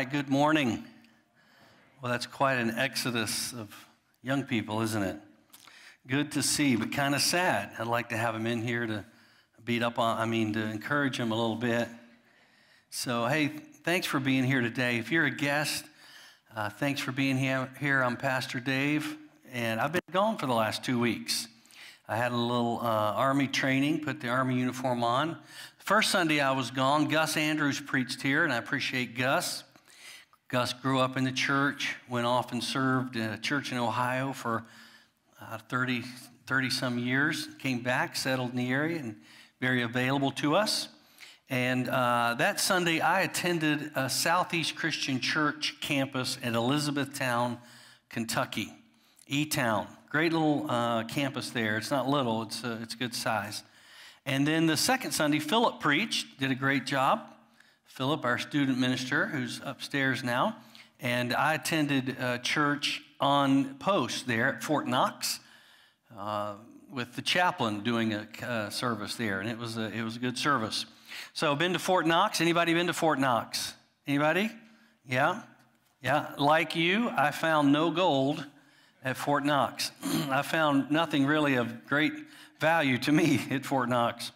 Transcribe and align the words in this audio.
Right. 0.00 0.10
Good 0.10 0.30
morning. 0.30 0.82
Well, 2.00 2.10
that's 2.10 2.24
quite 2.24 2.54
an 2.54 2.70
exodus 2.70 3.52
of 3.52 3.68
young 4.22 4.44
people, 4.44 4.80
isn't 4.80 5.02
it? 5.02 5.16
Good 6.06 6.32
to 6.32 6.42
see, 6.42 6.74
but 6.74 6.90
kind 6.90 7.14
of 7.14 7.20
sad. 7.20 7.72
I'd 7.78 7.86
like 7.86 8.08
to 8.08 8.16
have 8.16 8.32
them 8.32 8.46
in 8.46 8.62
here 8.62 8.86
to 8.86 9.04
beat 9.62 9.82
up 9.82 9.98
on, 9.98 10.16
I 10.16 10.24
mean, 10.24 10.54
to 10.54 10.62
encourage 10.62 11.18
them 11.18 11.32
a 11.32 11.34
little 11.34 11.54
bit. 11.54 11.86
So, 12.88 13.26
hey, 13.26 13.48
thanks 13.48 14.06
for 14.06 14.20
being 14.20 14.44
here 14.44 14.62
today. 14.62 14.96
If 14.96 15.12
you're 15.12 15.26
a 15.26 15.30
guest, 15.30 15.84
uh, 16.56 16.70
thanks 16.70 17.02
for 17.02 17.12
being 17.12 17.36
here. 17.36 17.68
here. 17.78 18.02
I'm 18.02 18.16
Pastor 18.16 18.58
Dave, 18.58 19.18
and 19.52 19.78
I've 19.78 19.92
been 19.92 20.00
gone 20.10 20.38
for 20.38 20.46
the 20.46 20.54
last 20.54 20.82
two 20.82 20.98
weeks. 20.98 21.46
I 22.08 22.16
had 22.16 22.32
a 22.32 22.36
little 22.36 22.78
uh, 22.80 23.12
Army 23.16 23.48
training, 23.48 24.02
put 24.02 24.22
the 24.22 24.28
Army 24.28 24.54
uniform 24.60 25.04
on. 25.04 25.36
First 25.76 26.10
Sunday 26.10 26.40
I 26.40 26.52
was 26.52 26.70
gone, 26.70 27.08
Gus 27.08 27.36
Andrews 27.36 27.80
preached 27.80 28.22
here, 28.22 28.44
and 28.44 28.52
I 28.54 28.56
appreciate 28.56 29.14
Gus. 29.14 29.64
Gus 30.50 30.72
grew 30.72 30.98
up 30.98 31.16
in 31.16 31.22
the 31.22 31.30
church, 31.30 31.94
went 32.08 32.26
off 32.26 32.50
and 32.50 32.62
served 32.62 33.14
in 33.14 33.22
a 33.30 33.38
church 33.38 33.70
in 33.70 33.78
Ohio 33.78 34.32
for 34.32 34.64
uh, 35.40 35.58
30, 35.68 36.02
30 36.48 36.70
some 36.70 36.98
years, 36.98 37.46
came 37.60 37.84
back, 37.84 38.16
settled 38.16 38.50
in 38.50 38.56
the 38.56 38.68
area, 38.68 38.98
and 38.98 39.14
very 39.60 39.82
available 39.82 40.32
to 40.32 40.56
us. 40.56 40.88
And 41.50 41.88
uh, 41.88 42.34
that 42.38 42.58
Sunday, 42.58 42.98
I 42.98 43.20
attended 43.20 43.92
a 43.94 44.10
Southeast 44.10 44.74
Christian 44.74 45.20
Church 45.20 45.76
campus 45.80 46.36
at 46.42 46.54
Elizabethtown, 46.54 47.58
Kentucky, 48.08 48.72
E 49.28 49.46
Town. 49.46 49.86
Great 50.08 50.32
little 50.32 50.68
uh, 50.68 51.04
campus 51.04 51.50
there. 51.50 51.76
It's 51.76 51.92
not 51.92 52.08
little, 52.08 52.42
it's, 52.42 52.64
uh, 52.64 52.80
it's 52.82 52.96
good 52.96 53.14
size. 53.14 53.62
And 54.26 54.44
then 54.44 54.66
the 54.66 54.76
second 54.76 55.12
Sunday, 55.12 55.38
Philip 55.38 55.78
preached, 55.78 56.40
did 56.40 56.50
a 56.50 56.56
great 56.56 56.86
job. 56.86 57.29
Philip, 57.90 58.24
our 58.24 58.38
student 58.38 58.78
minister, 58.78 59.26
who's 59.26 59.60
upstairs 59.64 60.24
now. 60.24 60.56
And 61.00 61.34
I 61.34 61.54
attended 61.54 62.16
church 62.42 63.02
on 63.20 63.74
post 63.74 64.26
there 64.26 64.54
at 64.54 64.62
Fort 64.62 64.86
Knox 64.86 65.40
uh, 66.16 66.54
with 66.90 67.14
the 67.14 67.22
chaplain 67.22 67.80
doing 67.80 68.14
a 68.14 68.26
uh, 68.42 68.70
service 68.70 69.16
there. 69.16 69.40
And 69.40 69.50
it 69.50 69.58
was, 69.58 69.76
a, 69.76 69.90
it 69.92 70.02
was 70.02 70.16
a 70.16 70.18
good 70.18 70.38
service. 70.38 70.86
So, 71.32 71.54
been 71.56 71.72
to 71.72 71.78
Fort 71.78 72.06
Knox. 72.06 72.40
Anybody 72.40 72.74
been 72.74 72.86
to 72.86 72.92
Fort 72.92 73.18
Knox? 73.18 73.74
Anybody? 74.06 74.50
Yeah? 75.06 75.42
Yeah. 76.00 76.30
Like 76.38 76.76
you, 76.76 77.10
I 77.10 77.32
found 77.32 77.72
no 77.72 77.90
gold 77.90 78.46
at 79.04 79.16
Fort 79.16 79.44
Knox. 79.44 79.90
I 80.30 80.42
found 80.42 80.90
nothing 80.90 81.26
really 81.26 81.56
of 81.56 81.86
great 81.86 82.12
value 82.60 82.98
to 82.98 83.12
me 83.12 83.40
at 83.50 83.66
Fort 83.66 83.88
Knox. 83.88 84.30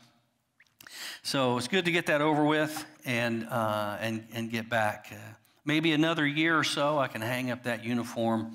So 1.22 1.56
it's 1.56 1.68
good 1.68 1.84
to 1.84 1.92
get 1.92 2.06
that 2.06 2.20
over 2.20 2.44
with 2.44 2.84
and, 3.04 3.46
uh, 3.48 3.98
and, 4.00 4.26
and 4.32 4.50
get 4.50 4.68
back. 4.68 5.08
Uh, 5.12 5.16
maybe 5.64 5.92
another 5.92 6.26
year 6.26 6.58
or 6.58 6.64
so, 6.64 6.98
I 6.98 7.08
can 7.08 7.20
hang 7.20 7.50
up 7.50 7.64
that 7.64 7.84
uniform 7.84 8.52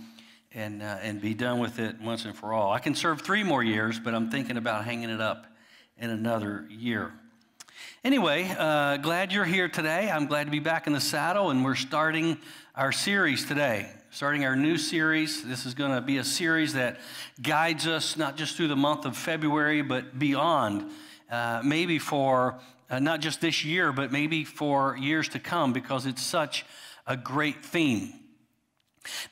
and, 0.53 0.81
uh, 0.81 0.97
and 1.01 1.21
be 1.21 1.33
done 1.33 1.59
with 1.59 1.79
it 1.79 1.99
once 2.01 2.25
and 2.25 2.35
for 2.35 2.53
all. 2.53 2.71
I 2.71 2.79
can 2.79 2.95
serve 2.95 3.21
three 3.21 3.43
more 3.43 3.63
years, 3.63 3.99
but 3.99 4.13
I'm 4.13 4.31
thinking 4.31 4.57
about 4.57 4.85
hanging 4.85 5.09
it 5.09 5.21
up 5.21 5.45
in 5.97 6.09
another 6.09 6.65
year. 6.69 7.13
Anyway, 8.03 8.53
uh, 8.57 8.97
glad 8.97 9.31
you're 9.31 9.45
here 9.45 9.69
today. 9.69 10.09
I'm 10.09 10.25
glad 10.25 10.45
to 10.45 10.51
be 10.51 10.59
back 10.59 10.87
in 10.87 10.93
the 10.93 11.01
saddle, 11.01 11.49
and 11.49 11.63
we're 11.63 11.75
starting 11.75 12.37
our 12.75 12.91
series 12.91 13.45
today 13.45 13.89
starting 14.11 14.43
our 14.43 14.55
new 14.55 14.75
series. 14.75 15.43
This 15.43 15.67
is 15.67 15.75
going 15.75 15.91
to 15.91 16.01
be 16.01 16.17
a 16.17 16.23
series 16.23 16.73
that 16.73 16.99
guides 17.41 17.85
us 17.85 18.17
not 18.17 18.37
just 18.37 18.57
through 18.57 18.69
the 18.69 18.75
month 18.75 19.05
of 19.05 19.15
February, 19.15 19.83
but 19.83 20.17
beyond, 20.17 20.89
uh, 21.29 21.61
maybe 21.63 21.99
for 21.99 22.59
uh, 22.89 22.99
not 22.99 23.19
just 23.19 23.41
this 23.41 23.63
year, 23.63 23.91
but 23.91 24.11
maybe 24.11 24.43
for 24.43 24.97
years 24.97 25.29
to 25.29 25.39
come, 25.39 25.73
because 25.73 26.05
it's 26.05 26.23
such 26.23 26.65
a 27.05 27.15
great 27.15 27.63
theme. 27.63 28.13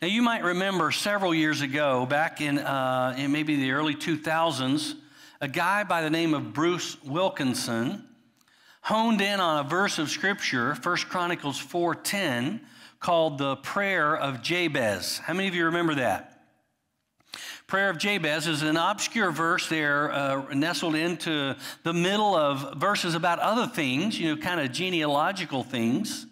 Now, 0.01 0.07
you 0.07 0.21
might 0.21 0.43
remember 0.43 0.91
several 0.91 1.33
years 1.33 1.61
ago, 1.61 2.05
back 2.05 2.41
in, 2.41 2.59
uh, 2.59 3.15
in 3.17 3.31
maybe 3.31 3.55
the 3.55 3.71
early 3.71 3.95
2000s, 3.95 4.95
a 5.41 5.47
guy 5.47 5.83
by 5.83 6.01
the 6.01 6.09
name 6.09 6.33
of 6.33 6.53
Bruce 6.53 6.97
Wilkinson 7.03 8.07
honed 8.81 9.21
in 9.21 9.39
on 9.39 9.65
a 9.65 9.67
verse 9.67 9.99
of 9.99 10.09
Scripture, 10.09 10.73
1 10.73 10.97
Chronicles 11.09 11.59
4.10, 11.59 12.61
called 12.99 13.37
the 13.37 13.57
Prayer 13.57 14.15
of 14.15 14.41
Jabez. 14.41 15.17
How 15.19 15.33
many 15.33 15.47
of 15.47 15.55
you 15.55 15.65
remember 15.65 15.95
that? 15.95 16.36
Prayer 17.67 17.89
of 17.89 17.97
Jabez 17.97 18.47
is 18.47 18.61
an 18.61 18.77
obscure 18.77 19.29
verse 19.29 19.67
there, 19.67 20.09
uh, 20.13 20.53
nestled 20.53 20.95
into 20.95 21.53
the 21.83 21.91
middle 21.91 22.33
of 22.33 22.79
verses 22.79 23.13
about 23.13 23.39
other 23.39 23.67
things, 23.67 24.17
you 24.17 24.33
know, 24.33 24.41
kind 24.41 24.61
of 24.61 24.71
genealogical 24.71 25.63
things. 25.63 26.27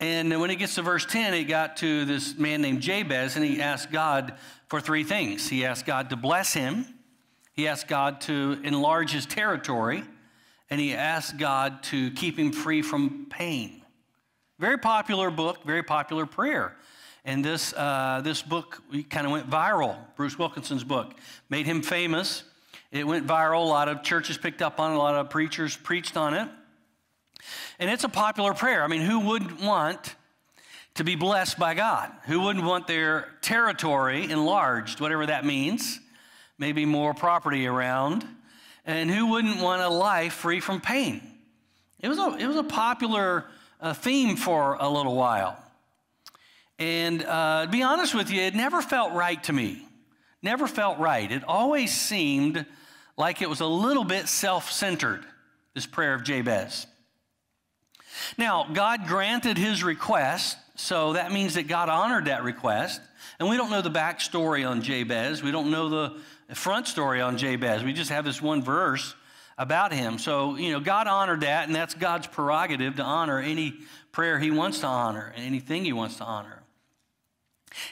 And 0.00 0.40
when 0.40 0.48
it 0.48 0.56
gets 0.56 0.76
to 0.76 0.82
verse 0.82 1.04
10, 1.04 1.34
it 1.34 1.44
got 1.44 1.76
to 1.78 2.06
this 2.06 2.38
man 2.38 2.62
named 2.62 2.80
Jabez, 2.80 3.36
and 3.36 3.44
he 3.44 3.60
asked 3.60 3.92
God 3.92 4.32
for 4.68 4.80
three 4.80 5.04
things. 5.04 5.46
He 5.46 5.66
asked 5.66 5.84
God 5.84 6.08
to 6.08 6.16
bless 6.16 6.54
him, 6.54 6.86
he 7.52 7.68
asked 7.68 7.86
God 7.86 8.22
to 8.22 8.58
enlarge 8.64 9.12
his 9.12 9.26
territory, 9.26 10.04
and 10.70 10.80
he 10.80 10.94
asked 10.94 11.36
God 11.36 11.82
to 11.82 12.12
keep 12.12 12.38
him 12.38 12.50
free 12.50 12.80
from 12.80 13.26
pain. 13.28 13.82
Very 14.58 14.78
popular 14.78 15.30
book, 15.30 15.64
very 15.64 15.82
popular 15.82 16.24
prayer. 16.24 16.78
And 17.24 17.44
this, 17.44 17.74
uh, 17.74 18.20
this 18.24 18.42
book 18.42 18.82
kind 19.10 19.26
of 19.26 19.32
went 19.32 19.50
viral. 19.50 19.96
Bruce 20.16 20.38
Wilkinson's 20.38 20.84
book 20.84 21.14
made 21.48 21.66
him 21.66 21.82
famous. 21.82 22.44
It 22.90 23.06
went 23.06 23.26
viral. 23.26 23.62
A 23.62 23.68
lot 23.68 23.88
of 23.88 24.02
churches 24.02 24.38
picked 24.38 24.62
up 24.62 24.80
on 24.80 24.92
it, 24.92 24.94
a 24.94 24.98
lot 24.98 25.14
of 25.14 25.30
preachers 25.30 25.76
preached 25.76 26.16
on 26.16 26.34
it. 26.34 26.48
And 27.78 27.90
it's 27.90 28.04
a 28.04 28.08
popular 28.08 28.54
prayer. 28.54 28.82
I 28.82 28.86
mean, 28.86 29.02
who 29.02 29.20
wouldn't 29.20 29.60
want 29.60 30.14
to 30.94 31.04
be 31.04 31.14
blessed 31.14 31.58
by 31.58 31.74
God? 31.74 32.10
Who 32.24 32.40
wouldn't 32.40 32.64
want 32.64 32.86
their 32.86 33.28
territory 33.40 34.30
enlarged, 34.30 35.00
whatever 35.00 35.26
that 35.26 35.44
means? 35.44 36.00
Maybe 36.58 36.84
more 36.84 37.14
property 37.14 37.66
around. 37.66 38.26
And 38.84 39.10
who 39.10 39.28
wouldn't 39.28 39.60
want 39.60 39.82
a 39.82 39.88
life 39.88 40.34
free 40.34 40.60
from 40.60 40.80
pain? 40.80 41.22
It 42.00 42.08
was 42.08 42.18
a, 42.18 42.36
it 42.38 42.46
was 42.46 42.56
a 42.56 42.64
popular 42.64 43.46
a 43.80 43.94
theme 43.94 44.36
for 44.36 44.74
a 44.74 44.88
little 44.88 45.16
while. 45.16 45.56
And 46.80 47.22
uh, 47.22 47.66
to 47.66 47.70
be 47.70 47.82
honest 47.82 48.14
with 48.14 48.30
you, 48.30 48.40
it 48.40 48.54
never 48.54 48.80
felt 48.80 49.12
right 49.12 49.40
to 49.44 49.52
me. 49.52 49.86
Never 50.42 50.66
felt 50.66 50.98
right. 50.98 51.30
It 51.30 51.44
always 51.44 51.92
seemed 51.92 52.64
like 53.18 53.42
it 53.42 53.50
was 53.50 53.60
a 53.60 53.66
little 53.66 54.04
bit 54.04 54.26
self 54.26 54.72
centered, 54.72 55.22
this 55.74 55.84
prayer 55.84 56.14
of 56.14 56.24
Jabez. 56.24 56.86
Now, 58.38 58.66
God 58.72 59.06
granted 59.06 59.58
his 59.58 59.84
request, 59.84 60.56
so 60.74 61.12
that 61.12 61.32
means 61.32 61.54
that 61.54 61.68
God 61.68 61.90
honored 61.90 62.24
that 62.24 62.42
request. 62.42 63.02
And 63.38 63.48
we 63.48 63.58
don't 63.58 63.70
know 63.70 63.82
the 63.82 63.90
backstory 63.90 64.68
on 64.68 64.82
Jabez. 64.82 65.42
We 65.42 65.50
don't 65.50 65.70
know 65.70 65.88
the 65.90 66.54
front 66.54 66.88
story 66.88 67.20
on 67.20 67.36
Jabez. 67.36 67.84
We 67.84 67.92
just 67.92 68.10
have 68.10 68.24
this 68.24 68.40
one 68.40 68.62
verse 68.62 69.14
about 69.58 69.92
him. 69.92 70.18
So, 70.18 70.56
you 70.56 70.72
know, 70.72 70.80
God 70.80 71.06
honored 71.06 71.42
that, 71.42 71.66
and 71.66 71.76
that's 71.76 71.92
God's 71.92 72.26
prerogative 72.26 72.96
to 72.96 73.02
honor 73.02 73.38
any 73.38 73.74
prayer 74.12 74.38
he 74.38 74.50
wants 74.50 74.80
to 74.80 74.86
honor, 74.86 75.32
and 75.36 75.44
anything 75.44 75.84
he 75.84 75.92
wants 75.92 76.16
to 76.16 76.24
honor. 76.24 76.59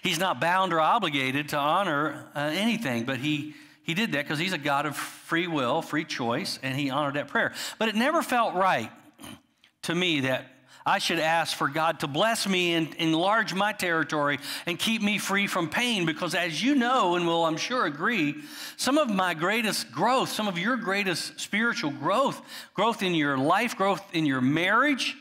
He's 0.02 0.19
not 0.19 0.40
bound 0.40 0.72
or 0.72 0.80
obligated 0.80 1.50
to 1.50 1.56
honor 1.56 2.26
uh, 2.34 2.50
anything, 2.52 3.04
but 3.04 3.19
he, 3.19 3.54
he 3.82 3.94
did 3.94 4.12
that 4.12 4.25
because 4.25 4.38
he's 4.38 4.52
a 4.52 4.58
God 4.58 4.86
of 4.86 4.96
free 4.96 5.46
will, 5.46 5.82
free 5.82 6.04
choice, 6.04 6.58
and 6.62 6.78
he 6.78 6.90
honored 6.90 7.14
that 7.14 7.28
prayer. 7.28 7.52
But 7.78 7.88
it 7.88 7.94
never 7.94 8.22
felt 8.22 8.54
right 8.54 8.90
to 9.82 9.94
me 9.94 10.20
that 10.20 10.46
I 10.84 10.98
should 10.98 11.19
ask 11.19 11.54
for 11.54 11.69
God 11.69 12.00
to 12.00 12.06
bless 12.06 12.48
me 12.48 12.72
and 12.72 12.94
enlarge 12.94 13.52
my 13.52 13.72
territory 13.72 14.38
and 14.64 14.78
keep 14.78 15.02
me 15.02 15.19
free 15.19 15.46
from 15.46 15.69
pain 15.69 16.06
because, 16.06 16.34
as 16.34 16.62
you 16.62 16.75
know, 16.75 17.14
and 17.14 17.26
will 17.26 17.44
I'm 17.44 17.58
sure 17.58 17.84
agree, 17.84 18.36
some 18.78 18.96
of 18.96 19.10
my 19.10 19.34
greatest 19.34 19.92
growth, 19.92 20.30
some 20.30 20.48
of 20.48 20.58
your 20.58 20.76
greatest 20.76 21.38
spiritual 21.38 21.90
growth, 21.90 22.40
growth 22.72 23.02
in 23.02 23.14
your 23.14 23.36
life, 23.36 23.76
growth 23.76 24.02
in 24.14 24.25
your 24.25 24.40
marriage, 24.40 25.14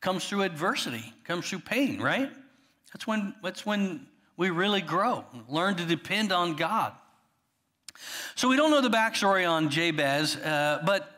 comes 0.00 0.28
through 0.28 0.42
adversity, 0.42 1.12
comes 1.22 1.48
through 1.48 1.60
pain, 1.60 2.02
right? 2.02 2.32
That's 2.94 3.08
when, 3.08 3.34
that's 3.42 3.66
when 3.66 4.06
we 4.36 4.50
really 4.50 4.80
grow, 4.80 5.24
learn 5.48 5.74
to 5.74 5.84
depend 5.84 6.32
on 6.32 6.54
God. 6.54 6.92
So 8.36 8.48
we 8.48 8.56
don't 8.56 8.70
know 8.70 8.80
the 8.80 8.88
backstory 8.88 9.48
on 9.48 9.68
Jabez, 9.68 10.36
uh, 10.36 10.80
but 10.86 11.10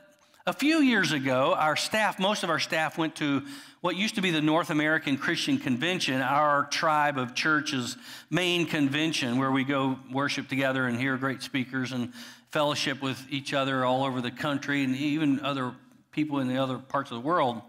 a 0.46 0.55
few 0.55 0.78
years 0.78 1.12
ago, 1.12 1.55
our 1.55 1.76
staff, 1.76 2.19
most 2.19 2.44
of 2.44 2.50
our 2.50 2.58
staff 2.58 2.96
went 2.96 3.17
to 3.17 3.43
what 3.82 3.94
used 3.94 4.14
to 4.14 4.23
be 4.23 4.31
the 4.31 4.40
North 4.40 4.70
American 4.70 5.19
Christian 5.19 5.58
Convention, 5.58 6.23
our 6.23 6.64
tribe 6.64 7.19
of 7.19 7.34
churches' 7.34 7.96
main 8.31 8.64
convention, 8.64 9.37
where 9.37 9.52
we 9.52 9.62
go 9.62 9.99
worship 10.11 10.49
together 10.49 10.87
and 10.87 10.99
hear 10.99 11.19
great 11.19 11.43
speakers 11.43 11.93
and 11.93 12.12
fellowship 12.52 13.02
with 13.02 13.22
each 13.29 13.52
other 13.52 13.84
all 13.84 14.02
over 14.02 14.22
the 14.22 14.31
country 14.31 14.82
and 14.82 14.96
even 14.96 15.40
other 15.40 15.75
people 16.11 16.38
in 16.38 16.49
the 16.49 16.56
other 16.56 16.79
parts 16.79 17.11
of 17.11 17.17
the 17.17 17.26
world. 17.26 17.61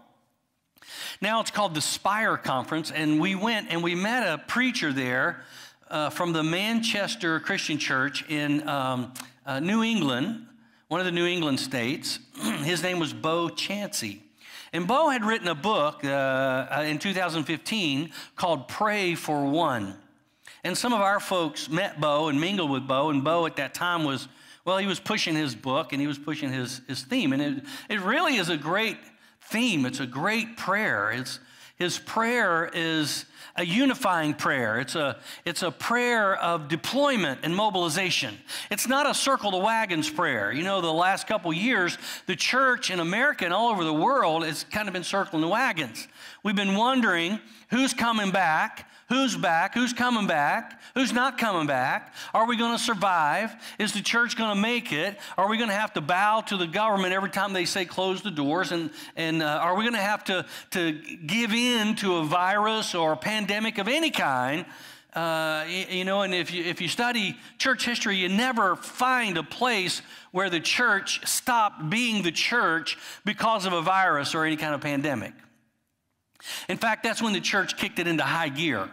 Now 1.20 1.40
it's 1.40 1.50
called 1.50 1.74
the 1.74 1.80
Spire 1.80 2.36
Conference, 2.36 2.90
and 2.90 3.20
we 3.20 3.34
went 3.34 3.68
and 3.70 3.82
we 3.82 3.94
met 3.94 4.22
a 4.22 4.38
preacher 4.38 4.92
there 4.92 5.44
uh, 5.90 6.10
from 6.10 6.32
the 6.32 6.42
Manchester 6.42 7.40
Christian 7.40 7.78
Church 7.78 8.24
in 8.28 8.66
um, 8.68 9.12
uh, 9.46 9.60
New 9.60 9.82
England, 9.82 10.46
one 10.88 11.00
of 11.00 11.06
the 11.06 11.12
New 11.12 11.26
England 11.26 11.60
states. 11.60 12.18
His 12.62 12.82
name 12.82 12.98
was 12.98 13.12
Bo 13.12 13.48
Chancey. 13.48 14.22
And 14.72 14.86
Bo 14.86 15.08
had 15.08 15.24
written 15.24 15.48
a 15.48 15.54
book 15.54 16.04
uh, 16.04 16.84
in 16.86 16.98
2015 16.98 18.10
called 18.36 18.68
Pray 18.68 19.14
for 19.14 19.46
One. 19.46 19.96
And 20.64 20.76
some 20.76 20.92
of 20.92 21.00
our 21.00 21.20
folks 21.20 21.70
met 21.70 22.00
Bo 22.00 22.28
and 22.28 22.40
mingled 22.40 22.70
with 22.70 22.86
Bo, 22.86 23.10
and 23.10 23.24
Bo 23.24 23.46
at 23.46 23.56
that 23.56 23.72
time 23.72 24.04
was, 24.04 24.28
well, 24.64 24.76
he 24.78 24.86
was 24.86 25.00
pushing 25.00 25.34
his 25.34 25.54
book 25.54 25.92
and 25.92 26.00
he 26.00 26.06
was 26.06 26.18
pushing 26.18 26.52
his, 26.52 26.82
his 26.86 27.02
theme. 27.02 27.32
And 27.32 27.40
it, 27.40 27.64
it 27.88 28.00
really 28.00 28.36
is 28.36 28.50
a 28.50 28.56
great 28.56 28.98
theme. 29.50 29.86
It's 29.86 30.00
a 30.00 30.06
great 30.06 30.56
prayer. 30.56 31.10
It's, 31.10 31.40
his 31.76 31.98
prayer 31.98 32.70
is 32.72 33.24
a 33.56 33.64
unifying 33.64 34.34
prayer. 34.34 34.78
It's 34.78 34.94
a, 34.94 35.18
it's 35.44 35.62
a 35.62 35.70
prayer 35.70 36.36
of 36.36 36.68
deployment 36.68 37.40
and 37.42 37.54
mobilization. 37.54 38.36
It's 38.70 38.86
not 38.86 39.08
a 39.08 39.14
circle 39.14 39.50
the 39.50 39.58
wagons 39.58 40.08
prayer. 40.08 40.52
You 40.52 40.62
know, 40.62 40.80
the 40.80 40.92
last 40.92 41.26
couple 41.26 41.52
years, 41.52 41.98
the 42.26 42.36
church 42.36 42.90
in 42.90 43.00
America 43.00 43.44
and 43.44 43.52
all 43.52 43.68
over 43.68 43.84
the 43.84 43.92
world 43.92 44.44
has 44.44 44.64
kind 44.64 44.88
of 44.88 44.94
been 44.94 45.04
circling 45.04 45.42
the 45.42 45.48
wagons. 45.48 46.06
We've 46.42 46.56
been 46.56 46.76
wondering 46.76 47.40
who's 47.70 47.94
coming 47.94 48.30
back, 48.30 48.87
Who's 49.08 49.34
back? 49.34 49.72
Who's 49.72 49.94
coming 49.94 50.26
back? 50.26 50.82
Who's 50.94 51.14
not 51.14 51.38
coming 51.38 51.66
back? 51.66 52.14
Are 52.34 52.46
we 52.46 52.58
going 52.58 52.76
to 52.76 52.82
survive? 52.82 53.54
Is 53.78 53.94
the 53.94 54.02
church 54.02 54.36
going 54.36 54.54
to 54.54 54.60
make 54.60 54.92
it? 54.92 55.18
Are 55.38 55.48
we 55.48 55.56
going 55.56 55.70
to 55.70 55.74
have 55.74 55.94
to 55.94 56.02
bow 56.02 56.42
to 56.42 56.58
the 56.58 56.66
government 56.66 57.14
every 57.14 57.30
time 57.30 57.54
they 57.54 57.64
say 57.64 57.86
close 57.86 58.20
the 58.20 58.30
doors? 58.30 58.70
And, 58.70 58.90
and 59.16 59.42
uh, 59.42 59.46
are 59.46 59.74
we 59.76 59.84
going 59.84 59.94
to 59.94 59.98
have 59.98 60.24
to, 60.24 60.44
to 60.72 60.92
give 61.24 61.54
in 61.54 61.96
to 61.96 62.16
a 62.16 62.24
virus 62.24 62.94
or 62.94 63.12
a 63.12 63.16
pandemic 63.16 63.78
of 63.78 63.88
any 63.88 64.10
kind? 64.10 64.66
Uh, 65.14 65.64
you, 65.66 65.86
you 65.88 66.04
know, 66.04 66.20
and 66.20 66.34
if 66.34 66.52
you, 66.52 66.62
if 66.64 66.82
you 66.82 66.88
study 66.88 67.34
church 67.56 67.86
history, 67.86 68.16
you 68.16 68.28
never 68.28 68.76
find 68.76 69.38
a 69.38 69.42
place 69.42 70.02
where 70.32 70.50
the 70.50 70.60
church 70.60 71.26
stopped 71.26 71.88
being 71.88 72.22
the 72.22 72.30
church 72.30 72.98
because 73.24 73.64
of 73.64 73.72
a 73.72 73.80
virus 73.80 74.34
or 74.34 74.44
any 74.44 74.56
kind 74.58 74.74
of 74.74 74.82
pandemic. 74.82 75.32
In 76.68 76.76
fact, 76.76 77.02
that's 77.02 77.22
when 77.22 77.32
the 77.32 77.40
church 77.40 77.78
kicked 77.78 77.98
it 77.98 78.06
into 78.06 78.22
high 78.22 78.50
gear. 78.50 78.90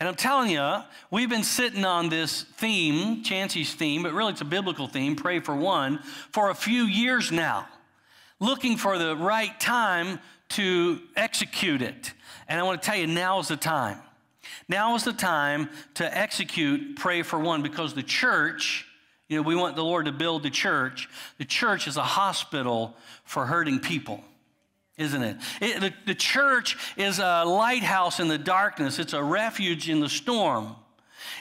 And 0.00 0.08
I'm 0.08 0.16
telling 0.16 0.50
you, 0.50 0.78
we've 1.10 1.30
been 1.30 1.44
sitting 1.44 1.84
on 1.84 2.08
this 2.08 2.42
theme, 2.42 3.22
Chancey's 3.22 3.74
theme, 3.74 4.02
but 4.02 4.12
really 4.12 4.32
it's 4.32 4.40
a 4.40 4.46
biblical 4.46 4.88
theme, 4.88 5.14
pray 5.14 5.40
for 5.40 5.54
one, 5.54 6.00
for 6.32 6.50
a 6.50 6.54
few 6.54 6.84
years 6.84 7.30
now, 7.30 7.68
looking 8.40 8.76
for 8.76 8.98
the 8.98 9.16
right 9.16 9.58
time 9.60 10.18
to 10.50 11.00
execute 11.16 11.80
it. 11.80 12.12
And 12.48 12.58
I 12.58 12.62
want 12.64 12.82
to 12.82 12.86
tell 12.86 12.98
you, 12.98 13.06
now 13.06 13.38
is 13.38 13.48
the 13.48 13.56
time. 13.56 13.98
Now 14.68 14.94
is 14.94 15.04
the 15.04 15.12
time 15.12 15.70
to 15.94 16.18
execute 16.18 16.96
Pray 16.96 17.22
for 17.22 17.38
One 17.38 17.62
because 17.62 17.94
the 17.94 18.02
church, 18.02 18.86
you 19.28 19.36
know, 19.36 19.42
we 19.42 19.54
want 19.54 19.76
the 19.76 19.84
Lord 19.84 20.06
to 20.06 20.12
build 20.12 20.42
the 20.42 20.50
church. 20.50 21.08
The 21.38 21.44
church 21.44 21.86
is 21.86 21.96
a 21.96 22.02
hospital 22.02 22.96
for 23.24 23.46
hurting 23.46 23.80
people 23.80 24.22
isn't 24.96 25.22
it? 25.22 25.36
it 25.60 25.80
the, 25.80 25.92
the, 26.06 26.14
church 26.14 26.76
is 26.96 27.18
a 27.18 27.44
lighthouse 27.44 28.20
in 28.20 28.28
the 28.28 28.38
darkness, 28.38 28.98
it's 28.98 29.12
a 29.12 29.22
refuge 29.22 29.88
in 29.88 30.00
the 30.00 30.08
storm. 30.08 30.76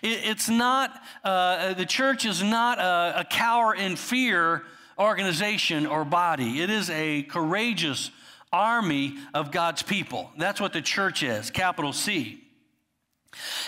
It, 0.01 0.21
it's 0.23 0.49
not, 0.49 1.01
uh, 1.23 1.73
the 1.73 1.85
church 1.85 2.25
is 2.25 2.41
not 2.41 2.79
a, 2.79 3.21
a 3.21 3.25
cower 3.25 3.75
in 3.75 3.95
fear 3.95 4.63
organization 4.97 5.85
or 5.85 6.05
body, 6.05 6.61
it 6.61 6.69
is 6.69 6.89
a 6.89 7.23
courageous 7.23 8.11
army 8.51 9.17
of 9.33 9.51
God's 9.51 9.81
people. 9.81 10.31
That's 10.37 10.61
what 10.61 10.73
the 10.73 10.81
church 10.81 11.23
is, 11.23 11.49
capital 11.49 11.93
C. 11.93 12.39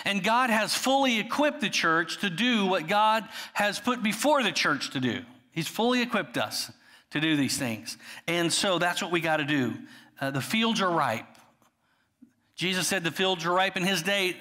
And 0.04 0.22
God 0.22 0.50
has 0.50 0.74
fully 0.74 1.18
equipped 1.18 1.60
the 1.60 1.68
church 1.68 2.18
to 2.18 2.30
do 2.30 2.66
what 2.66 2.86
God 2.86 3.28
has 3.52 3.80
put 3.80 4.00
before 4.00 4.44
the 4.44 4.52
church 4.52 4.90
to 4.90 5.00
do. 5.00 5.22
He's 5.50 5.66
fully 5.66 6.02
equipped 6.02 6.38
us 6.38 6.70
to 7.10 7.20
do 7.20 7.36
these 7.36 7.56
things. 7.56 7.96
And 8.26 8.52
so 8.52 8.78
that's 8.78 9.02
what 9.02 9.10
we 9.10 9.20
got 9.20 9.38
to 9.38 9.44
do. 9.44 9.74
Uh, 10.20 10.30
the 10.30 10.40
fields 10.40 10.80
are 10.80 10.90
ripe. 10.90 11.26
Jesus 12.54 12.86
said 12.86 13.04
the 13.04 13.10
fields 13.10 13.44
are 13.44 13.52
ripe 13.52 13.76
in 13.76 13.84
his 13.84 14.02
day. 14.02 14.36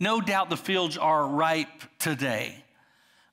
No 0.00 0.20
doubt 0.20 0.50
the 0.50 0.56
fields 0.56 0.96
are 0.96 1.26
ripe 1.26 1.82
today. 1.98 2.64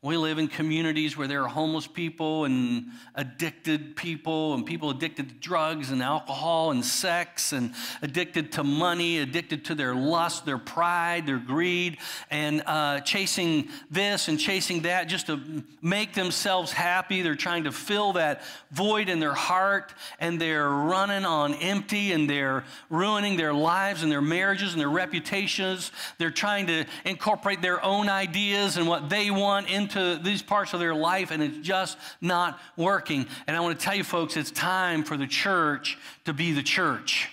We 0.05 0.17
live 0.17 0.37
in 0.37 0.49
communities 0.49 1.17
where 1.17 1.27
there 1.27 1.41
are 1.41 1.47
homeless 1.47 1.87
people 1.87 2.45
and 2.45 2.91
addicted 3.15 3.95
people 3.95 4.53
and 4.53 4.63
people 4.63 4.91
addicted 4.91 5.29
to 5.29 5.33
drugs 5.33 5.89
and 5.89 6.03
alcohol 6.03 6.69
and 6.69 6.85
sex 6.85 7.53
and 7.53 7.73
addicted 8.03 8.51
to 8.51 8.63
money, 8.63 9.17
addicted 9.17 9.65
to 9.65 9.73
their 9.73 9.95
lust, 9.95 10.45
their 10.45 10.59
pride, 10.59 11.25
their 11.25 11.39
greed, 11.39 11.97
and 12.29 12.61
uh, 12.67 12.99
chasing 12.99 13.67
this 13.89 14.27
and 14.27 14.39
chasing 14.39 14.83
that 14.83 15.05
just 15.05 15.25
to 15.25 15.41
make 15.81 16.13
themselves 16.13 16.71
happy. 16.71 17.23
They're 17.23 17.33
trying 17.33 17.63
to 17.63 17.71
fill 17.71 18.13
that 18.13 18.43
void 18.69 19.09
in 19.09 19.19
their 19.19 19.33
heart 19.33 19.91
and 20.19 20.39
they're 20.39 20.69
running 20.69 21.25
on 21.25 21.55
empty 21.55 22.11
and 22.11 22.29
they're 22.29 22.63
ruining 22.91 23.37
their 23.37 23.55
lives 23.55 24.03
and 24.03 24.11
their 24.11 24.21
marriages 24.21 24.73
and 24.73 24.79
their 24.79 24.87
reputations. 24.87 25.91
They're 26.19 26.29
trying 26.29 26.67
to 26.67 26.85
incorporate 27.05 27.63
their 27.63 27.83
own 27.83 28.07
ideas 28.07 28.77
and 28.77 28.87
what 28.87 29.09
they 29.09 29.31
want 29.31 29.67
into 29.67 29.94
to 29.95 30.19
these 30.21 30.41
parts 30.41 30.73
of 30.73 30.79
their 30.79 30.93
life 30.93 31.31
and 31.31 31.41
it's 31.41 31.57
just 31.57 31.97
not 32.21 32.59
working. 32.77 33.25
And 33.47 33.57
I 33.57 33.59
want 33.61 33.79
to 33.79 33.83
tell 33.83 33.95
you, 33.95 34.03
folks, 34.03 34.37
it's 34.37 34.51
time 34.51 35.03
for 35.03 35.17
the 35.17 35.27
church 35.27 35.97
to 36.25 36.33
be 36.33 36.51
the 36.51 36.63
church. 36.63 37.29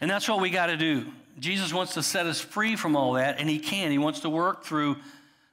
And 0.00 0.10
that's 0.10 0.28
what 0.28 0.40
we 0.40 0.50
got 0.50 0.66
to 0.66 0.76
do. 0.76 1.06
Jesus 1.38 1.72
wants 1.72 1.94
to 1.94 2.02
set 2.02 2.26
us 2.26 2.40
free 2.40 2.74
from 2.74 2.96
all 2.96 3.12
that, 3.12 3.38
and 3.38 3.48
He 3.48 3.58
can. 3.58 3.90
He 3.92 3.98
wants 3.98 4.20
to 4.20 4.30
work 4.30 4.64
through 4.64 4.96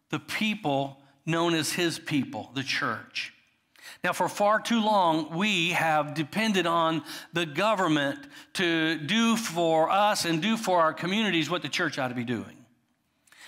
the 0.09 0.19
people 0.19 0.97
known 1.25 1.53
as 1.53 1.71
His 1.71 1.99
people, 1.99 2.49
the 2.55 2.63
church. 2.63 3.33
Now, 4.03 4.13
for 4.13 4.27
far 4.27 4.59
too 4.59 4.81
long, 4.81 5.35
we 5.35 5.69
have 5.69 6.15
depended 6.15 6.65
on 6.65 7.03
the 7.33 7.45
government 7.45 8.19
to 8.53 8.97
do 8.97 9.35
for 9.35 9.89
us 9.89 10.25
and 10.25 10.41
do 10.41 10.57
for 10.57 10.79
our 10.79 10.93
communities 10.93 11.49
what 11.49 11.61
the 11.61 11.69
church 11.69 11.99
ought 11.99 12.09
to 12.09 12.15
be 12.15 12.23
doing. 12.23 12.54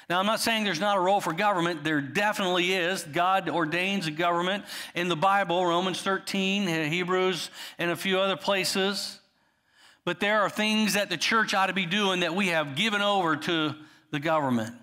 Now, 0.10 0.20
I'm 0.20 0.26
not 0.26 0.40
saying 0.40 0.64
there's 0.64 0.80
not 0.80 0.98
a 0.98 1.02
role 1.02 1.20
for 1.20 1.34
government. 1.34 1.84
There 1.84 2.00
definitely 2.00 2.74
is. 2.74 3.04
God 3.04 3.50
ordains 3.50 4.08
a 4.08 4.12
government 4.12 4.64
in 4.96 5.10
the 5.10 5.18
Bible, 5.18 5.66
Romans 5.66 6.02
13, 6.02 6.66
Hebrews, 6.90 7.50
and 7.78 7.92
a 7.92 7.96
few 7.96 8.18
other 8.20 8.38
places. 8.38 9.20
But 10.06 10.22
there 10.22 10.42
are 10.42 10.50
things 10.50 10.94
that 10.94 11.10
the 11.10 11.18
church 11.18 11.54
ought 11.54 11.66
to 11.66 11.74
be 11.74 11.86
doing 11.86 12.22
that 12.22 12.34
we 12.34 12.48
have 12.48 12.78
given 12.78 13.02
over 13.02 13.36
to 13.36 13.76
the 14.12 14.20
government. 14.22 14.74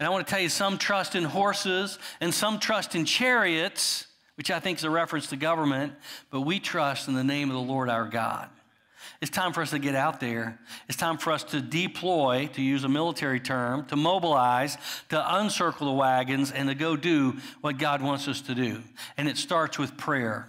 And 0.00 0.06
I 0.08 0.10
want 0.10 0.26
to 0.26 0.30
tell 0.30 0.40
you 0.40 0.48
some 0.48 0.76
trust 0.76 1.14
in 1.14 1.22
horses 1.22 2.00
and 2.20 2.34
some 2.34 2.58
trust 2.58 2.96
in 2.96 3.04
chariots, 3.04 4.08
which 4.34 4.50
I 4.50 4.58
think 4.58 4.78
is 4.78 4.84
a 4.84 4.90
reference 4.90 5.28
to 5.28 5.36
government, 5.36 5.92
but 6.30 6.40
we 6.40 6.58
trust 6.58 7.06
in 7.06 7.14
the 7.14 7.22
name 7.22 7.48
of 7.48 7.54
the 7.54 7.62
Lord 7.62 7.88
our 7.88 8.08
God. 8.08 8.48
It's 9.20 9.30
time 9.30 9.52
for 9.52 9.62
us 9.62 9.70
to 9.70 9.78
get 9.78 9.94
out 9.94 10.20
there. 10.20 10.58
It's 10.88 10.98
time 10.98 11.18
for 11.18 11.32
us 11.32 11.44
to 11.44 11.60
deploy, 11.60 12.48
to 12.54 12.62
use 12.62 12.84
a 12.84 12.88
military 12.88 13.40
term, 13.40 13.86
to 13.86 13.96
mobilize, 13.96 14.76
to 15.08 15.16
uncircle 15.16 15.86
the 15.86 15.92
wagons, 15.92 16.50
and 16.52 16.68
to 16.68 16.74
go 16.74 16.96
do 16.96 17.36
what 17.60 17.78
God 17.78 18.02
wants 18.02 18.28
us 18.28 18.40
to 18.42 18.54
do. 18.54 18.82
And 19.16 19.28
it 19.28 19.36
starts 19.36 19.78
with 19.78 19.96
prayer. 19.96 20.48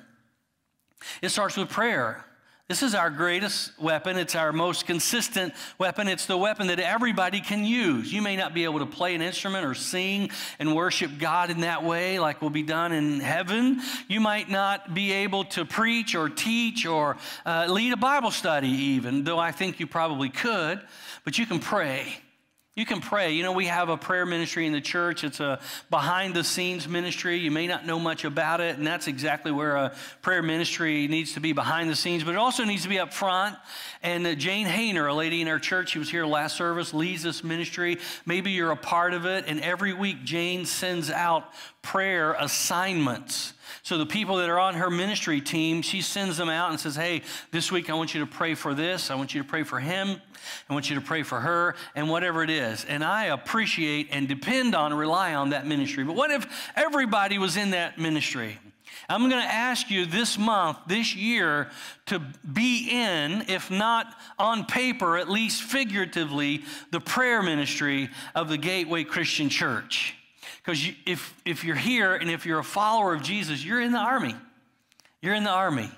It 1.21 1.29
starts 1.29 1.55
with 1.57 1.69
prayer. 1.69 2.25
This 2.67 2.81
is 2.81 2.95
our 2.95 3.11
greatest 3.11 3.79
weapon. 3.79 4.17
It's 4.17 4.33
our 4.33 4.51
most 4.51 4.87
consistent 4.87 5.53
weapon. 5.77 6.07
It's 6.07 6.25
the 6.25 6.35
weapon 6.35 6.65
that 6.67 6.79
everybody 6.79 7.39
can 7.39 7.63
use. 7.63 8.11
You 8.11 8.23
may 8.23 8.35
not 8.35 8.55
be 8.55 8.63
able 8.63 8.79
to 8.79 8.87
play 8.87 9.13
an 9.13 9.21
instrument 9.21 9.67
or 9.67 9.75
sing 9.75 10.31
and 10.57 10.75
worship 10.75 11.11
God 11.19 11.51
in 11.51 11.61
that 11.61 11.83
way, 11.83 12.17
like 12.17 12.41
will 12.41 12.49
be 12.49 12.63
done 12.63 12.91
in 12.91 13.19
heaven. 13.19 13.81
You 14.07 14.19
might 14.19 14.49
not 14.49 14.95
be 14.95 15.11
able 15.11 15.45
to 15.45 15.63
preach 15.63 16.15
or 16.15 16.27
teach 16.27 16.87
or 16.87 17.17
uh, 17.45 17.67
lead 17.69 17.93
a 17.93 17.97
Bible 17.97 18.31
study, 18.31 18.69
even, 18.69 19.23
though 19.25 19.37
I 19.37 19.51
think 19.51 19.79
you 19.79 19.85
probably 19.85 20.29
could, 20.29 20.81
but 21.23 21.37
you 21.37 21.45
can 21.45 21.59
pray. 21.59 22.17
You 22.75 22.85
can 22.85 22.99
pray. 22.99 23.31
You 23.31 23.43
know, 23.43 23.53
we 23.53 23.67
have 23.67 23.87
a 23.87 23.95
prayer 23.95 24.25
ministry 24.25 24.67
in 24.67 24.73
the 24.73 24.81
church. 24.81 25.23
It's 25.23 25.39
a 25.39 25.61
behind 25.89 26.33
the 26.33 26.43
scenes 26.43 26.89
ministry. 26.89 27.37
You 27.37 27.49
may 27.49 27.67
not 27.67 27.85
know 27.85 27.99
much 27.99 28.25
about 28.25 28.59
it, 28.59 28.77
and 28.77 28.85
that's 28.85 29.07
exactly 29.07 29.49
where 29.49 29.77
a 29.77 29.95
prayer 30.21 30.43
ministry 30.43 31.07
needs 31.07 31.35
to 31.35 31.39
be 31.39 31.53
behind 31.53 31.89
the 31.89 31.95
scenes, 31.95 32.25
but 32.25 32.31
it 32.31 32.37
also 32.37 32.65
needs 32.65 32.83
to 32.83 32.89
be 32.89 32.99
up 32.99 33.13
front. 33.13 33.55
And 34.03 34.27
uh, 34.27 34.35
Jane 34.35 34.67
Hayner, 34.67 35.09
a 35.09 35.13
lady 35.13 35.41
in 35.41 35.47
our 35.47 35.57
church, 35.57 35.91
she 35.91 35.99
was 35.99 36.09
here 36.09 36.25
last 36.25 36.57
service, 36.57 36.93
leads 36.93 37.23
this 37.23 37.45
ministry. 37.45 37.97
Maybe 38.25 38.51
you're 38.51 38.71
a 38.71 38.75
part 38.77 39.13
of 39.13 39.25
it, 39.25 39.45
and 39.47 39.61
every 39.61 39.93
week 39.93 40.25
Jane 40.25 40.65
sends 40.65 41.09
out 41.09 41.53
prayer 41.81 42.33
assignments. 42.33 43.53
So 43.85 43.99
the 43.99 44.05
people 44.07 44.37
that 44.37 44.49
are 44.49 44.57
on 44.57 44.73
her 44.73 44.89
ministry 44.89 45.39
team, 45.39 45.83
she 45.83 46.01
sends 46.01 46.37
them 46.37 46.49
out 46.49 46.71
and 46.71 46.79
says, 46.79 46.95
Hey, 46.95 47.21
this 47.51 47.71
week 47.71 47.87
I 47.87 47.93
want 47.93 48.15
you 48.15 48.21
to 48.21 48.25
pray 48.25 48.55
for 48.55 48.73
this. 48.73 49.11
I 49.11 49.15
want 49.15 49.35
you 49.35 49.43
to 49.43 49.47
pray 49.47 49.61
for 49.61 49.79
him. 49.79 50.19
I 50.67 50.73
want 50.73 50.89
you 50.89 50.95
to 50.95 51.03
pray 51.03 51.21
for 51.21 51.39
her 51.39 51.75
and 51.93 52.09
whatever 52.09 52.41
it 52.41 52.49
is. 52.49 52.83
And 52.83 53.03
I 53.03 53.25
appreciate 53.25 54.07
and 54.09 54.27
depend 54.27 54.73
on 54.73 54.91
and 54.91 54.99
rely 54.99 55.35
on 55.35 55.51
that 55.51 55.67
ministry. 55.67 56.03
But 56.03 56.15
what 56.15 56.31
if 56.31 56.47
everybody 56.75 57.37
was 57.37 57.57
in 57.57 57.69
that 57.71 57.99
ministry? 57.99 58.57
I'm 59.07 59.29
going 59.29 59.43
to 59.43 59.53
ask 59.53 59.91
you 59.91 60.07
this 60.07 60.35
month, 60.35 60.79
this 60.87 61.15
year, 61.15 61.69
to 62.07 62.17
be 62.51 62.89
in, 62.89 63.45
if 63.49 63.69
not 63.69 64.15
on 64.39 64.65
paper, 64.65 65.15
at 65.15 65.29
least 65.29 65.61
figuratively, 65.61 66.63
the 66.89 66.99
prayer 66.99 67.43
ministry 67.43 68.09
of 68.33 68.49
the 68.49 68.57
Gateway 68.57 69.03
Christian 69.03 69.47
Church. 69.47 70.14
Because 70.65 70.89
if, 71.05 71.35
if 71.45 71.63
you're 71.63 71.75
here 71.75 72.15
and 72.15 72.29
if 72.29 72.45
you're 72.45 72.59
a 72.59 72.63
follower 72.63 73.13
of 73.13 73.21
Jesus, 73.21 73.63
you're 73.63 73.81
in 73.81 73.91
the 73.91 73.99
army. 73.99 74.35
You're 75.21 75.35
in 75.35 75.43
the 75.43 75.51
army. 75.51 75.91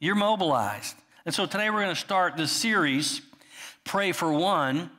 You're 0.00 0.16
mobilized. 0.16 0.96
And 1.24 1.32
so 1.32 1.46
today 1.46 1.70
we're 1.70 1.82
going 1.82 1.94
to 1.94 2.00
start 2.00 2.36
this 2.36 2.50
series, 2.50 3.20
Pray 3.84 4.10
for 4.12 4.32
One, 4.32 4.90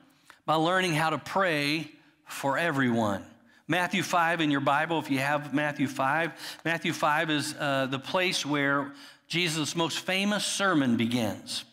by 0.46 0.54
learning 0.54 0.94
how 0.94 1.10
to 1.10 1.18
pray 1.18 1.90
for 2.24 2.56
everyone. 2.56 3.22
Matthew 3.68 4.02
5 4.02 4.40
in 4.40 4.50
your 4.50 4.60
Bible, 4.60 4.98
if 4.98 5.10
you 5.10 5.18
have 5.18 5.52
Matthew 5.52 5.86
5, 5.86 6.60
Matthew 6.64 6.92
5 6.92 7.30
is 7.30 7.54
uh, 7.58 7.86
the 7.86 7.98
place 7.98 8.46
where 8.46 8.92
Jesus' 9.28 9.76
most 9.76 9.98
famous 9.98 10.46
sermon 10.46 10.96
begins. 10.96 11.64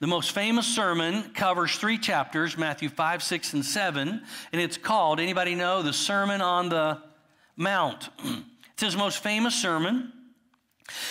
The 0.00 0.06
most 0.06 0.32
famous 0.32 0.66
sermon 0.66 1.24
covers 1.34 1.76
three 1.76 1.98
chapters, 1.98 2.56
Matthew 2.56 2.88
5, 2.88 3.22
6, 3.22 3.52
and 3.52 3.62
7, 3.62 4.22
and 4.50 4.60
it's 4.60 4.78
called, 4.78 5.20
anybody 5.20 5.54
know, 5.54 5.82
the 5.82 5.92
Sermon 5.92 6.40
on 6.40 6.70
the 6.70 7.02
Mount. 7.54 8.08
it's 8.72 8.82
his 8.82 8.96
most 8.96 9.22
famous 9.22 9.54
sermon. 9.54 10.10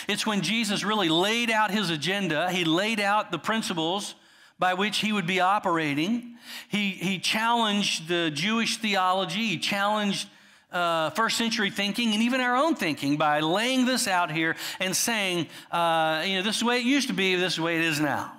It's 0.07 0.25
when 0.25 0.41
Jesus 0.41 0.83
really 0.83 1.07
laid 1.07 1.51
out 1.51 1.69
his 1.69 1.91
agenda. 1.91 2.49
He 2.49 2.65
laid 2.65 2.99
out 2.99 3.31
the 3.31 3.37
principles 3.37 4.15
by 4.57 4.73
which 4.73 4.97
he 4.97 5.13
would 5.13 5.27
be 5.27 5.39
operating. 5.39 6.37
He, 6.67 6.89
he 6.89 7.19
challenged 7.19 8.07
the 8.07 8.31
Jewish 8.31 8.77
theology, 8.77 9.45
he 9.45 9.59
challenged 9.59 10.27
uh, 10.71 11.11
first 11.11 11.37
century 11.37 11.69
thinking 11.69 12.13
and 12.13 12.23
even 12.23 12.41
our 12.41 12.55
own 12.55 12.75
thinking 12.75 13.17
by 13.17 13.39
laying 13.39 13.85
this 13.85 14.07
out 14.07 14.31
here 14.31 14.55
and 14.79 14.95
saying, 14.95 15.47
uh, 15.71 16.23
you 16.25 16.37
know, 16.37 16.41
this 16.41 16.55
is 16.55 16.61
the 16.61 16.65
way 16.65 16.79
it 16.79 16.85
used 16.85 17.07
to 17.09 17.13
be, 17.13 17.35
this 17.35 17.53
is 17.53 17.57
the 17.57 17.63
way 17.63 17.77
it 17.77 17.85
is 17.85 17.99
now. 17.99 18.33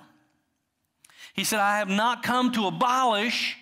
He 1.33 1.43
said, 1.43 1.59
I 1.59 1.77
have 1.77 1.89
not 1.89 2.23
come 2.23 2.51
to 2.53 2.67
abolish 2.67 3.57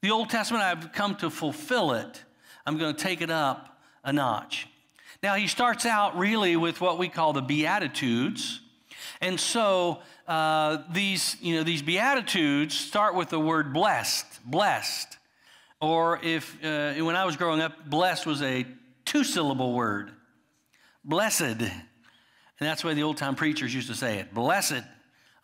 the 0.00 0.10
Old 0.10 0.30
Testament, 0.30 0.62
I've 0.62 0.92
come 0.92 1.16
to 1.16 1.30
fulfill 1.30 1.92
it. 1.92 2.22
I'm 2.64 2.78
going 2.78 2.94
to 2.94 3.02
take 3.02 3.20
it 3.20 3.30
up 3.30 3.80
a 4.04 4.12
notch. 4.12 4.68
Now, 5.22 5.34
he 5.34 5.48
starts 5.48 5.84
out 5.84 6.16
really 6.16 6.54
with 6.54 6.80
what 6.80 6.98
we 6.98 7.08
call 7.08 7.32
the 7.32 7.42
Beatitudes. 7.42 8.60
And 9.20 9.40
so 9.40 10.00
uh, 10.28 10.78
these, 10.92 11.36
you 11.40 11.56
know, 11.56 11.64
these 11.64 11.82
Beatitudes 11.82 12.76
start 12.76 13.16
with 13.16 13.30
the 13.30 13.40
word 13.40 13.72
blessed, 13.72 14.26
blessed. 14.44 15.16
Or 15.80 16.20
if, 16.22 16.56
uh, 16.64 16.94
when 17.04 17.16
I 17.16 17.24
was 17.24 17.36
growing 17.36 17.60
up, 17.60 17.88
blessed 17.88 18.26
was 18.26 18.42
a 18.42 18.66
two 19.04 19.24
syllable 19.24 19.72
word, 19.72 20.12
blessed. 21.04 21.42
And 21.42 21.72
that's 22.60 22.84
why 22.84 22.94
the 22.94 23.02
old 23.02 23.16
time 23.16 23.34
preachers 23.34 23.74
used 23.74 23.88
to 23.88 23.94
say 23.94 24.18
it, 24.18 24.32
blessed, 24.32 24.82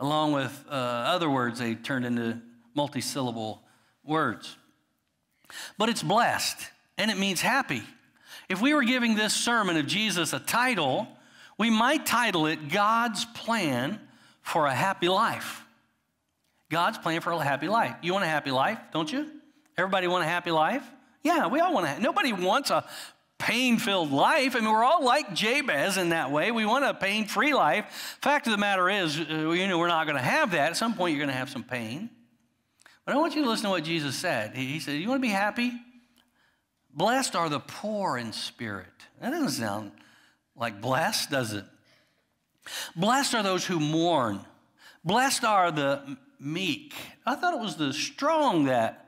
along 0.00 0.32
with 0.32 0.64
uh, 0.68 0.72
other 0.72 1.30
words 1.30 1.58
they 1.58 1.74
turned 1.74 2.04
into 2.04 2.40
multi 2.74 3.00
syllable 3.00 3.62
words. 4.04 4.56
But 5.78 5.88
it's 5.88 6.02
blessed, 6.02 6.70
and 6.98 7.10
it 7.10 7.18
means 7.18 7.40
happy. 7.40 7.82
If 8.48 8.60
we 8.60 8.74
were 8.74 8.84
giving 8.84 9.14
this 9.14 9.32
sermon 9.32 9.76
of 9.76 9.86
Jesus 9.86 10.32
a 10.32 10.38
title, 10.38 11.06
we 11.58 11.70
might 11.70 12.04
title 12.06 12.46
it 12.46 12.68
God's 12.68 13.24
Plan 13.24 14.00
for 14.42 14.66
a 14.66 14.74
Happy 14.74 15.08
Life. 15.08 15.64
God's 16.70 16.98
plan 16.98 17.20
for 17.20 17.32
a 17.32 17.38
happy 17.42 17.68
life. 17.68 17.94
You 18.02 18.12
want 18.12 18.24
a 18.24 18.28
happy 18.28 18.50
life, 18.50 18.78
don't 18.92 19.10
you? 19.10 19.30
Everybody 19.78 20.08
want 20.08 20.24
a 20.24 20.26
happy 20.26 20.50
life? 20.50 20.84
Yeah, 21.22 21.46
we 21.46 21.60
all 21.60 21.72
want 21.72 21.86
to. 21.86 22.02
Nobody 22.02 22.32
wants 22.32 22.70
a 22.70 22.84
pain 23.44 23.76
filled 23.78 24.10
life. 24.10 24.56
I 24.56 24.60
mean, 24.60 24.70
we're 24.70 24.82
all 24.82 25.04
like 25.04 25.34
Jabez 25.34 25.98
in 25.98 26.08
that 26.08 26.30
way. 26.30 26.50
We 26.50 26.64
want 26.64 26.86
a 26.86 26.94
pain 26.94 27.26
free 27.26 27.52
life. 27.52 28.16
Fact 28.22 28.46
of 28.46 28.52
the 28.52 28.56
matter 28.56 28.88
is, 28.88 29.20
uh, 29.20 29.50
you 29.50 29.68
know, 29.68 29.78
we're 29.78 29.88
not 29.88 30.06
going 30.06 30.16
to 30.16 30.22
have 30.22 30.52
that. 30.52 30.70
At 30.70 30.76
some 30.78 30.94
point, 30.94 31.12
you're 31.12 31.24
going 31.24 31.32
to 31.32 31.38
have 31.38 31.50
some 31.50 31.62
pain. 31.62 32.08
But 33.04 33.14
I 33.14 33.18
want 33.18 33.36
you 33.36 33.44
to 33.44 33.48
listen 33.50 33.64
to 33.64 33.70
what 33.70 33.84
Jesus 33.84 34.16
said. 34.16 34.56
He 34.56 34.80
said, 34.80 34.98
You 34.98 35.10
want 35.10 35.20
to 35.20 35.28
be 35.28 35.32
happy? 35.32 35.72
Blessed 36.94 37.36
are 37.36 37.50
the 37.50 37.60
poor 37.60 38.16
in 38.16 38.32
spirit. 38.32 38.86
That 39.20 39.30
doesn't 39.30 39.50
sound 39.50 39.92
like 40.56 40.80
blessed, 40.80 41.30
does 41.30 41.52
it? 41.52 41.66
Blessed 42.96 43.34
are 43.34 43.42
those 43.42 43.66
who 43.66 43.78
mourn. 43.78 44.40
Blessed 45.04 45.44
are 45.44 45.70
the 45.70 46.16
meek. 46.40 46.94
I 47.26 47.34
thought 47.34 47.52
it 47.52 47.60
was 47.60 47.76
the 47.76 47.92
strong 47.92 48.64
that 48.66 49.03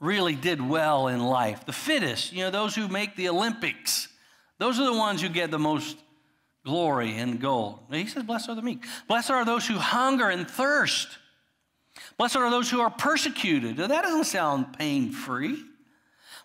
really 0.00 0.34
did 0.34 0.60
well 0.60 1.08
in 1.08 1.20
life. 1.20 1.66
The 1.66 1.72
fittest, 1.72 2.32
you 2.32 2.44
know, 2.44 2.50
those 2.50 2.74
who 2.74 2.88
make 2.88 3.16
the 3.16 3.28
Olympics. 3.28 4.08
Those 4.58 4.78
are 4.78 4.86
the 4.86 4.92
ones 4.92 5.22
who 5.22 5.28
get 5.28 5.50
the 5.50 5.58
most 5.58 5.96
glory 6.64 7.16
and 7.16 7.40
gold. 7.40 7.80
He 7.90 8.06
says, 8.06 8.22
Blessed 8.22 8.48
are 8.48 8.54
the 8.54 8.62
meek. 8.62 8.84
Blessed 9.06 9.30
are 9.30 9.44
those 9.44 9.66
who 9.66 9.74
hunger 9.74 10.28
and 10.28 10.48
thirst. 10.48 11.08
Blessed 12.16 12.36
are 12.36 12.50
those 12.50 12.70
who 12.70 12.80
are 12.80 12.90
persecuted. 12.90 13.78
Now, 13.78 13.86
that 13.86 14.02
doesn't 14.02 14.24
sound 14.24 14.78
pain 14.78 15.10
free. 15.10 15.56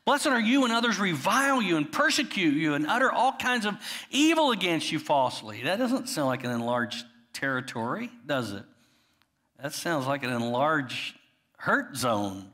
Blessed 0.05 0.27
are 0.27 0.39
you 0.39 0.61
when 0.61 0.71
others 0.71 0.99
revile 0.99 1.61
you 1.61 1.77
and 1.77 1.89
persecute 1.89 2.55
you 2.55 2.73
and 2.73 2.87
utter 2.87 3.11
all 3.11 3.33
kinds 3.33 3.65
of 3.65 3.75
evil 4.09 4.51
against 4.51 4.91
you 4.91 4.99
falsely. 4.99 5.63
That 5.63 5.79
doesn't 5.79 6.09
sound 6.09 6.27
like 6.27 6.43
an 6.43 6.51
enlarged 6.51 7.05
territory, 7.31 8.11
does 8.25 8.51
it? 8.51 8.63
That 9.61 9.73
sounds 9.73 10.05
like 10.05 10.23
an 10.23 10.31
enlarged 10.31 11.15
hurt 11.57 11.95
zone. 11.95 12.52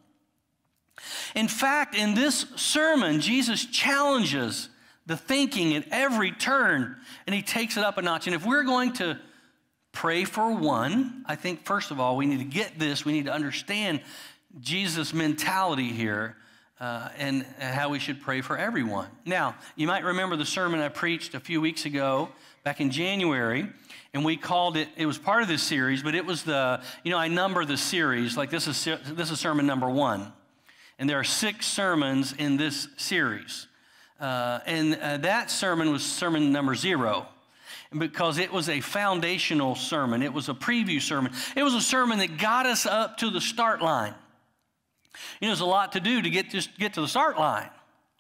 In 1.36 1.48
fact, 1.48 1.96
in 1.96 2.14
this 2.14 2.46
sermon, 2.56 3.22
Jesus 3.22 3.66
challenges 3.66 4.70
the 5.06 5.18
thinking 5.18 5.76
at 5.76 5.86
every 5.92 6.32
turn 6.32 6.96
and 7.26 7.36
he 7.36 7.42
takes 7.42 7.78
it 7.78 7.84
up 7.84 7.98
a 7.98 8.02
notch. 8.02 8.28
And 8.28 8.36
if 8.36 8.46
we're 8.46 8.64
going 8.64 8.94
to 8.94 9.20
pray 9.92 10.24
for 10.24 10.56
one, 10.56 11.24
I 11.26 11.36
think 11.36 11.66
first 11.66 11.92
of 11.92 12.00
all, 12.00 12.16
we 12.16 12.26
need 12.26 12.40
to 12.40 12.46
get 12.46 12.78
this, 12.78 13.06
we 13.06 13.14
need 13.14 13.26
to 13.26 13.34
understand 13.34 14.02
Jesus' 14.60 15.14
mentality 15.14 15.90
here 15.90 16.36
uh, 16.80 17.10
and 17.18 17.46
how 17.60 17.90
we 17.90 18.00
should 18.00 18.22
pray 18.22 18.42
for 18.42 18.58
everyone. 18.58 19.08
Now, 19.26 19.56
you 19.76 19.88
might 19.88 20.04
remember 20.04 20.36
the 20.36 20.46
sermon 20.46 20.80
I 20.80 20.90
preached 20.90 21.34
a 21.36 21.40
few 21.40 21.60
weeks 21.60 21.86
ago, 21.86 22.30
back 22.64 22.82
in 22.82 22.92
January, 22.92 23.68
and 24.14 24.26
we 24.26 24.38
called 24.38 24.78
it, 24.78 24.88
it 24.98 25.06
was 25.06 25.18
part 25.18 25.42
of 25.42 25.48
this 25.48 25.64
series, 25.64 26.04
but 26.04 26.16
it 26.16 26.26
was 26.26 26.44
the, 26.44 26.82
you 27.04 27.12
know, 27.12 27.18
I 27.18 27.28
number 27.28 27.66
the 27.66 27.78
series, 27.78 28.38
like 28.38 28.50
this 28.50 28.68
is, 28.68 28.88
this 29.06 29.32
is 29.32 29.40
sermon 29.40 29.66
number 29.66 29.90
one. 29.90 30.32
And 31.00 31.10
there 31.10 31.18
are 31.18 31.24
six 31.24 31.66
sermons 31.66 32.34
in 32.38 32.58
this 32.58 32.90
series. 32.98 33.68
Uh, 34.20 34.60
and 34.66 34.96
uh, 34.96 35.18
that 35.18 35.50
sermon 35.50 35.92
was 35.92 36.04
sermon 36.04 36.52
number 36.52 36.76
zero 36.76 37.26
because 37.98 38.38
it 38.38 38.52
was 38.52 38.68
a 38.68 38.82
foundational 38.82 39.76
sermon. 39.76 40.22
It 40.22 40.34
was 40.34 40.50
a 40.50 40.54
preview 40.54 41.02
sermon. 41.02 41.32
It 41.56 41.64
was 41.64 41.74
a 41.74 41.82
sermon 41.82 42.20
that 42.20 42.38
got 42.38 42.66
us 42.66 42.86
up 42.86 43.18
to 43.20 43.30
the 43.30 43.40
start 43.40 43.82
line. 43.82 44.14
You 45.40 45.48
know, 45.48 45.52
there's 45.52 45.62
a 45.62 45.66
lot 45.66 45.94
to 45.94 46.02
do 46.02 46.22
to 46.22 46.30
get, 46.30 46.50
just 46.50 46.78
get 46.78 46.94
to 46.96 47.02
the 47.02 47.08
start 47.08 47.40
line, 47.40 47.70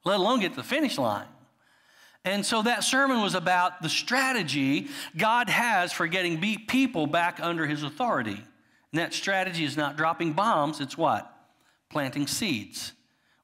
let 0.05 0.17
alone 0.19 0.39
get 0.39 0.51
to 0.51 0.55
the 0.55 0.63
finish 0.63 0.97
line. 0.97 1.27
And 2.23 2.45
so 2.45 2.61
that 2.61 2.83
sermon 2.85 3.21
was 3.21 3.35
about 3.35 3.81
the 3.81 3.89
strategy 3.89 4.87
God 5.17 5.49
has 5.49 5.91
for 5.91 6.07
getting 6.07 6.39
people 6.65 7.07
back 7.07 7.39
under 7.41 7.65
his 7.65 7.83
authority. 7.83 8.41
And 8.91 8.99
that 8.99 9.13
strategy 9.13 9.65
is 9.65 9.75
not 9.75 9.97
dropping 9.97 10.33
bombs, 10.33 10.79
it's 10.79 10.97
what? 10.97 11.38
Planting 11.89 12.27
seeds. 12.27 12.93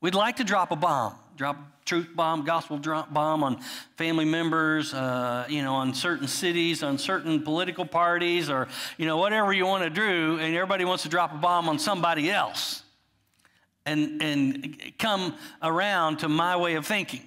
We'd 0.02 0.16
like 0.16 0.36
to 0.38 0.44
drop 0.44 0.72
a 0.72 0.76
bomb, 0.76 1.16
drop 1.36 1.58
truth 1.86 2.10
bomb, 2.16 2.44
gospel 2.44 2.78
bomb 2.78 3.44
on 3.44 3.60
family 3.96 4.26
members, 4.26 4.94
uh, 4.94 5.46
you 5.48 5.62
know, 5.62 5.74
on 5.74 5.94
certain 5.94 6.28
cities, 6.28 6.84
on 6.84 6.98
certain 6.98 7.42
political 7.44 7.86
parties, 7.86 8.50
or, 8.50 8.68
you 8.98 9.06
know, 9.06 9.18
whatever 9.18 9.54
you 9.54 9.66
want 9.66 9.84
to 9.84 9.90
do, 9.90 10.40
and 10.40 10.56
everybody 10.56 10.86
wants 10.86 11.04
to 11.04 11.10
drop 11.10 11.34
a 11.34 11.38
bomb 11.38 11.70
on 11.70 11.80
somebody 11.80 12.30
else 12.30 12.84
and, 13.86 14.22
and 14.22 14.94
come 14.98 15.36
around 15.62 16.20
to 16.20 16.30
my 16.30 16.56
way 16.56 16.76
of 16.76 16.86
thinking. 16.86 17.22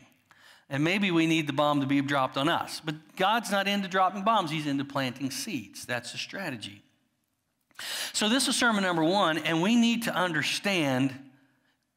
And 0.71 0.85
maybe 0.85 1.11
we 1.11 1.27
need 1.27 1.47
the 1.47 1.53
bomb 1.53 1.81
to 1.81 1.87
be 1.87 2.01
dropped 2.03 2.37
on 2.37 2.49
us. 2.49 2.81
But 2.85 2.95
God's 3.17 3.51
not 3.51 3.67
into 3.67 3.89
dropping 3.89 4.23
bombs, 4.23 4.51
He's 4.51 4.67
into 4.67 4.85
planting 4.85 5.31
seeds. 5.31 5.87
That's 5.87 6.13
the 6.13 6.19
strategy. 6.19 6.83
So, 8.13 8.29
this 8.29 8.49
is 8.49 8.57
sermon 8.57 8.83
number 8.83 9.05
one, 9.05 9.39
and 9.39 9.63
we 9.63 9.77
need 9.77 10.05
to 10.05 10.15
understand 10.15 11.15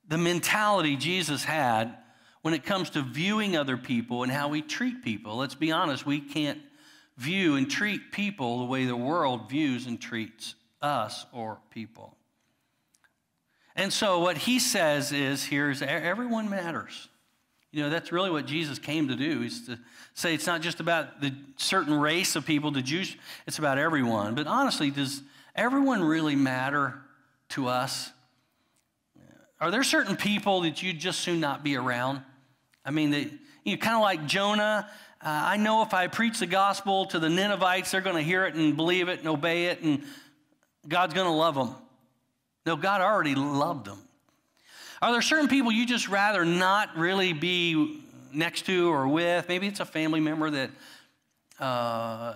the 0.08 0.18
mentality 0.18 0.96
Jesus 0.96 1.44
had 1.44 1.96
when 2.42 2.54
it 2.54 2.64
comes 2.64 2.90
to 2.92 3.02
viewing 3.02 3.56
other 3.56 3.78
people 3.78 4.24
and 4.24 4.32
how 4.32 4.50
we 4.50 4.62
treat 4.62 5.04
people. 5.04 5.38
Let's 5.38 5.56
be 5.56 5.72
honest, 5.72 6.06
we 6.06 6.20
can't 6.20 6.60
view 7.18 7.56
and 7.56 7.70
treat 7.70 8.12
people 8.12 8.60
the 8.60 8.66
way 8.66 8.86
the 8.86 8.96
world 8.96 9.50
views 9.50 9.86
and 9.86 10.02
treats 10.02 10.56
us 10.82 11.26
or 11.32 11.60
people. 11.70 12.16
And 13.76 13.94
so 13.94 14.20
what 14.20 14.38
he 14.38 14.60
says 14.60 15.12
is 15.12 15.46
here 15.46 15.70
is 15.70 15.82
everyone 15.82 16.50
matters. 16.50 17.08
You 17.72 17.84
know, 17.84 17.90
that's 17.90 18.12
really 18.12 18.30
what 18.30 18.46
Jesus 18.46 18.80
came 18.80 19.08
to 19.08 19.16
do, 19.16 19.44
is 19.44 19.66
to 19.68 19.80
say 20.14 20.34
it's 20.34 20.48
not 20.48 20.62
just 20.62 20.82
about 20.82 21.22
the 21.22 21.34
certain 21.56 21.94
race 21.94 22.36
of 22.36 22.46
people, 22.46 22.72
the 22.72 22.82
Jews, 22.82 23.16
it's 23.48 23.60
about 23.60 23.78
everyone. 23.78 24.36
But 24.36 24.46
honestly, 24.46 24.92
does 24.92 25.22
everyone 25.56 26.04
really 26.04 26.36
matter 26.36 27.02
to 27.50 27.68
us? 27.68 28.12
Are 29.60 29.70
there 29.70 29.84
certain 29.84 30.16
people 30.16 30.62
that 30.62 30.82
you'd 30.82 31.00
just 31.00 31.20
soon 31.20 31.40
not 31.40 31.64
be 31.64 31.76
around? 31.76 32.22
I 32.84 32.90
mean, 32.90 33.12
they, 33.12 33.30
you 33.64 33.76
know, 33.76 33.78
kind 33.78 33.96
of 33.96 34.02
like 34.02 34.26
Jonah. 34.26 34.90
Uh, 35.22 35.28
I 35.28 35.58
know 35.58 35.84
if 35.84 35.94
I 35.94 36.08
preach 36.08 36.40
the 36.40 36.48
gospel 36.48 37.06
to 37.08 37.20
the 37.20 37.30
Ninevites, 37.30 37.92
they're 37.92 38.02
going 38.02 38.16
to 38.16 38.24
hear 38.24 38.46
it 38.46 38.56
and 38.56 38.76
believe 38.76 39.08
it 39.08 39.20
and 39.20 39.28
obey 39.28 39.66
it, 39.66 39.82
and 39.82 40.04
God's 40.88 41.14
going 41.14 41.28
to 41.28 41.34
love 41.34 41.54
them. 41.54 41.76
No, 42.66 42.76
God 42.76 43.02
already 43.02 43.36
loved 43.36 43.86
them. 43.86 44.00
Are 45.00 45.12
there 45.12 45.22
certain 45.22 45.48
people 45.48 45.72
you 45.72 45.86
just 45.86 46.08
rather 46.08 46.44
not 46.44 46.98
really 46.98 47.34
be 47.34 48.02
next 48.34 48.66
to 48.66 48.92
or 48.92 49.08
with? 49.08 49.48
Maybe 49.48 49.68
it's 49.68 49.80
a 49.80 49.86
family 49.86 50.20
member 50.20 50.50
that, 50.50 50.72
uh, 51.60 52.34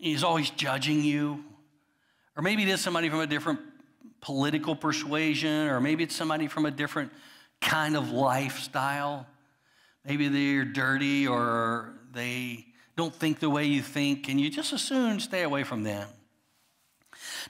is 0.00 0.22
always 0.22 0.50
judging 0.50 1.02
you. 1.02 1.44
Or 2.36 2.42
maybe 2.42 2.62
it 2.62 2.68
is 2.68 2.80
somebody 2.80 3.08
from 3.08 3.20
a 3.20 3.26
different 3.26 3.60
political 4.20 4.74
persuasion, 4.74 5.68
or 5.68 5.80
maybe 5.80 6.02
it's 6.02 6.16
somebody 6.16 6.48
from 6.48 6.66
a 6.66 6.70
different 6.70 7.12
kind 7.60 7.96
of 7.96 8.10
lifestyle. 8.10 9.26
Maybe 10.04 10.28
they're 10.28 10.64
dirty 10.64 11.26
or 11.26 11.94
they 12.12 12.66
don't 12.96 13.14
think 13.14 13.40
the 13.40 13.50
way 13.50 13.66
you 13.66 13.82
think, 13.82 14.28
and 14.28 14.40
you 14.40 14.50
just 14.50 14.72
as 14.72 14.82
soon 14.82 15.20
stay 15.20 15.42
away 15.42 15.64
from 15.64 15.82
them. 15.82 16.08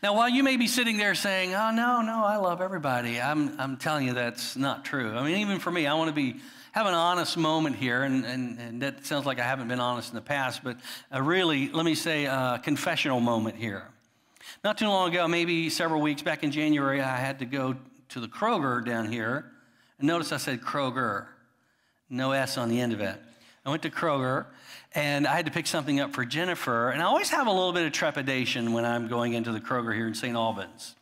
Now, 0.02 0.14
while 0.14 0.28
you 0.28 0.42
may 0.42 0.56
be 0.56 0.66
sitting 0.66 0.96
there 0.96 1.14
saying, 1.14 1.54
Oh, 1.54 1.70
no, 1.70 2.02
no, 2.02 2.24
I 2.24 2.36
love 2.36 2.60
everybody, 2.60 3.20
I'm, 3.20 3.58
I'm 3.60 3.76
telling 3.76 4.06
you 4.06 4.14
that's 4.14 4.56
not 4.56 4.84
true. 4.84 5.12
I 5.16 5.24
mean, 5.24 5.38
even 5.38 5.58
for 5.58 5.70
me, 5.70 5.86
I 5.86 5.94
want 5.94 6.08
to 6.08 6.14
be 6.14 6.40
have 6.72 6.86
an 6.86 6.94
honest 6.94 7.36
moment 7.36 7.76
here, 7.76 8.02
and, 8.02 8.24
and, 8.24 8.58
and 8.58 8.82
that 8.82 9.06
sounds 9.06 9.26
like 9.26 9.38
I 9.38 9.44
haven't 9.44 9.68
been 9.68 9.78
honest 9.78 10.08
in 10.08 10.16
the 10.16 10.20
past, 10.20 10.64
but 10.64 10.76
really, 11.16 11.68
let 11.68 11.84
me 11.84 11.94
say, 11.94 12.24
a 12.24 12.60
confessional 12.64 13.20
moment 13.20 13.54
here. 13.54 13.84
Not 14.62 14.78
too 14.78 14.88
long 14.88 15.10
ago, 15.10 15.26
maybe 15.28 15.68
several 15.70 16.00
weeks 16.00 16.22
back 16.22 16.42
in 16.42 16.50
January, 16.50 17.00
I 17.00 17.16
had 17.16 17.38
to 17.40 17.44
go 17.44 17.76
to 18.10 18.20
the 18.20 18.28
Kroger 18.28 18.84
down 18.84 19.10
here. 19.10 19.50
And 19.98 20.06
notice 20.06 20.32
I 20.32 20.38
said 20.38 20.60
Kroger, 20.60 21.26
no 22.08 22.32
S 22.32 22.58
on 22.58 22.68
the 22.68 22.80
end 22.80 22.92
of 22.92 23.00
it. 23.00 23.16
I 23.64 23.70
went 23.70 23.82
to 23.82 23.90
Kroger 23.90 24.46
and 24.94 25.26
I 25.26 25.34
had 25.34 25.46
to 25.46 25.52
pick 25.52 25.66
something 25.66 26.00
up 26.00 26.14
for 26.14 26.24
Jennifer. 26.24 26.90
And 26.90 27.02
I 27.02 27.06
always 27.06 27.30
have 27.30 27.46
a 27.46 27.50
little 27.50 27.72
bit 27.72 27.86
of 27.86 27.92
trepidation 27.92 28.72
when 28.72 28.84
I'm 28.84 29.08
going 29.08 29.32
into 29.32 29.52
the 29.52 29.60
Kroger 29.60 29.94
here 29.94 30.06
in 30.06 30.14
St. 30.14 30.36
Albans. 30.36 30.94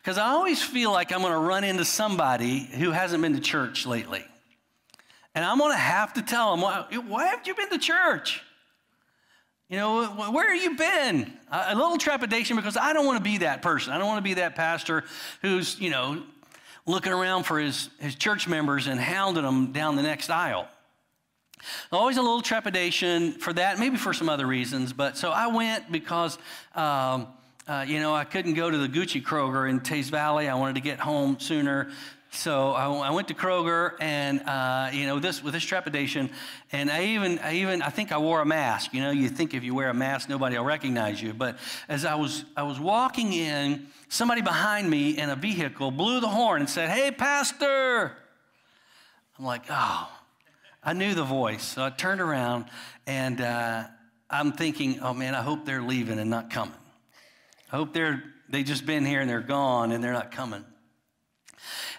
Because 0.00 0.16
I 0.16 0.28
always 0.28 0.62
feel 0.62 0.92
like 0.92 1.12
I'm 1.12 1.20
going 1.20 1.32
to 1.32 1.38
run 1.38 1.64
into 1.64 1.84
somebody 1.84 2.60
who 2.60 2.92
hasn't 2.92 3.22
been 3.22 3.34
to 3.34 3.40
church 3.40 3.84
lately. 3.84 4.24
And 5.34 5.44
I'm 5.44 5.58
going 5.58 5.72
to 5.72 5.78
have 5.78 6.14
to 6.14 6.22
tell 6.22 6.52
them, 6.52 6.62
why, 6.62 6.86
why 7.06 7.26
haven't 7.26 7.46
you 7.46 7.54
been 7.54 7.70
to 7.70 7.78
church? 7.78 8.42
You 9.68 9.76
know, 9.76 10.06
where 10.06 10.54
have 10.54 10.62
you 10.62 10.76
been? 10.76 11.30
A 11.52 11.74
little 11.74 11.98
trepidation 11.98 12.56
because 12.56 12.78
I 12.78 12.94
don't 12.94 13.04
want 13.04 13.18
to 13.18 13.24
be 13.24 13.38
that 13.38 13.60
person. 13.60 13.92
I 13.92 13.98
don't 13.98 14.06
want 14.06 14.18
to 14.18 14.22
be 14.22 14.34
that 14.34 14.56
pastor 14.56 15.04
who's, 15.42 15.78
you 15.78 15.90
know, 15.90 16.22
looking 16.86 17.12
around 17.12 17.44
for 17.44 17.58
his, 17.58 17.90
his 17.98 18.14
church 18.14 18.48
members 18.48 18.86
and 18.86 18.98
hounding 18.98 19.42
them 19.44 19.72
down 19.72 19.96
the 19.96 20.02
next 20.02 20.30
aisle. 20.30 20.68
Always 21.92 22.16
a 22.16 22.22
little 22.22 22.40
trepidation 22.40 23.32
for 23.32 23.52
that, 23.52 23.78
maybe 23.78 23.98
for 23.98 24.14
some 24.14 24.30
other 24.30 24.46
reasons. 24.46 24.94
But 24.94 25.18
so 25.18 25.30
I 25.30 25.48
went 25.48 25.92
because, 25.92 26.38
um, 26.74 27.26
uh, 27.66 27.84
you 27.86 28.00
know, 28.00 28.14
I 28.14 28.24
couldn't 28.24 28.54
go 28.54 28.70
to 28.70 28.78
the 28.78 28.88
Gucci 28.88 29.22
Kroger 29.22 29.68
in 29.68 29.80
Teays 29.80 30.08
Valley. 30.08 30.48
I 30.48 30.54
wanted 30.54 30.76
to 30.76 30.80
get 30.80 30.98
home 30.98 31.38
sooner. 31.38 31.90
So 32.30 32.72
I, 32.72 32.86
I 32.88 33.10
went 33.10 33.28
to 33.28 33.34
Kroger, 33.34 33.92
and 34.00 34.40
uh, 34.42 34.90
you 34.92 35.06
know, 35.06 35.18
this 35.18 35.42
with 35.42 35.54
this 35.54 35.64
trepidation, 35.64 36.30
and 36.72 36.90
I 36.90 37.06
even, 37.06 37.38
I 37.38 37.54
even, 37.54 37.80
I 37.80 37.88
think 37.88 38.12
I 38.12 38.18
wore 38.18 38.40
a 38.40 38.46
mask. 38.46 38.92
You 38.92 39.00
know, 39.00 39.10
you 39.10 39.28
think 39.28 39.54
if 39.54 39.64
you 39.64 39.74
wear 39.74 39.88
a 39.88 39.94
mask, 39.94 40.28
nobody 40.28 40.56
will 40.58 40.64
recognize 40.64 41.22
you. 41.22 41.32
But 41.32 41.58
as 41.88 42.04
I 42.04 42.16
was, 42.16 42.44
I 42.56 42.64
was 42.64 42.78
walking 42.78 43.32
in, 43.32 43.86
somebody 44.08 44.42
behind 44.42 44.90
me 44.90 45.18
in 45.18 45.30
a 45.30 45.36
vehicle 45.36 45.90
blew 45.90 46.20
the 46.20 46.28
horn 46.28 46.60
and 46.60 46.68
said, 46.68 46.90
"Hey, 46.90 47.10
pastor!" 47.10 48.16
I'm 49.38 49.44
like, 49.44 49.62
oh, 49.70 50.10
I 50.82 50.94
knew 50.94 51.14
the 51.14 51.24
voice. 51.24 51.62
So 51.62 51.84
I 51.84 51.90
turned 51.90 52.20
around 52.20 52.66
and 53.06 53.40
uh, 53.40 53.84
I'm 54.28 54.52
thinking, 54.52 55.00
oh 55.00 55.14
man, 55.14 55.34
I 55.34 55.42
hope 55.42 55.64
they're 55.64 55.82
leaving 55.82 56.18
and 56.18 56.28
not 56.28 56.50
coming. 56.50 56.74
I 57.72 57.76
hope 57.76 57.92
they're, 57.92 58.24
they 58.48 58.64
just 58.64 58.84
been 58.84 59.04
here 59.04 59.20
and 59.20 59.30
they're 59.30 59.40
gone 59.40 59.92
and 59.92 60.02
they're 60.02 60.12
not 60.12 60.32
coming. 60.32 60.64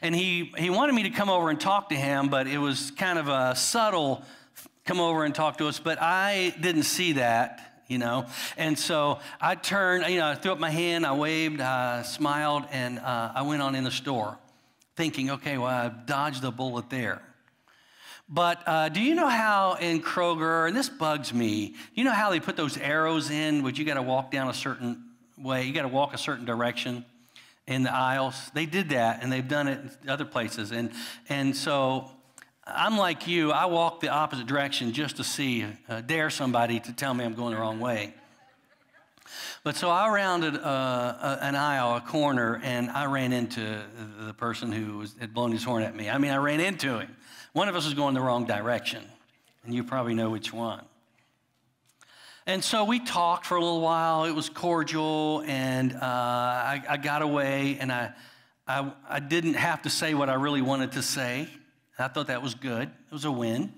And 0.01 0.15
he, 0.15 0.51
he 0.58 0.69
wanted 0.69 0.93
me 0.93 1.03
to 1.03 1.10
come 1.10 1.29
over 1.29 1.49
and 1.49 1.60
talk 1.60 1.89
to 1.89 1.95
him, 1.95 2.29
but 2.29 2.47
it 2.47 2.58
was 2.58 2.91
kind 2.91 3.19
of 3.19 3.27
a 3.27 3.55
subtle 3.55 4.23
come 4.89 4.99
over 4.99 5.23
and 5.23 5.36
talk 5.36 5.60
to 5.60 5.67
us, 5.67 5.77
but 5.77 6.01
I 6.01 6.51
didn't 6.60 6.82
see 6.82 7.13
that, 7.13 7.84
you 7.88 7.99
know. 7.99 8.25
And 8.58 8.77
so 8.77 9.19
I 9.39 9.53
turned, 9.53 10.03
you 10.12 10.17
know, 10.17 10.29
I 10.29 10.34
threw 10.34 10.51
up 10.51 10.58
my 10.58 10.71
hand, 10.71 11.05
I 11.05 11.13
waved, 11.13 11.62
I 11.62 12.01
smiled, 12.01 12.63
and 12.71 12.97
uh, 12.97 13.34
I 13.36 13.43
went 13.43 13.62
on 13.62 13.75
in 13.75 13.84
the 13.84 13.91
store 13.91 14.39
thinking, 14.95 15.29
okay, 15.29 15.60
well, 15.60 15.67
I 15.67 15.89
dodged 15.89 16.43
a 16.43 16.49
bullet 16.49 16.89
there. 16.89 17.21
But 18.27 18.67
uh, 18.67 18.89
do 18.89 18.99
you 18.99 19.13
know 19.13 19.27
how 19.27 19.75
in 19.75 20.01
Kroger, 20.01 20.67
and 20.67 20.75
this 20.75 20.89
bugs 20.89 21.36
me, 21.36 21.75
you 21.93 22.03
know 22.03 22.12
how 22.12 22.32
they 22.32 22.39
put 22.39 22.55
those 22.55 22.75
arrows 22.75 23.29
in, 23.29 23.62
which 23.62 23.77
you 23.77 23.86
got 23.86 23.93
to 23.93 24.01
walk 24.01 24.32
down 24.32 24.49
a 24.49 24.55
certain 24.55 25.03
way, 25.38 25.65
you 25.65 25.73
got 25.73 25.84
to 25.84 25.88
walk 25.88 26.15
a 26.15 26.17
certain 26.17 26.45
direction 26.45 27.05
in 27.69 27.84
the 27.84 27.93
aisles? 27.93 28.36
They 28.53 28.65
did 28.65 28.89
that, 28.89 29.23
and 29.23 29.32
they've 29.32 29.47
done 29.47 29.67
it 29.69 29.79
in 30.03 30.10
other 30.10 30.25
places. 30.25 30.71
And, 30.71 30.91
and 31.29 31.55
so 31.55 32.12
I'm 32.65 32.97
like 32.97 33.27
you, 33.27 33.51
I 33.51 33.67
walk 33.67 34.01
the 34.01 34.10
opposite 34.10 34.47
direction 34.47 34.91
just 34.91 35.17
to 35.17 35.23
see, 35.23 35.65
uh, 35.88 36.01
dare 36.01 36.29
somebody 36.29 36.79
to 36.82 36.91
tell 36.91 37.13
me 37.13 37.23
I'm 37.23 37.36
going 37.36 37.53
the 37.53 37.62
wrong 37.62 37.79
way. 37.79 38.13
But 39.63 39.75
so 39.75 39.89
I 39.89 40.10
rounded 40.10 40.55
uh, 40.55 41.38
an 41.41 41.55
aisle, 41.55 41.95
a 41.97 42.01
corner, 42.01 42.60
and 42.63 42.89
I 42.89 43.05
ran 43.05 43.32
into 43.32 43.82
the 44.19 44.34
person 44.34 44.71
who 44.71 44.97
was, 44.97 45.15
had 45.19 45.34
blown 45.34 45.51
his 45.51 45.63
horn 45.63 45.84
at 45.84 45.95
me. 45.95 46.10
I 46.10 46.17
mean, 46.17 46.32
I 46.32 46.38
ran 46.38 46.60
into 46.60 46.99
him. 46.99 47.15
One 47.53 47.67
of 47.67 47.75
us 47.75 47.86
was 47.86 47.93
going 47.93 48.15
the 48.15 48.21
wrong 48.21 48.45
direction, 48.45 49.03
and 49.63 49.73
you 49.73 49.84
probably 49.84 50.15
know 50.15 50.29
which 50.29 50.51
one. 50.51 50.84
And 52.49 52.63
so 52.63 52.83
we 52.83 52.99
talked 52.99 53.45
for 53.45 53.57
a 53.57 53.62
little 53.62 53.79
while. 53.79 54.25
It 54.25 54.31
was 54.31 54.49
cordial, 54.49 55.43
and 55.45 55.93
uh, 55.93 55.99
I, 56.01 56.81
I, 56.89 56.97
got 56.97 57.21
away, 57.21 57.77
and 57.79 57.91
I, 57.91 58.12
I, 58.67 58.91
I, 59.07 59.19
didn't 59.19 59.53
have 59.53 59.83
to 59.83 59.91
say 59.91 60.15
what 60.15 60.31
I 60.31 60.33
really 60.33 60.63
wanted 60.63 60.93
to 60.93 61.03
say. 61.03 61.47
I 61.99 62.07
thought 62.07 62.25
that 62.25 62.41
was 62.41 62.55
good. 62.55 62.89
It 62.89 63.13
was 63.13 63.25
a 63.25 63.31
win. 63.31 63.71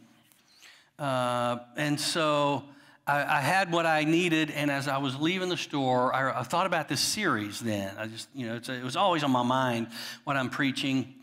Uh, 0.97 1.57
and 1.75 1.99
so 1.99 2.63
I, 3.05 3.39
I, 3.39 3.41
had 3.41 3.73
what 3.73 3.85
I 3.85 4.05
needed, 4.05 4.51
and 4.51 4.71
as 4.71 4.87
I 4.87 4.99
was 4.99 5.17
leaving 5.19 5.49
the 5.49 5.57
store, 5.57 6.15
I, 6.15 6.39
I 6.39 6.43
thought 6.43 6.65
about 6.65 6.87
this 6.87 7.01
series 7.01 7.59
then. 7.59 7.93
I 7.97 8.07
just, 8.07 8.29
you 8.33 8.47
know, 8.47 8.55
it 8.55 8.83
was 8.85 8.95
always 8.95 9.25
on 9.25 9.31
my 9.31 9.43
mind 9.43 9.87
what 10.23 10.37
I'm 10.37 10.49
preaching. 10.49 11.15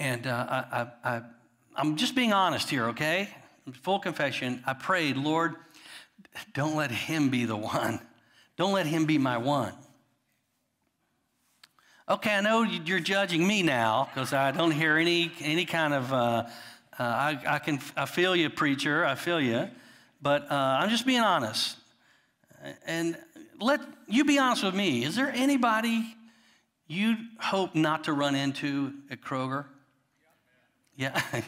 And 0.00 0.26
uh, 0.26 0.88
I, 1.04 1.22
I'm 1.76 1.94
just 1.94 2.16
being 2.16 2.32
honest 2.32 2.68
here, 2.68 2.86
okay? 2.86 3.28
Full 3.82 4.00
confession. 4.00 4.60
I 4.66 4.72
prayed, 4.72 5.16
Lord, 5.16 5.54
don't 6.52 6.76
let 6.76 6.90
him 6.90 7.28
be 7.28 7.44
the 7.44 7.56
one. 7.56 8.00
Don't 8.56 8.72
let 8.72 8.86
him 8.86 9.04
be 9.04 9.18
my 9.18 9.38
one. 9.38 9.72
Okay, 12.08 12.34
I 12.34 12.40
know 12.40 12.62
you're 12.62 13.00
judging 13.00 13.46
me 13.46 13.62
now 13.62 14.08
because 14.14 14.32
I 14.32 14.52
don't 14.52 14.70
hear 14.70 14.96
any 14.96 15.32
any 15.40 15.64
kind 15.64 15.92
of. 15.92 16.12
Uh, 16.12 16.46
uh, 16.98 17.02
I, 17.02 17.38
I 17.46 17.58
can 17.58 17.80
I 17.96 18.06
feel 18.06 18.36
you, 18.36 18.48
preacher. 18.48 19.04
I 19.04 19.16
feel 19.16 19.40
you, 19.40 19.68
but 20.22 20.50
uh, 20.50 20.54
I'm 20.54 20.88
just 20.88 21.04
being 21.04 21.20
honest. 21.20 21.76
And 22.86 23.18
let 23.60 23.80
you 24.06 24.24
be 24.24 24.38
honest 24.38 24.62
with 24.62 24.74
me. 24.74 25.04
Is 25.04 25.16
there 25.16 25.32
anybody 25.34 26.14
you 26.86 27.16
hope 27.40 27.74
not 27.74 28.04
to 28.04 28.12
run 28.12 28.34
into 28.34 28.92
at 29.10 29.20
Kroger? 29.20 29.64
Yeah. 30.96 31.20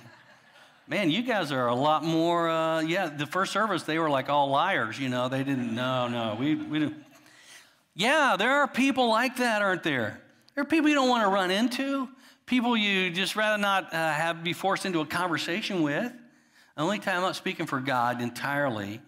man, 0.89 1.11
you 1.11 1.23
guys 1.23 1.53
are 1.53 1.69
a 1.69 1.75
lot 1.75 2.03
more, 2.03 2.49
uh, 2.49 2.81
yeah, 2.81 3.09
the 3.09 3.27
first 3.27 3.53
service, 3.53 3.83
they 3.83 3.99
were 3.99 4.09
like 4.09 4.31
all 4.31 4.49
liars, 4.49 4.99
you 4.99 5.11
know, 5.11 5.29
they 5.29 5.45
didn't, 5.45 5.75
no, 5.75 6.09
no, 6.09 6.37
we, 6.41 6.55
we 6.55 6.79
didn't. 6.79 7.05
Yeah, 7.95 8.37
there 8.39 8.53
are 8.61 8.69
people 8.69 9.09
like 9.09 9.37
that, 9.37 9.61
aren't 9.61 9.83
there? 9.83 10.21
There 10.55 10.63
are 10.63 10.67
people 10.67 10.89
you 10.89 10.95
don't 10.95 11.11
want 11.11 11.25
to 11.25 11.29
run 11.29 11.51
into, 11.51 12.09
people 12.47 12.77
you 12.77 13.11
just 13.11 13.37
rather 13.37 13.61
not 13.61 13.93
uh, 13.93 14.13
have 14.13 14.43
be 14.43 14.55
forced 14.55 14.87
into 14.87 15.01
a 15.01 15.07
conversation 15.07 15.83
with. 15.83 16.11
Only 16.77 17.01
time 17.01 17.17
I'm 17.17 17.23
not 17.23 17.37
speaking 17.37 17.67
for 17.67 17.81
God 17.81 18.23
entirely, 18.23 19.01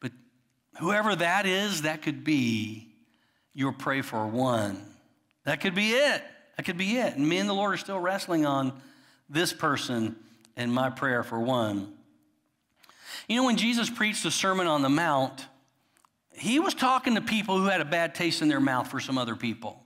but 0.00 0.12
whoever 0.78 1.16
that 1.16 1.46
is, 1.46 1.82
that 1.82 2.02
could 2.02 2.24
be 2.24 2.88
your 3.54 3.72
pray 3.72 4.02
for 4.02 4.26
one. 4.26 4.84
That 5.44 5.60
could 5.60 5.74
be 5.74 5.92
it. 5.92 6.22
That 6.56 6.64
could 6.64 6.76
be 6.76 6.98
it. 6.98 7.16
And 7.16 7.26
me 7.26 7.38
and 7.38 7.48
the 7.48 7.54
Lord 7.54 7.72
are 7.72 7.78
still 7.78 7.98
wrestling 7.98 8.44
on 8.44 8.78
this 9.30 9.52
person 9.52 10.16
and 10.56 10.72
my 10.72 10.90
prayer 10.90 11.22
for 11.22 11.38
one. 11.38 11.92
You 13.28 13.36
know, 13.36 13.44
when 13.44 13.56
Jesus 13.56 13.88
preached 13.88 14.22
the 14.22 14.30
Sermon 14.30 14.66
on 14.66 14.82
the 14.82 14.88
Mount, 14.88 15.46
he 16.32 16.58
was 16.58 16.74
talking 16.74 17.14
to 17.14 17.20
people 17.20 17.58
who 17.58 17.66
had 17.66 17.80
a 17.80 17.84
bad 17.84 18.14
taste 18.14 18.42
in 18.42 18.48
their 18.48 18.60
mouth 18.60 18.88
for 18.88 19.00
some 19.00 19.18
other 19.18 19.36
people. 19.36 19.82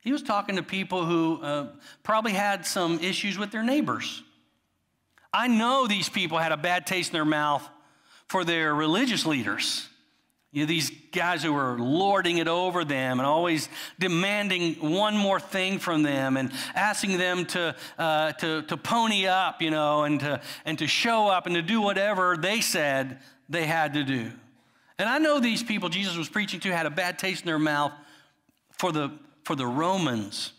He 0.00 0.12
was 0.12 0.22
talking 0.22 0.56
to 0.56 0.62
people 0.62 1.04
who 1.04 1.40
uh, 1.42 1.68
probably 2.02 2.32
had 2.32 2.66
some 2.66 2.98
issues 3.00 3.38
with 3.38 3.50
their 3.50 3.62
neighbors. 3.62 4.22
I 5.32 5.48
know 5.48 5.86
these 5.86 6.08
people 6.08 6.38
had 6.38 6.52
a 6.52 6.56
bad 6.56 6.86
taste 6.86 7.10
in 7.10 7.14
their 7.14 7.24
mouth 7.24 7.66
for 8.26 8.44
their 8.44 8.74
religious 8.74 9.24
leaders. 9.26 9.88
You 10.52 10.62
know, 10.62 10.66
these 10.66 10.90
guys 11.12 11.42
who 11.42 11.54
were 11.54 11.78
lording 11.78 12.36
it 12.36 12.46
over 12.46 12.84
them 12.84 13.18
and 13.18 13.26
always 13.26 13.70
demanding 13.98 14.74
one 14.74 15.16
more 15.16 15.40
thing 15.40 15.78
from 15.78 16.02
them 16.02 16.36
and 16.36 16.52
asking 16.74 17.16
them 17.16 17.46
to, 17.46 17.74
uh, 17.98 18.32
to, 18.32 18.60
to 18.62 18.76
pony 18.76 19.26
up, 19.26 19.62
you 19.62 19.70
know, 19.70 20.04
and 20.04 20.20
to, 20.20 20.42
and 20.66 20.78
to 20.78 20.86
show 20.86 21.28
up 21.28 21.46
and 21.46 21.54
to 21.54 21.62
do 21.62 21.80
whatever 21.80 22.36
they 22.36 22.60
said 22.60 23.20
they 23.48 23.64
had 23.64 23.94
to 23.94 24.04
do. 24.04 24.30
And 24.98 25.08
I 25.08 25.16
know 25.16 25.40
these 25.40 25.62
people 25.62 25.88
Jesus 25.88 26.18
was 26.18 26.28
preaching 26.28 26.60
to 26.60 26.70
had 26.70 26.84
a 26.84 26.90
bad 26.90 27.18
taste 27.18 27.42
in 27.42 27.46
their 27.46 27.58
mouth 27.58 27.92
for 28.78 28.92
the, 28.92 29.10
for 29.44 29.56
the 29.56 29.66
Romans. 29.66 30.52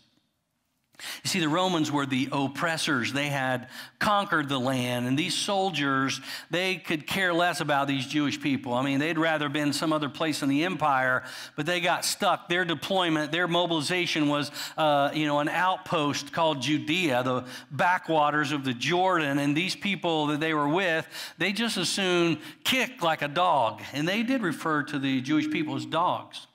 You 1.24 1.28
see, 1.28 1.40
the 1.40 1.48
Romans 1.48 1.90
were 1.90 2.06
the 2.06 2.28
oppressors. 2.30 3.12
They 3.12 3.26
had 3.26 3.68
conquered 3.98 4.48
the 4.48 4.60
land, 4.60 5.06
and 5.06 5.18
these 5.18 5.34
soldiers, 5.34 6.20
they 6.50 6.76
could 6.76 7.06
care 7.06 7.34
less 7.34 7.60
about 7.60 7.88
these 7.88 8.06
Jewish 8.06 8.40
people. 8.40 8.74
I 8.74 8.84
mean, 8.84 9.00
they'd 9.00 9.18
rather 9.18 9.48
been 9.48 9.72
some 9.72 9.92
other 9.92 10.08
place 10.08 10.42
in 10.42 10.48
the 10.48 10.64
empire, 10.64 11.24
but 11.56 11.66
they 11.66 11.80
got 11.80 12.04
stuck. 12.04 12.48
Their 12.48 12.64
deployment, 12.64 13.32
their 13.32 13.48
mobilization 13.48 14.28
was, 14.28 14.52
uh, 14.76 15.10
you 15.12 15.26
know, 15.26 15.40
an 15.40 15.48
outpost 15.48 16.32
called 16.32 16.62
Judea, 16.62 17.24
the 17.24 17.44
backwaters 17.72 18.52
of 18.52 18.64
the 18.64 18.74
Jordan, 18.74 19.38
and 19.38 19.56
these 19.56 19.74
people 19.74 20.28
that 20.28 20.38
they 20.38 20.54
were 20.54 20.68
with, 20.68 21.08
they 21.38 21.52
just 21.52 21.76
as 21.76 21.88
soon 21.88 22.38
kick 22.62 23.02
like 23.02 23.22
a 23.22 23.28
dog, 23.28 23.82
and 23.92 24.06
they 24.06 24.22
did 24.22 24.42
refer 24.42 24.84
to 24.84 24.98
the 25.00 25.20
Jewish 25.22 25.50
people 25.50 25.74
as 25.74 25.86
dogs. 25.86 26.46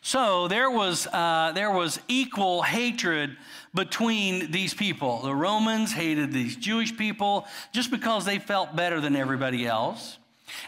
So 0.00 0.48
there 0.48 0.70
was, 0.70 1.06
uh, 1.06 1.52
there 1.54 1.70
was 1.70 2.00
equal 2.08 2.62
hatred 2.62 3.36
between 3.74 4.50
these 4.50 4.74
people. 4.74 5.22
The 5.22 5.34
Romans 5.34 5.92
hated 5.92 6.32
these 6.32 6.56
Jewish 6.56 6.96
people 6.96 7.46
just 7.72 7.90
because 7.90 8.24
they 8.24 8.38
felt 8.38 8.76
better 8.76 9.00
than 9.00 9.16
everybody 9.16 9.66
else. 9.66 10.18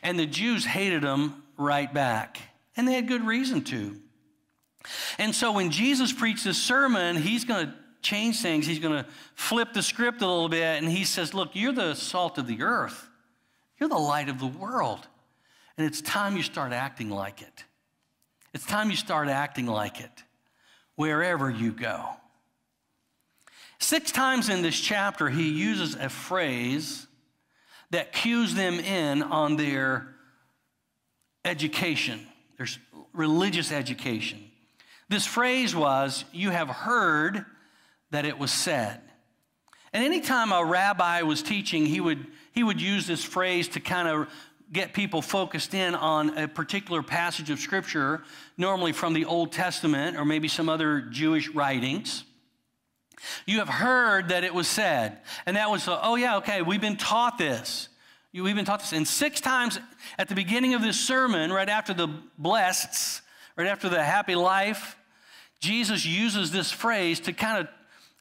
And 0.03 0.19
the 0.19 0.27
Jews 0.27 0.65
hated 0.65 1.03
them 1.03 1.43
right 1.57 1.93
back. 1.93 2.41
And 2.77 2.87
they 2.87 2.95
had 2.95 3.09
good 3.09 3.27
reason 3.27 3.63
to. 3.65 3.97
And 5.19 5.35
so 5.35 5.53
when 5.53 5.71
Jesus 5.71 6.13
preached 6.13 6.45
this 6.45 6.63
sermon, 6.63 7.17
he's 7.17 7.45
going 7.45 7.67
to 7.67 7.75
change 8.03 8.41
things. 8.41 8.67
He's 8.67 8.79
going 8.79 9.05
to 9.05 9.09
flip 9.35 9.73
the 9.73 9.83
script 9.83 10.23
a 10.23 10.27
little 10.27 10.49
bit. 10.49 10.83
And 10.83 10.89
he 10.89 11.05
says, 11.05 11.35
Look, 11.35 11.51
you're 11.55 11.73
the 11.73 11.95
salt 11.95 12.39
of 12.39 12.47
the 12.47 12.63
earth, 12.63 13.09
you're 13.79 13.89
the 13.89 13.97
light 13.97 14.29
of 14.29 14.39
the 14.39 14.47
world. 14.47 15.07
And 15.77 15.87
it's 15.87 16.01
time 16.01 16.37
you 16.37 16.43
start 16.43 16.73
acting 16.73 17.09
like 17.09 17.41
it. 17.41 17.65
It's 18.55 18.67
time 18.67 18.91
you 18.91 18.97
start 18.97 19.29
acting 19.29 19.67
like 19.67 20.01
it 20.01 20.25
wherever 20.97 21.51
you 21.51 21.73
go. 21.73 22.05
Six 23.79 24.11
times 24.11 24.49
in 24.49 24.63
this 24.63 24.79
chapter, 24.79 25.29
he 25.29 25.49
uses 25.49 25.95
a 25.95 26.09
phrase 26.09 27.07
that 27.91 28.13
cues 28.13 28.55
them 28.55 28.75
in 28.75 29.23
on 29.23 29.57
their 29.57 30.15
education, 31.45 32.27
their 32.57 32.67
religious 33.13 33.71
education. 33.71 34.45
This 35.09 35.27
phrase 35.27 35.75
was, 35.75 36.25
You 36.33 36.51
have 36.51 36.69
heard 36.69 37.47
that 38.11 38.25
it 38.25 38.39
was 38.39 38.51
said. 38.51 39.01
And 39.93 40.05
anytime 40.05 40.53
a 40.53 40.65
rabbi 40.65 41.23
was 41.23 41.43
teaching, 41.43 41.87
he 41.87 42.01
would, 42.01 42.27
he 42.53 42.63
would 42.63 42.81
use 42.81 43.07
this 43.07 43.25
phrase 43.25 43.69
to 43.69 43.81
kind 43.81 44.09
of 44.09 44.29
get 44.73 44.93
people 44.93 45.23
focused 45.23 45.75
in 45.75 45.95
on 45.95 46.37
a 46.37 46.47
particular 46.47 47.03
passage 47.03 47.51
of 47.51 47.59
Scripture, 47.59 48.23
normally 48.57 48.93
from 48.93 49.15
the 49.15 49.25
Old 49.25 49.53
Testament 49.53 50.17
or 50.17 50.25
maybe 50.25 50.49
some 50.49 50.69
other 50.69 51.01
Jewish 51.01 51.49
writings. 51.49 52.25
You 53.47 53.59
have 53.59 53.69
heard 53.69 54.29
that 54.29 54.45
it 54.45 54.55
was 54.55 54.69
said. 54.69 55.19
And 55.47 55.57
that 55.57 55.71
was, 55.71 55.89
oh, 55.89 56.17
yeah, 56.17 56.37
okay, 56.39 56.63
we've 56.63 56.81
been 56.81 56.97
taught 56.97 57.39
this. 57.39 57.89
We've 58.33 58.55
been 58.55 58.65
taught 58.65 58.81
this. 58.81 58.93
And 58.93 59.09
six 59.09 59.41
times 59.41 59.81
at 60.19 60.29
the 60.29 60.35
beginning 60.35 60.75
of 60.75 60.83
this 60.83 61.01
sermon, 61.01 61.51
right 61.51 61.69
after 61.69 61.95
the 61.95 62.09
blessed, 62.37 63.23
right 63.57 63.67
after 63.67 63.89
the 63.89 64.03
happy 64.03 64.35
life, 64.35 64.97
Jesus 65.61 66.07
uses 66.07 66.53
this 66.53 66.71
phrase 66.71 67.21
to 67.21 67.33
kind 67.33 67.59
of 67.59 67.69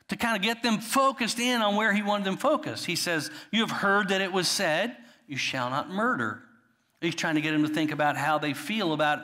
to 0.10 0.16
kind 0.16 0.38
of 0.38 0.42
get 0.42 0.64
them 0.64 0.80
focused 0.80 1.38
in 1.38 1.62
on 1.62 1.76
where 1.76 1.94
he 1.94 2.02
wanted 2.02 2.26
them 2.26 2.38
focused. 2.38 2.86
He 2.86 2.96
says, 2.96 3.30
You 3.52 3.60
have 3.60 3.72
heard 3.72 4.08
that 4.10 4.22
it 4.22 4.32
was 4.32 4.48
said, 4.48 4.96
You 5.28 5.38
shall 5.38 5.70
not 5.70 5.90
murder. 5.90 6.42
He's 7.02 7.16
trying 7.16 7.36
to 7.36 7.42
get 7.42 7.52
them 7.52 7.64
to 7.64 7.70
think 7.70 7.92
about 7.92 8.18
how 8.18 8.40
they 8.40 8.54
feel 8.54 8.94
about 8.94 9.20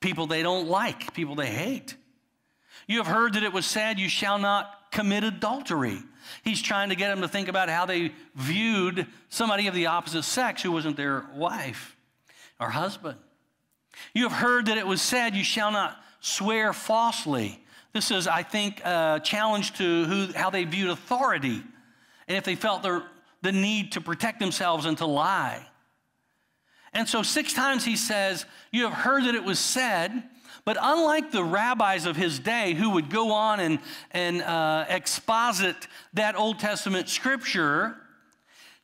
people 0.00 0.26
they 0.26 0.42
don't 0.42 0.68
like, 0.68 1.14
people 1.14 1.34
they 1.34 1.46
hate. 1.46 1.96
You 2.86 2.98
have 2.98 3.06
heard 3.06 3.34
that 3.34 3.42
it 3.42 3.52
was 3.52 3.64
said, 3.64 3.98
You 3.98 4.08
shall 4.08 4.38
not 4.38 4.90
commit 4.90 5.24
adultery. 5.24 5.98
He's 6.42 6.60
trying 6.60 6.90
to 6.90 6.96
get 6.96 7.08
them 7.08 7.22
to 7.22 7.28
think 7.28 7.48
about 7.48 7.68
how 7.68 7.86
they 7.86 8.12
viewed 8.34 9.06
somebody 9.28 9.66
of 9.66 9.74
the 9.74 9.86
opposite 9.86 10.24
sex 10.24 10.62
who 10.62 10.72
wasn't 10.72 10.96
their 10.96 11.24
wife 11.34 11.96
or 12.60 12.70
husband. 12.70 13.18
You 14.12 14.24
have 14.24 14.32
heard 14.32 14.66
that 14.66 14.78
it 14.78 14.86
was 14.86 15.00
said, 15.00 15.34
You 15.34 15.44
shall 15.44 15.70
not 15.70 15.96
swear 16.20 16.72
falsely. 16.72 17.62
This 17.92 18.10
is, 18.10 18.28
I 18.28 18.42
think, 18.42 18.80
a 18.84 19.20
challenge 19.24 19.72
to 19.78 20.04
who, 20.04 20.32
how 20.34 20.50
they 20.50 20.64
viewed 20.64 20.90
authority 20.90 21.62
and 22.28 22.36
if 22.36 22.44
they 22.44 22.54
felt 22.54 22.82
the, 22.82 23.02
the 23.42 23.52
need 23.52 23.92
to 23.92 24.00
protect 24.00 24.40
themselves 24.40 24.86
and 24.86 24.98
to 24.98 25.06
lie. 25.06 25.66
And 26.92 27.08
so, 27.08 27.22
six 27.22 27.52
times 27.52 27.84
he 27.84 27.96
says, 27.96 28.46
You 28.72 28.84
have 28.84 28.92
heard 28.92 29.24
that 29.24 29.34
it 29.34 29.44
was 29.44 29.58
said, 29.58 30.22
but 30.64 30.76
unlike 30.80 31.30
the 31.30 31.44
rabbis 31.44 32.06
of 32.06 32.16
his 32.16 32.38
day 32.38 32.74
who 32.74 32.90
would 32.90 33.08
go 33.08 33.32
on 33.32 33.60
and, 33.60 33.78
and 34.10 34.42
uh, 34.42 34.84
exposit 34.88 35.76
that 36.14 36.36
Old 36.36 36.58
Testament 36.58 37.08
scripture, 37.08 37.96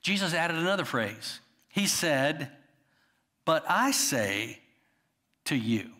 Jesus 0.00 0.32
added 0.32 0.58
another 0.58 0.84
phrase. 0.84 1.40
He 1.68 1.86
said, 1.86 2.50
But 3.44 3.64
I 3.68 3.90
say 3.90 4.60
to 5.46 5.56
you. 5.56 5.90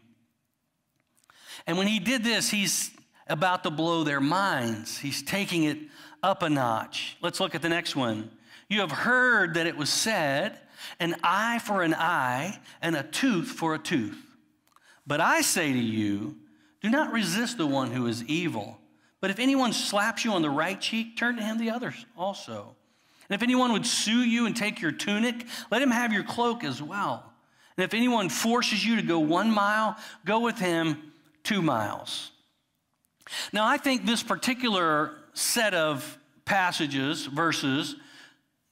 And 1.66 1.78
when 1.78 1.86
he 1.86 1.98
did 1.98 2.22
this, 2.22 2.50
he's 2.50 2.90
about 3.26 3.62
to 3.64 3.70
blow 3.70 4.04
their 4.04 4.20
minds. 4.20 4.98
He's 4.98 5.22
taking 5.22 5.64
it 5.64 5.78
up 6.22 6.42
a 6.42 6.50
notch. 6.50 7.16
Let's 7.22 7.40
look 7.40 7.54
at 7.54 7.62
the 7.62 7.68
next 7.68 7.96
one. 7.96 8.30
You 8.72 8.80
have 8.80 8.90
heard 8.90 9.52
that 9.54 9.66
it 9.66 9.76
was 9.76 9.90
said, 9.90 10.58
an 10.98 11.16
eye 11.22 11.58
for 11.58 11.82
an 11.82 11.92
eye 11.92 12.58
and 12.80 12.96
a 12.96 13.02
tooth 13.02 13.48
for 13.48 13.74
a 13.74 13.78
tooth. 13.78 14.16
But 15.06 15.20
I 15.20 15.42
say 15.42 15.70
to 15.70 15.78
you, 15.78 16.38
do 16.80 16.88
not 16.88 17.12
resist 17.12 17.58
the 17.58 17.66
one 17.66 17.90
who 17.90 18.06
is 18.06 18.24
evil. 18.24 18.78
But 19.20 19.28
if 19.30 19.38
anyone 19.38 19.74
slaps 19.74 20.24
you 20.24 20.32
on 20.32 20.40
the 20.40 20.48
right 20.48 20.80
cheek, 20.80 21.18
turn 21.18 21.36
to 21.36 21.42
him 21.42 21.58
the 21.58 21.68
other 21.68 21.92
also. 22.16 22.74
And 23.28 23.34
if 23.34 23.42
anyone 23.42 23.74
would 23.74 23.84
sue 23.84 24.22
you 24.22 24.46
and 24.46 24.56
take 24.56 24.80
your 24.80 24.90
tunic, 24.90 25.44
let 25.70 25.82
him 25.82 25.90
have 25.90 26.10
your 26.10 26.24
cloak 26.24 26.64
as 26.64 26.82
well. 26.82 27.30
And 27.76 27.84
if 27.84 27.92
anyone 27.92 28.30
forces 28.30 28.82
you 28.82 28.96
to 28.96 29.02
go 29.02 29.18
one 29.18 29.50
mile, 29.50 29.98
go 30.24 30.40
with 30.40 30.58
him 30.58 31.12
two 31.42 31.60
miles. 31.60 32.30
Now, 33.52 33.66
I 33.66 33.76
think 33.76 34.06
this 34.06 34.22
particular 34.22 35.12
set 35.34 35.74
of 35.74 36.18
passages, 36.46 37.26
verses, 37.26 37.96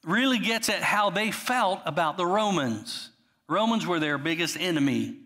really 0.04 0.38
gets 0.38 0.68
at 0.68 0.82
how 0.82 1.10
they 1.10 1.30
felt 1.30 1.80
about 1.84 2.16
the 2.16 2.26
Romans. 2.26 3.10
Romans 3.48 3.86
were 3.86 4.00
their 4.00 4.18
biggest 4.18 4.58
enemy. 4.58 5.16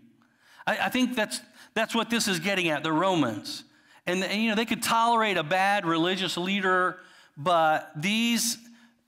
I, 0.67 0.79
I 0.79 0.89
think 0.89 1.15
that's, 1.15 1.41
that's 1.75 1.95
what 1.95 2.11
this 2.11 2.29
is 2.29 2.41
getting 2.41 2.69
at, 2.69 2.83
the 2.83 2.93
Romans. 2.93 3.65
And, 4.07 4.23
and, 4.25 4.43
you 4.43 4.51
know, 4.51 4.55
they 4.55 4.65
could 4.65 4.83
tolerate 4.83 5.37
a 5.37 5.43
bad 5.43 5.87
religious 5.87 6.37
leader, 6.37 6.99
but 7.37 7.91
these 7.97 8.59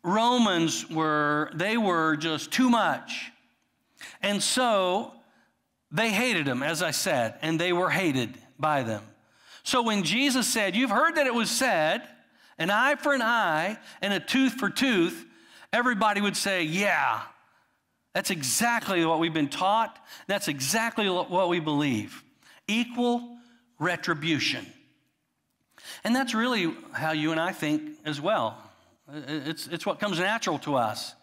Romans 0.02 0.88
were, 0.88 1.50
they 1.54 1.76
were 1.76 2.16
just 2.16 2.52
too 2.52 2.70
much. 2.70 3.32
And 4.22 4.42
so 4.42 5.12
they 5.90 6.10
hated 6.10 6.46
them, 6.46 6.62
as 6.62 6.82
I 6.82 6.92
said, 6.92 7.34
and 7.42 7.60
they 7.60 7.72
were 7.72 7.90
hated 7.90 8.38
by 8.58 8.82
them. 8.82 9.02
So 9.62 9.82
when 9.82 10.04
Jesus 10.04 10.46
said, 10.46 10.76
You've 10.76 10.90
heard 10.90 11.16
that 11.16 11.26
it 11.26 11.34
was 11.34 11.50
said, 11.50 12.02
an 12.58 12.70
eye 12.70 12.94
for 12.94 13.12
an 13.12 13.22
eye 13.22 13.78
and 14.00 14.12
a 14.12 14.20
tooth 14.20 14.54
for 14.54 14.70
tooth, 14.70 15.25
everybody 15.72 16.20
would 16.20 16.36
say, 16.36 16.62
Yeah, 16.62 17.22
that's 18.14 18.30
exactly 18.30 19.04
what 19.04 19.18
we've 19.18 19.34
been 19.34 19.48
taught. 19.48 19.98
That's 20.26 20.48
exactly 20.48 21.08
what 21.08 21.48
we 21.48 21.60
believe 21.60 22.22
equal 22.68 23.36
retribution. 23.78 24.66
And 26.02 26.16
that's 26.16 26.34
really 26.34 26.74
how 26.92 27.12
you 27.12 27.30
and 27.32 27.40
I 27.40 27.52
think 27.52 27.98
as 28.04 28.20
well. 28.20 28.58
It's, 29.12 29.68
it's 29.68 29.86
what 29.86 30.00
comes 30.00 30.18
natural 30.18 30.58
to 30.60 30.74
us. 30.74 31.14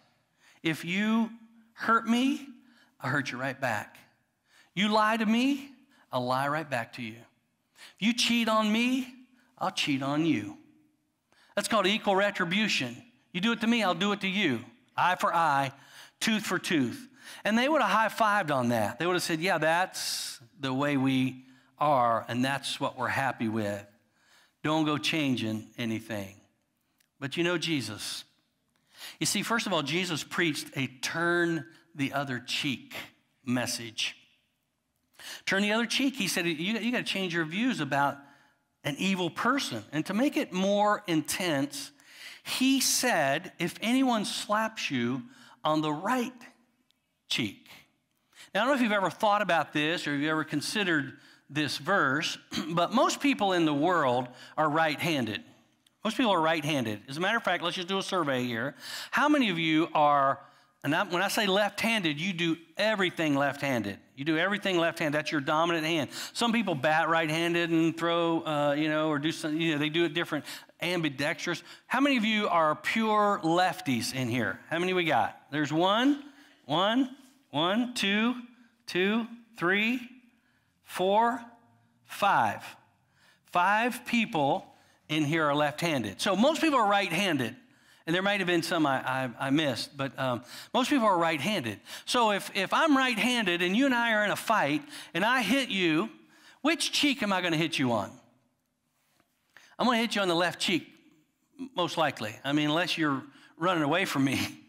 If 0.62 0.84
you 0.84 1.30
hurt 1.74 2.08
me, 2.08 2.46
I 3.00 3.08
hurt 3.08 3.30
you 3.30 3.38
right 3.38 3.60
back. 3.60 3.98
You 4.74 4.88
lie 4.88 5.16
to 5.16 5.26
me, 5.26 5.70
I'll 6.10 6.24
lie 6.24 6.48
right 6.48 6.68
back 6.68 6.94
to 6.94 7.02
you. 7.02 7.16
If 7.98 8.06
you 8.06 8.14
cheat 8.14 8.48
on 8.48 8.72
me, 8.72 9.12
I'll 9.58 9.70
cheat 9.70 10.02
on 10.02 10.24
you. 10.24 10.56
That's 11.54 11.68
called 11.68 11.86
equal 11.86 12.16
retribution. 12.16 13.02
You 13.34 13.40
do 13.40 13.52
it 13.52 13.60
to 13.60 13.66
me, 13.66 13.82
I'll 13.82 13.94
do 13.94 14.12
it 14.12 14.22
to 14.22 14.28
you. 14.28 14.60
Eye 14.96 15.16
for 15.16 15.34
eye, 15.34 15.72
tooth 16.20 16.44
for 16.44 16.58
tooth. 16.58 17.08
And 17.44 17.58
they 17.58 17.68
would 17.68 17.82
have 17.82 17.90
high 17.90 18.44
fived 18.44 18.54
on 18.54 18.68
that. 18.68 18.98
They 18.98 19.06
would 19.06 19.14
have 19.14 19.22
said, 19.22 19.40
Yeah, 19.40 19.58
that's 19.58 20.40
the 20.60 20.72
way 20.72 20.96
we 20.96 21.44
are, 21.78 22.24
and 22.28 22.44
that's 22.44 22.78
what 22.78 22.96
we're 22.96 23.08
happy 23.08 23.48
with. 23.48 23.84
Don't 24.62 24.84
go 24.84 24.96
changing 24.96 25.66
anything. 25.76 26.36
But 27.18 27.36
you 27.36 27.42
know 27.42 27.58
Jesus. 27.58 28.24
You 29.18 29.26
see, 29.26 29.42
first 29.42 29.66
of 29.66 29.72
all, 29.72 29.82
Jesus 29.82 30.22
preached 30.22 30.68
a 30.76 30.86
turn 30.86 31.66
the 31.94 32.12
other 32.12 32.38
cheek 32.38 32.94
message. 33.44 34.16
Turn 35.44 35.62
the 35.62 35.72
other 35.72 35.86
cheek. 35.86 36.14
He 36.14 36.28
said, 36.28 36.46
You, 36.46 36.54
you 36.54 36.92
got 36.92 36.98
to 36.98 37.04
change 37.04 37.34
your 37.34 37.44
views 37.44 37.80
about 37.80 38.16
an 38.84 38.94
evil 38.98 39.28
person. 39.28 39.82
And 39.92 40.06
to 40.06 40.14
make 40.14 40.36
it 40.36 40.52
more 40.52 41.02
intense, 41.08 41.90
he 42.44 42.80
said, 42.80 43.52
If 43.58 43.74
anyone 43.80 44.24
slaps 44.24 44.90
you 44.90 45.22
on 45.64 45.80
the 45.80 45.92
right 45.92 46.32
cheek. 47.28 47.66
Now, 48.54 48.60
I 48.60 48.64
don't 48.64 48.68
know 48.68 48.76
if 48.76 48.82
you've 48.82 48.92
ever 48.92 49.10
thought 49.10 49.42
about 49.42 49.72
this 49.72 50.06
or 50.06 50.14
you've 50.14 50.30
ever 50.30 50.44
considered 50.44 51.14
this 51.48 51.78
verse, 51.78 52.36
but 52.68 52.92
most 52.92 53.20
people 53.20 53.54
in 53.54 53.64
the 53.64 53.74
world 53.74 54.28
are 54.56 54.68
right 54.68 55.00
handed, 55.00 55.42
Most 56.04 56.18
people 56.18 56.32
are 56.32 56.40
right 56.40 56.64
handed. 56.64 57.00
As 57.08 57.16
a 57.16 57.20
matter 57.20 57.38
of 57.38 57.42
fact, 57.42 57.62
let's 57.64 57.76
just 57.76 57.88
do 57.88 57.98
a 57.98 58.02
survey 58.02 58.44
here. 58.44 58.74
How 59.10 59.28
many 59.28 59.48
of 59.48 59.58
you 59.58 59.88
are, 59.94 60.38
and 60.84 60.94
I, 60.94 61.04
when 61.04 61.22
I 61.22 61.28
say 61.28 61.46
left 61.46 61.80
handed, 61.80 62.20
you 62.20 62.34
do 62.34 62.58
everything 62.76 63.36
left 63.36 63.62
handed? 63.62 63.98
You 64.14 64.26
do 64.26 64.36
everything 64.36 64.76
left 64.76 64.98
handed. 64.98 65.18
That's 65.18 65.32
your 65.32 65.40
dominant 65.40 65.86
hand. 65.86 66.10
Some 66.34 66.52
people 66.52 66.74
bat 66.74 67.08
right 67.08 67.28
handed 67.28 67.70
and 67.70 67.96
throw, 67.96 68.42
uh, 68.42 68.74
you 68.78 68.88
know, 68.88 69.08
or 69.08 69.18
do 69.18 69.32
something, 69.32 69.60
you 69.60 69.72
know, 69.72 69.78
they 69.78 69.88
do 69.88 70.04
it 70.04 70.12
different, 70.12 70.44
ambidextrous. 70.84 71.62
How 71.86 72.00
many 72.00 72.16
of 72.16 72.24
you 72.24 72.48
are 72.48 72.74
pure 72.74 73.40
lefties 73.42 74.14
in 74.14 74.28
here? 74.28 74.60
How 74.70 74.78
many 74.78 74.92
we 74.92 75.04
got? 75.04 75.40
There's 75.50 75.72
one, 75.72 76.22
one, 76.66 77.14
one, 77.50 77.94
two, 77.94 78.34
two, 78.86 79.26
three, 79.56 80.00
four, 80.84 81.42
five. 82.04 82.62
Five 83.46 84.04
people 84.06 84.66
in 85.08 85.24
here 85.24 85.44
are 85.44 85.54
left 85.54 85.80
handed. 85.80 86.20
So 86.20 86.36
most 86.36 86.60
people 86.60 86.78
are 86.78 86.88
right 86.88 87.12
handed. 87.12 87.56
And 88.06 88.14
there 88.14 88.22
might 88.22 88.40
have 88.40 88.46
been 88.46 88.62
some 88.62 88.84
I, 88.84 88.98
I, 88.98 89.30
I 89.46 89.50
missed, 89.50 89.96
but 89.96 90.18
um, 90.18 90.42
most 90.74 90.90
people 90.90 91.06
are 91.06 91.16
right 91.16 91.40
handed. 91.40 91.80
So 92.04 92.32
if, 92.32 92.50
if 92.54 92.74
I'm 92.74 92.96
right 92.96 93.18
handed 93.18 93.62
and 93.62 93.74
you 93.74 93.86
and 93.86 93.94
I 93.94 94.12
are 94.12 94.24
in 94.24 94.30
a 94.30 94.36
fight 94.36 94.82
and 95.14 95.24
I 95.24 95.40
hit 95.40 95.70
you, 95.70 96.10
which 96.60 96.92
cheek 96.92 97.22
am 97.22 97.32
I 97.32 97.40
going 97.40 97.52
to 97.52 97.58
hit 97.58 97.78
you 97.78 97.92
on? 97.92 98.10
I'm 99.78 99.86
going 99.86 99.96
to 99.98 100.00
hit 100.02 100.14
you 100.14 100.22
on 100.22 100.28
the 100.28 100.34
left 100.34 100.60
cheek, 100.60 100.86
most 101.76 101.96
likely. 101.96 102.34
I 102.44 102.52
mean, 102.52 102.68
unless 102.68 102.96
you're 102.96 103.22
running 103.58 103.82
away 103.82 104.04
from 104.04 104.24
me. 104.24 104.40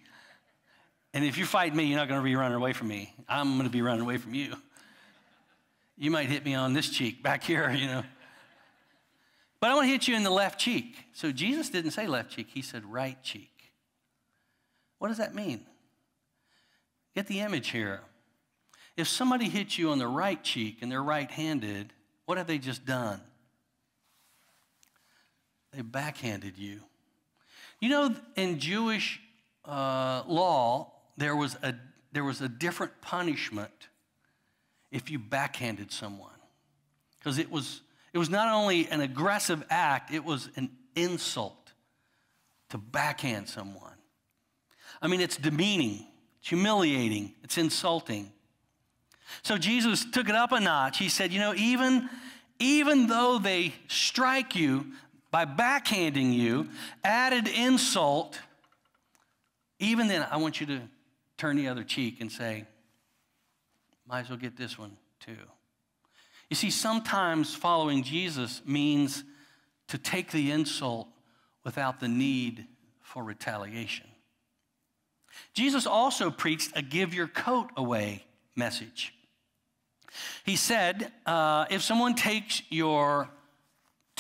And 1.14 1.24
if 1.24 1.38
you 1.38 1.46
fight 1.46 1.74
me, 1.74 1.86
you're 1.86 1.98
not 1.98 2.10
going 2.10 2.20
to 2.20 2.26
be 2.26 2.36
running 2.36 2.58
away 2.58 2.74
from 2.74 2.90
me. 2.90 3.16
I'm 3.30 3.54
going 3.54 3.64
to 3.64 3.72
be 3.72 3.82
running 3.82 4.02
away 4.02 4.18
from 4.18 4.34
you. 4.34 4.54
You 5.98 6.12
might 6.12 6.28
hit 6.28 6.44
me 6.44 6.56
on 6.56 6.74
this 6.74 6.90
cheek 6.90 7.24
back 7.24 7.42
here, 7.42 7.72
you 7.72 7.88
know. 7.88 8.04
But 9.62 9.72
I 9.72 9.76
want 9.76 9.86
to 9.86 9.92
hit 9.92 10.10
you 10.10 10.16
in 10.18 10.24
the 10.24 10.30
left 10.30 10.60
cheek. 10.60 10.94
So 11.14 11.32
Jesus 11.32 11.70
didn't 11.70 11.92
say 11.92 12.06
left 12.06 12.32
cheek, 12.32 12.50
he 12.54 12.62
said 12.62 12.84
right 12.84 13.16
cheek. 13.24 13.50
What 15.00 15.08
does 15.08 15.18
that 15.18 15.34
mean? 15.34 15.66
Get 17.16 17.28
the 17.28 17.40
image 17.40 17.70
here. 17.70 18.02
If 18.98 19.08
somebody 19.08 19.48
hits 19.48 19.78
you 19.78 19.92
on 19.92 20.00
the 20.00 20.08
right 20.08 20.44
cheek 20.44 20.80
and 20.82 20.92
they're 20.92 21.02
right 21.02 21.32
handed, 21.32 21.94
what 22.26 22.38
have 22.38 22.48
they 22.48 22.58
just 22.58 22.86
done? 22.86 23.22
They 25.76 25.82
backhanded 25.82 26.58
you. 26.58 26.80
You 27.82 27.90
know, 27.90 28.16
in 28.36 28.60
Jewish 28.60 29.20
uh, 29.66 30.24
law, 30.26 30.94
there 31.18 31.36
was, 31.36 31.58
a, 31.62 31.76
there 32.14 32.24
was 32.24 32.40
a 32.42 32.48
different 32.48 33.02
punishment 33.02 33.90
if 34.92 35.10
you 35.10 35.20
backhanded 35.20 35.92
someone. 35.92 36.30
Because 37.20 37.38
it 37.38 37.52
was, 37.52 37.82
it 38.14 38.18
was 38.18 38.30
not 38.30 38.48
only 38.48 38.88
an 38.88 39.02
aggressive 39.02 39.64
act, 39.70 40.14
it 40.14 40.24
was 40.24 40.50
an 40.56 40.70
insult 40.96 41.74
to 42.70 42.78
backhand 42.78 43.50
someone. 43.50 43.96
I 45.02 45.08
mean, 45.08 45.20
it's 45.20 45.36
demeaning, 45.36 46.06
it's 46.40 46.50
humiliating, 46.50 47.34
it's 47.44 47.58
insulting. 47.58 48.32
So 49.44 49.58
Jesus 49.58 50.06
took 50.10 50.30
it 50.30 50.36
up 50.36 50.54
a 50.54 50.60
notch. 50.60 50.98
He 51.00 51.10
said, 51.10 51.34
You 51.34 51.40
know, 51.40 51.54
even, 51.56 52.10
even 52.60 53.08
though 53.08 53.40
they 53.40 53.74
strike 53.88 54.56
you 54.56 54.94
by 55.36 55.44
backhanding 55.44 56.34
you, 56.34 56.70
added 57.04 57.50
insult, 57.50 58.40
even 59.80 60.08
then, 60.08 60.26
I 60.32 60.38
want 60.38 60.62
you 60.62 60.68
to 60.68 60.80
turn 61.38 61.58
the 61.58 61.68
other 61.68 61.84
cheek 61.84 62.22
and 62.22 62.32
say, 62.32 62.64
might 64.08 64.22
as 64.22 64.30
well 64.30 64.40
get 64.40 64.56
this 64.56 64.80
one 64.80 64.96
too. 65.20 65.36
You 66.50 66.56
see, 66.56 66.70
sometimes 66.70 67.54
following 67.54 68.02
Jesus 68.02 68.62
means 68.66 69.26
to 69.90 69.98
take 69.98 70.32
the 70.32 70.52
insult 70.52 71.10
without 71.66 72.00
the 72.00 72.08
need 72.08 72.66
for 73.02 73.22
retaliation. 73.22 74.08
Jesus 75.54 75.86
also 75.86 76.32
preached 76.32 76.72
a 76.78 76.82
give 76.82 77.14
your 77.14 77.28
coat 77.28 77.72
away 77.76 78.24
message. 78.56 79.14
He 80.46 80.56
said, 80.56 81.12
uh, 81.26 81.66
if 81.70 81.82
someone 81.82 82.16
takes 82.16 82.62
your 82.70 83.30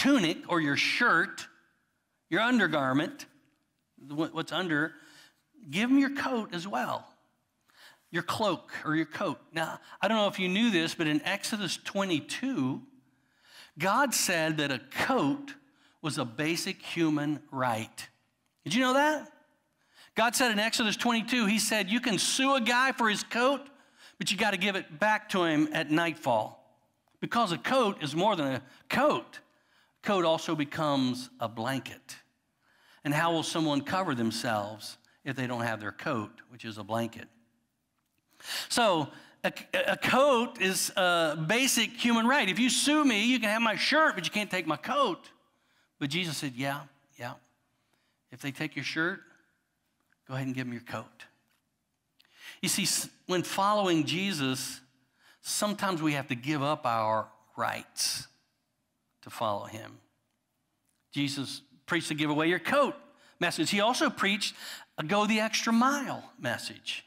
tunic 0.05 0.37
or 0.47 0.61
your 0.61 0.77
shirt, 0.77 1.47
your 2.29 2.41
undergarment, 2.41 3.25
what's 4.07 4.51
under, 4.51 4.93
give 5.71 5.89
them 5.89 5.97
your 5.97 6.15
coat 6.15 6.53
as 6.53 6.67
well 6.67 7.07
your 8.11 8.23
cloak 8.23 8.71
or 8.85 8.95
your 8.95 9.05
coat. 9.05 9.37
Now, 9.51 9.77
I 10.01 10.07
don't 10.07 10.15
know 10.15 10.27
if 10.27 10.39
you 10.39 10.47
knew 10.47 10.71
this, 10.71 10.95
but 10.95 11.05
in 11.05 11.21
Exodus 11.25 11.77
22, 11.83 12.81
God 13.77 14.13
said 14.13 14.55
that 14.59 14.71
a 14.71 14.79
coat 14.79 15.53
was 16.01 16.17
a 16.17 16.23
basic 16.23 16.81
human 16.81 17.41
right. 17.51 18.07
Did 18.63 18.73
you 18.73 18.81
know 18.81 18.93
that? 18.93 19.29
God 20.15 20.33
said 20.33 20.51
in 20.51 20.59
Exodus 20.59 20.95
22, 20.95 21.45
He 21.47 21.59
said, 21.59 21.89
You 21.89 21.99
can 21.99 22.17
sue 22.17 22.55
a 22.55 22.61
guy 22.61 22.93
for 22.93 23.09
his 23.09 23.21
coat, 23.21 23.67
but 24.17 24.31
you 24.31 24.37
got 24.37 24.51
to 24.51 24.57
give 24.57 24.77
it 24.77 24.97
back 24.97 25.27
to 25.29 25.43
him 25.43 25.67
at 25.73 25.91
nightfall. 25.91 26.63
Because 27.19 27.51
a 27.51 27.57
coat 27.57 28.01
is 28.01 28.15
more 28.15 28.37
than 28.37 28.47
a 28.47 28.61
coat, 28.87 29.41
coat 30.05 30.23
also 30.23 30.55
becomes 30.55 31.29
a 31.39 31.49
blanket. 31.49 32.15
And 33.03 33.13
how 33.13 33.33
will 33.33 33.43
someone 33.43 33.81
cover 33.81 34.15
themselves 34.15 34.97
if 35.25 35.35
they 35.35 35.47
don't 35.47 35.61
have 35.61 35.81
their 35.81 35.91
coat, 35.91 36.31
which 36.49 36.63
is 36.63 36.77
a 36.77 36.83
blanket? 36.83 37.27
So, 38.69 39.09
a, 39.43 39.53
a, 39.73 39.97
coat 39.97 40.59
is 40.59 40.91
a 40.95 41.37
basic 41.47 41.91
human 41.91 42.27
right. 42.27 42.49
If 42.49 42.57
you 42.57 42.69
sue 42.69 43.05
me, 43.05 43.25
you 43.25 43.39
can 43.39 43.49
have 43.49 43.61
my 43.61 43.75
shirt, 43.75 44.15
but 44.15 44.25
you 44.25 44.31
can't 44.31 44.49
take 44.49 44.65
my 44.65 44.77
coat. 44.77 45.29
But 45.99 46.09
Jesus 46.09 46.37
said, 46.37 46.53
Yeah, 46.55 46.81
yeah. 47.19 47.33
If 48.31 48.41
they 48.41 48.51
take 48.51 48.75
your 48.75 48.85
shirt, 48.85 49.21
go 50.27 50.33
ahead 50.33 50.47
and 50.47 50.55
give 50.55 50.65
them 50.65 50.73
your 50.73 50.81
coat. 50.81 51.25
You 52.61 52.69
see, 52.69 52.87
when 53.27 53.43
following 53.43 54.05
Jesus, 54.05 54.81
sometimes 55.41 56.01
we 56.01 56.13
have 56.13 56.27
to 56.27 56.35
give 56.35 56.63
up 56.63 56.85
our 56.85 57.27
rights 57.55 58.27
to 59.25 59.29
follow 59.29 59.65
him. 59.65 59.97
Jesus 61.13 61.61
preached 61.85 62.09
the 62.09 62.15
give 62.15 62.29
away 62.29 62.47
your 62.47 62.59
coat 62.59 62.95
message. 63.39 63.69
He 63.69 63.81
also 63.81 64.09
preached 64.09 64.55
a 64.97 65.03
go 65.03 65.25
the 65.25 65.41
extra 65.41 65.73
mile 65.73 66.23
message. 66.39 67.03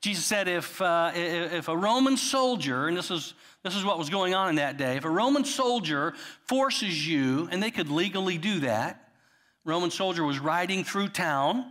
Jesus 0.00 0.24
said 0.24 0.48
if, 0.48 0.82
uh, 0.82 1.12
if 1.14 1.68
a 1.68 1.76
Roman 1.76 2.16
soldier, 2.16 2.88
and 2.88 2.96
this 2.96 3.12
is, 3.12 3.34
this 3.62 3.76
is 3.76 3.84
what 3.84 3.96
was 3.96 4.10
going 4.10 4.34
on 4.34 4.48
in 4.48 4.56
that 4.56 4.76
day, 4.76 4.96
if 4.96 5.04
a 5.04 5.10
Roman 5.10 5.44
soldier 5.44 6.14
forces 6.46 7.06
you, 7.06 7.48
and 7.52 7.62
they 7.62 7.70
could 7.70 7.88
legally 7.88 8.36
do 8.36 8.60
that, 8.60 9.12
Roman 9.64 9.92
soldier 9.92 10.24
was 10.24 10.40
riding 10.40 10.82
through 10.82 11.08
town 11.10 11.64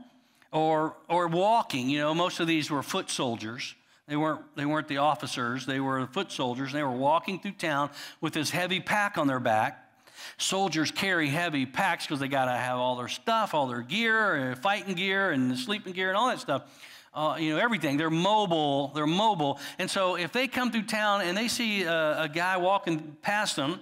or, 0.53 0.95
or 1.09 1.27
walking, 1.27 1.89
you 1.89 1.99
know, 1.99 2.13
most 2.13 2.39
of 2.39 2.47
these 2.47 2.71
were 2.71 2.81
foot 2.81 3.09
soldiers. 3.09 3.75
They 4.07 4.15
weren't, 4.15 4.41
they 4.55 4.65
weren't 4.65 4.87
the 4.87 4.97
officers, 4.97 5.65
they 5.65 5.81
were 5.81 6.07
foot 6.07 6.31
soldiers. 6.31 6.69
And 6.69 6.79
they 6.79 6.83
were 6.83 6.91
walking 6.91 7.39
through 7.39 7.53
town 7.53 7.89
with 8.21 8.33
this 8.33 8.49
heavy 8.49 8.79
pack 8.79 9.17
on 9.17 9.27
their 9.27 9.39
back. 9.39 9.80
Soldiers 10.37 10.91
carry 10.91 11.27
heavy 11.27 11.65
packs 11.65 12.05
because 12.05 12.19
they 12.19 12.27
got 12.27 12.45
to 12.45 12.51
have 12.51 12.77
all 12.77 12.95
their 12.95 13.07
stuff, 13.07 13.53
all 13.53 13.67
their 13.67 13.81
gear, 13.81 14.55
fighting 14.61 14.95
gear, 14.95 15.31
and 15.31 15.57
sleeping 15.57 15.93
gear, 15.93 16.09
and 16.09 16.17
all 16.17 16.29
that 16.29 16.39
stuff 16.39 16.63
uh, 17.13 17.35
you 17.39 17.53
know, 17.53 17.59
everything. 17.59 17.97
They're 17.97 18.09
mobile. 18.09 18.89
They're 18.89 19.07
mobile. 19.07 19.59
And 19.79 19.89
so 19.89 20.15
if 20.15 20.31
they 20.31 20.47
come 20.47 20.71
through 20.71 20.83
town 20.83 21.21
and 21.21 21.37
they 21.37 21.47
see 21.47 21.83
a, 21.83 22.23
a 22.23 22.29
guy 22.29 22.57
walking 22.57 23.17
past 23.21 23.55
them, 23.55 23.79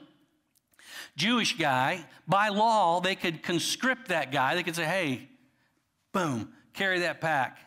Jewish 1.15 1.57
guy, 1.57 2.05
by 2.27 2.49
law, 2.49 3.01
they 3.01 3.15
could 3.15 3.43
conscript 3.43 4.07
that 4.07 4.31
guy. 4.31 4.55
They 4.55 4.63
could 4.63 4.75
say, 4.75 4.85
hey, 4.85 5.27
boom, 6.11 6.53
carry 6.73 6.99
that 6.99 7.19
pack. 7.21 7.59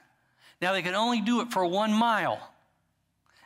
Now, 0.61 0.72
they 0.72 0.82
could 0.82 0.94
only 0.94 1.20
do 1.20 1.40
it 1.40 1.52
for 1.52 1.66
one 1.66 1.92
mile. 1.92 2.40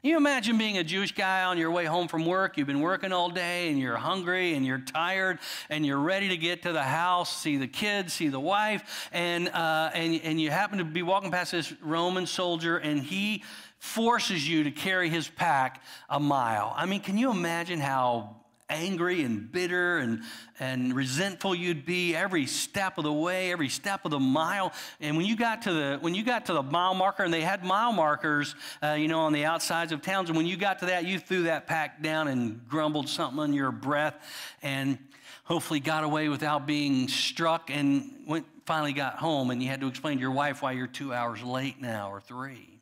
You 0.06 0.16
imagine 0.16 0.58
being 0.58 0.78
a 0.78 0.84
Jewish 0.84 1.12
guy 1.12 1.44
on 1.44 1.58
your 1.58 1.70
way 1.70 1.84
home 1.84 2.08
from 2.08 2.26
work? 2.26 2.56
You've 2.56 2.66
been 2.66 2.80
working 2.80 3.12
all 3.12 3.28
day 3.28 3.68
and 3.68 3.78
you're 3.78 3.96
hungry 3.96 4.54
and 4.54 4.64
you're 4.64 4.78
tired 4.78 5.38
and 5.68 5.84
you're 5.84 5.98
ready 5.98 6.28
to 6.28 6.36
get 6.36 6.62
to 6.62 6.72
the 6.72 6.82
house, 6.82 7.36
see 7.36 7.56
the 7.56 7.66
kids, 7.66 8.12
see 8.12 8.28
the 8.28 8.40
wife, 8.40 9.08
and, 9.12 9.48
uh, 9.48 9.90
and, 9.94 10.20
and 10.22 10.40
you 10.40 10.50
happen 10.50 10.78
to 10.78 10.84
be 10.84 11.02
walking 11.02 11.30
past 11.30 11.52
this 11.52 11.72
Roman 11.82 12.26
soldier 12.26 12.76
and 12.76 13.00
he 13.00 13.42
forces 13.78 14.48
you 14.48 14.64
to 14.64 14.70
carry 14.70 15.08
his 15.08 15.28
pack 15.28 15.82
a 16.08 16.20
mile. 16.20 16.72
I 16.76 16.86
mean, 16.86 17.00
can 17.00 17.18
you 17.18 17.30
imagine 17.30 17.80
how 17.80 18.36
angry 18.68 19.22
and 19.22 19.50
bitter 19.50 19.98
and, 19.98 20.22
and 20.58 20.94
resentful 20.94 21.54
you'd 21.54 21.86
be 21.86 22.14
every 22.14 22.46
step 22.46 22.98
of 22.98 23.04
the 23.04 23.12
way, 23.12 23.52
every 23.52 23.68
step 23.68 24.04
of 24.04 24.10
the 24.10 24.18
mile. 24.18 24.72
And 25.00 25.16
when 25.16 25.26
you 25.26 25.36
got 25.36 25.62
to 25.62 25.72
the 25.72 25.98
when 26.00 26.14
you 26.14 26.24
got 26.24 26.46
to 26.46 26.52
the 26.52 26.62
mile 26.62 26.94
marker, 26.94 27.22
and 27.22 27.32
they 27.32 27.42
had 27.42 27.64
mile 27.64 27.92
markers, 27.92 28.54
uh, 28.82 28.92
you 28.92 29.08
know, 29.08 29.20
on 29.20 29.32
the 29.32 29.44
outsides 29.44 29.92
of 29.92 30.02
towns, 30.02 30.28
and 30.28 30.36
when 30.36 30.46
you 30.46 30.56
got 30.56 30.80
to 30.80 30.86
that, 30.86 31.04
you 31.04 31.18
threw 31.18 31.44
that 31.44 31.66
pack 31.66 32.02
down 32.02 32.28
and 32.28 32.66
grumbled 32.68 33.08
something 33.08 33.38
under 33.38 33.56
your 33.56 33.72
breath, 33.72 34.14
and 34.62 34.98
hopefully 35.44 35.80
got 35.80 36.02
away 36.02 36.28
without 36.28 36.66
being 36.66 37.08
struck, 37.08 37.70
and 37.70 38.10
went 38.26 38.46
finally 38.66 38.92
got 38.92 39.16
home, 39.16 39.50
and 39.50 39.62
you 39.62 39.68
had 39.68 39.80
to 39.80 39.86
explain 39.86 40.16
to 40.16 40.20
your 40.20 40.32
wife 40.32 40.60
why 40.60 40.72
you're 40.72 40.88
two 40.88 41.12
hours 41.14 41.40
late 41.42 41.80
now 41.80 42.10
or 42.10 42.20
three. 42.20 42.80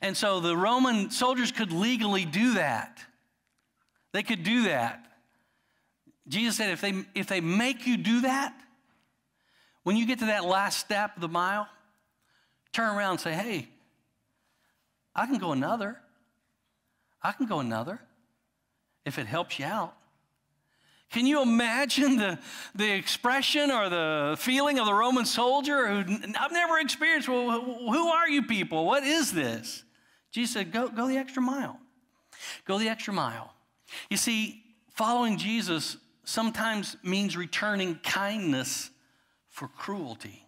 And 0.00 0.16
so 0.16 0.40
the 0.40 0.56
Roman 0.56 1.10
soldiers 1.10 1.50
could 1.52 1.72
legally 1.72 2.24
do 2.24 2.54
that. 2.54 3.04
They 4.12 4.22
could 4.22 4.42
do 4.42 4.64
that. 4.64 5.04
Jesus 6.28 6.56
said, 6.56 6.70
if 6.70 6.80
they, 6.80 6.94
if 7.14 7.26
they 7.26 7.40
make 7.40 7.86
you 7.86 7.96
do 7.96 8.20
that, 8.22 8.54
when 9.82 9.96
you 9.96 10.06
get 10.06 10.20
to 10.20 10.26
that 10.26 10.44
last 10.44 10.78
step 10.78 11.16
of 11.16 11.22
the 11.22 11.28
mile, 11.28 11.66
turn 12.72 12.96
around 12.96 13.12
and 13.12 13.20
say, 13.20 13.32
hey, 13.32 13.68
I 15.14 15.26
can 15.26 15.38
go 15.38 15.52
another. 15.52 15.98
I 17.22 17.32
can 17.32 17.46
go 17.46 17.60
another 17.60 18.00
if 19.04 19.18
it 19.18 19.26
helps 19.26 19.58
you 19.58 19.64
out. 19.64 19.94
Can 21.10 21.26
you 21.26 21.42
imagine 21.42 22.16
the, 22.16 22.38
the 22.74 22.90
expression 22.90 23.70
or 23.70 23.90
the 23.90 24.36
feeling 24.38 24.78
of 24.78 24.86
the 24.86 24.94
Roman 24.94 25.26
soldier 25.26 26.02
who 26.02 26.16
I've 26.38 26.52
never 26.52 26.78
experienced? 26.78 27.28
Well, 27.28 27.60
who 27.60 28.08
are 28.08 28.28
you 28.28 28.44
people? 28.44 28.86
What 28.86 29.04
is 29.04 29.32
this? 29.32 29.84
Jesus 30.30 30.54
said, 30.54 30.72
go, 30.72 30.88
go 30.88 31.08
the 31.08 31.18
extra 31.18 31.42
mile. 31.42 31.78
Go 32.64 32.78
the 32.78 32.88
extra 32.88 33.12
mile. 33.12 33.52
You 34.10 34.16
see, 34.16 34.62
following 34.94 35.38
Jesus 35.38 35.96
sometimes 36.24 36.96
means 37.02 37.36
returning 37.36 37.96
kindness 37.96 38.90
for 39.48 39.68
cruelty. 39.68 40.46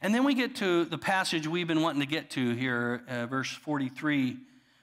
And 0.00 0.14
then 0.14 0.24
we 0.24 0.34
get 0.34 0.56
to 0.56 0.84
the 0.84 0.98
passage 0.98 1.46
we've 1.46 1.66
been 1.66 1.82
wanting 1.82 2.00
to 2.00 2.06
get 2.06 2.30
to 2.30 2.54
here, 2.54 3.02
uh, 3.08 3.26
verse 3.26 3.50
43, 3.50 4.36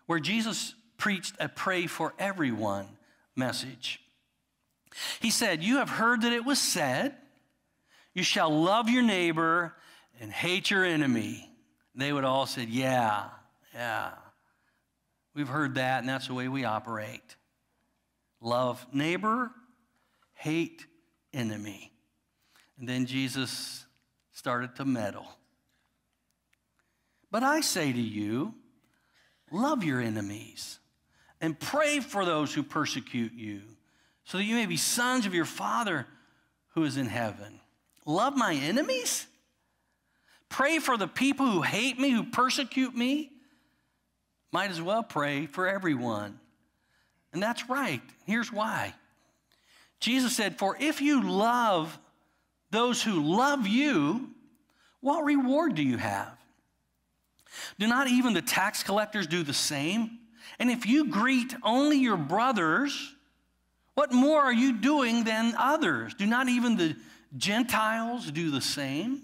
where 0.06 0.20
Jesus 0.20 0.76
preached 0.98 1.36
a 1.40 1.48
pray 1.48 1.88
for 1.88 2.14
everyone 2.20 2.86
message. 3.36 4.02
He 5.20 5.30
said, 5.30 5.64
You 5.64 5.78
have 5.78 5.90
heard 5.90 6.22
that 6.22 6.34
it 6.34 6.46
was 6.46 6.60
said, 6.60 7.16
You 8.14 8.24
shall 8.24 8.50
love 8.50 8.90
your 8.90 9.04
neighbor 9.04 9.74
and 10.20 10.32
hate 10.32 10.70
your 10.70 10.84
enemy. 10.84 11.50
They 11.96 12.12
would 12.12 12.26
all 12.26 12.46
said, 12.46 12.70
Yeah, 12.70 13.26
yeah. 13.74 14.12
We've 15.40 15.48
heard 15.48 15.76
that, 15.76 16.00
and 16.00 16.10
that's 16.10 16.28
the 16.28 16.34
way 16.34 16.50
we 16.50 16.66
operate. 16.66 17.38
Love 18.42 18.86
neighbor, 18.92 19.50
hate 20.34 20.86
enemy. 21.34 21.94
And 22.78 22.90
then 22.90 23.06
Jesus 23.06 23.86
started 24.34 24.76
to 24.76 24.84
meddle. 24.84 25.28
But 27.32 27.44
I 27.44 27.62
say 27.62 27.90
to 27.90 28.02
you, 28.02 28.54
love 29.50 29.82
your 29.82 30.02
enemies 30.02 30.78
and 31.40 31.58
pray 31.58 32.02
for 32.02 32.26
those 32.26 32.54
who 32.54 32.62
persecute 32.62 33.32
you, 33.32 33.62
so 34.26 34.40
that 34.40 34.44
you 34.44 34.56
may 34.56 34.66
be 34.66 34.76
sons 34.76 35.26
of 35.26 35.34
your 35.34 35.46
Father 35.46 36.06
who 36.74 36.84
is 36.84 36.98
in 36.98 37.06
heaven. 37.06 37.62
Love 38.06 38.36
my 38.36 38.56
enemies? 38.56 39.26
Pray 40.50 40.80
for 40.80 40.98
the 40.98 41.08
people 41.08 41.50
who 41.50 41.62
hate 41.62 41.98
me, 41.98 42.10
who 42.10 42.26
persecute 42.26 42.94
me? 42.94 43.32
Might 44.52 44.72
as 44.72 44.82
well 44.82 45.04
pray 45.04 45.46
for 45.46 45.68
everyone. 45.68 46.40
And 47.34 47.42
that's 47.42 47.70
right. 47.70 48.02
Here's 48.26 48.52
why. 48.52 48.94
Jesus 50.00 50.36
said, 50.36 50.58
For 50.58 50.76
if 50.80 51.02
you 51.02 51.30
love 51.30 51.98
those 52.72 53.04
who 53.04 53.22
love 53.22 53.68
you, 53.68 54.30
what 55.02 55.24
reward 55.24 55.76
do 55.76 55.84
you 55.84 55.98
have? 55.98 56.36
Do 57.78 57.88
not 57.88 58.08
even 58.08 58.34
the 58.34 58.42
tax 58.42 58.84
collectors 58.84 59.28
do 59.28 59.44
the 59.44 59.54
same? 59.54 60.20
And 60.60 60.70
if 60.70 60.86
you 60.86 61.10
greet 61.10 61.56
only 61.64 61.98
your 61.98 62.18
brothers, 62.18 63.16
what 63.96 64.12
more 64.12 64.40
are 64.42 64.54
you 64.54 64.74
doing 64.74 65.24
than 65.24 65.54
others? 65.58 66.14
Do 66.14 66.26
not 66.26 66.50
even 66.50 66.78
the 66.78 66.96
Gentiles 67.38 68.32
do 68.32 68.52
the 68.52 68.62
same? 68.62 69.22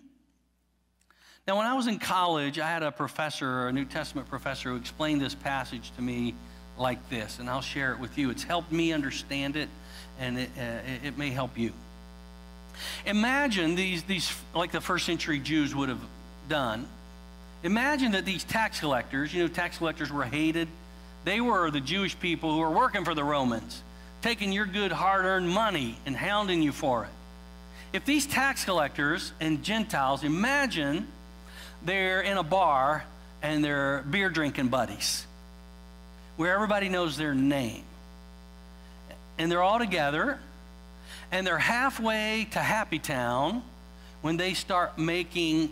Now, 1.48 1.58
when 1.58 1.68
I 1.68 1.76
was 1.76 1.86
in 1.86 2.00
college, 2.00 2.58
I 2.58 2.68
had 2.68 2.82
a 2.82 2.92
professor, 2.92 3.68
a 3.68 3.72
New 3.72 3.86
Testament 3.86 4.28
professor, 4.28 4.72
who 4.72 4.78
explained 4.78 5.22
this 5.22 5.36
passage 5.36 5.92
to 5.96 6.02
me 6.02 6.34
like 6.76 7.08
this, 7.12 7.38
and 7.38 7.48
I'll 7.48 7.62
share 7.62 7.92
it 7.94 8.00
with 8.00 8.18
you. 8.18 8.32
It's 8.32 8.42
helped 8.42 8.72
me 8.72 8.92
understand 8.94 9.56
it, 9.56 9.70
and 10.20 10.40
it, 10.40 10.50
uh, 10.58 11.08
it 11.08 11.20
may 11.20 11.30
help 11.30 11.56
you. 11.56 11.72
Imagine 13.06 13.76
these, 13.76 14.02
these, 14.02 14.36
like 14.56 14.72
the 14.72 14.82
first 14.82 15.06
century 15.06 15.38
Jews 15.38 15.76
would 15.76 15.88
have 15.88 16.02
done. 16.50 16.88
Imagine 17.62 18.14
that 18.14 18.26
these 18.26 18.44
tax 18.44 18.80
collectors, 18.80 19.32
you 19.32 19.44
know, 19.44 19.48
tax 19.48 19.78
collectors 19.78 20.12
were 20.12 20.24
hated. 20.24 20.68
They 21.26 21.42
were 21.42 21.70
the 21.70 21.80
Jewish 21.80 22.20
people 22.20 22.54
who 22.54 22.58
were 22.58 22.72
working 22.72 23.06
for 23.06 23.14
the 23.14 23.24
Romans, 23.24 23.84
taking 24.24 24.52
your 24.52 24.66
good 24.66 24.92
hard 24.92 25.26
earned 25.26 25.50
money 25.50 26.00
and 26.08 26.16
hounding 26.16 26.64
you 26.64 26.72
for 26.72 27.04
it. 27.04 27.12
If 27.94 28.04
these 28.04 28.26
tax 28.26 28.66
collectors 28.66 29.32
and 29.40 29.64
Gentiles, 29.64 30.24
imagine 30.24 31.06
they're 31.86 32.22
in 32.22 32.38
a 32.38 32.44
bar 32.44 33.06
and 33.42 33.64
they're 33.64 34.04
beer 34.10 34.30
drinking 34.30 34.70
buddies 34.70 35.26
where 36.38 36.54
everybody 36.54 36.90
knows 36.90 37.18
their 37.18 37.34
name. 37.34 37.84
And 39.38 39.52
they're 39.52 39.64
all 39.64 39.80
together 39.80 40.40
and 41.32 41.46
they're 41.46 41.58
halfway 41.58 42.48
to 42.52 42.60
Happy 42.60 43.00
Town 43.00 43.64
when 44.22 44.38
they 44.38 44.54
start 44.54 44.98
making 44.98 45.72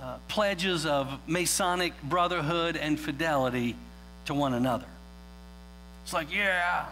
uh, 0.00 0.18
pledges 0.28 0.84
of 0.86 1.20
Masonic 1.26 1.92
brotherhood 2.02 2.76
and 2.76 2.98
fidelity 2.98 3.76
to 4.26 4.34
one 4.34 4.54
another. 4.54 4.86
It's 6.04 6.12
like, 6.12 6.32
yeah, 6.32 6.86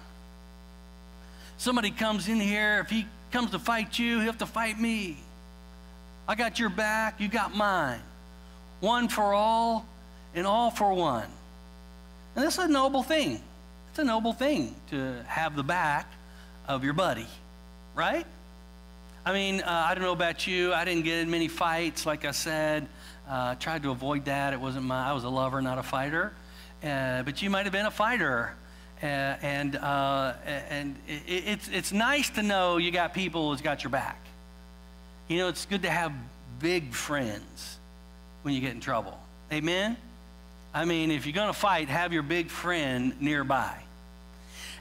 somebody 1.58 1.90
comes 1.90 2.28
in 2.28 2.40
here, 2.40 2.80
if 2.80 2.90
he 2.90 3.06
comes 3.30 3.50
to 3.50 3.58
fight 3.58 3.98
you, 3.98 4.16
he'll 4.16 4.26
have 4.26 4.38
to 4.38 4.46
fight 4.46 4.80
me. 4.80 5.18
I 6.26 6.34
got 6.34 6.58
your 6.58 6.70
back, 6.70 7.20
you 7.20 7.28
got 7.28 7.54
mine. 7.54 8.00
One 8.80 9.08
for 9.08 9.34
all, 9.34 9.86
and 10.34 10.46
all 10.46 10.70
for 10.70 10.92
one. 10.92 11.26
And 12.34 12.44
that's 12.44 12.58
a 12.58 12.68
noble 12.68 13.02
thing. 13.02 13.40
It's 13.90 13.98
a 13.98 14.04
noble 14.04 14.32
thing 14.32 14.74
to 14.90 15.22
have 15.26 15.54
the 15.54 15.62
back 15.62 16.10
of 16.66 16.82
your 16.82 16.94
buddy, 16.94 17.26
right? 17.94 18.26
I 19.24 19.32
mean, 19.32 19.60
uh, 19.60 19.86
I 19.88 19.94
don't 19.94 20.02
know 20.02 20.12
about 20.12 20.46
you. 20.46 20.74
I 20.74 20.84
didn't 20.84 21.04
get 21.04 21.18
in 21.20 21.30
many 21.30 21.48
fights, 21.48 22.04
like 22.04 22.24
I 22.24 22.32
said. 22.32 22.88
Uh, 23.28 23.54
tried 23.54 23.82
to 23.84 23.90
avoid 23.90 24.26
that. 24.26 24.52
It 24.52 24.60
wasn't 24.60 24.84
my. 24.84 25.10
I 25.10 25.12
was 25.12 25.24
a 25.24 25.28
lover, 25.28 25.62
not 25.62 25.78
a 25.78 25.82
fighter. 25.82 26.32
Uh, 26.82 27.22
but 27.22 27.40
you 27.40 27.48
might 27.48 27.64
have 27.64 27.72
been 27.72 27.86
a 27.86 27.90
fighter, 27.90 28.54
uh, 29.02 29.06
and 29.06 29.76
uh, 29.76 30.34
and 30.44 30.96
it, 31.08 31.22
it's 31.26 31.68
it's 31.68 31.92
nice 31.92 32.28
to 32.30 32.42
know 32.42 32.76
you 32.76 32.90
got 32.90 33.14
people 33.14 33.50
who's 33.50 33.62
got 33.62 33.82
your 33.82 33.90
back. 33.90 34.23
You 35.28 35.38
know, 35.38 35.48
it's 35.48 35.66
good 35.66 35.82
to 35.82 35.90
have 35.90 36.12
big 36.58 36.92
friends 36.92 37.78
when 38.42 38.54
you 38.54 38.60
get 38.60 38.72
in 38.72 38.80
trouble. 38.80 39.18
Amen? 39.52 39.96
I 40.72 40.84
mean, 40.84 41.10
if 41.10 41.24
you're 41.24 41.34
going 41.34 41.52
to 41.52 41.58
fight, 41.58 41.88
have 41.88 42.12
your 42.12 42.22
big 42.22 42.50
friend 42.50 43.14
nearby. 43.20 43.76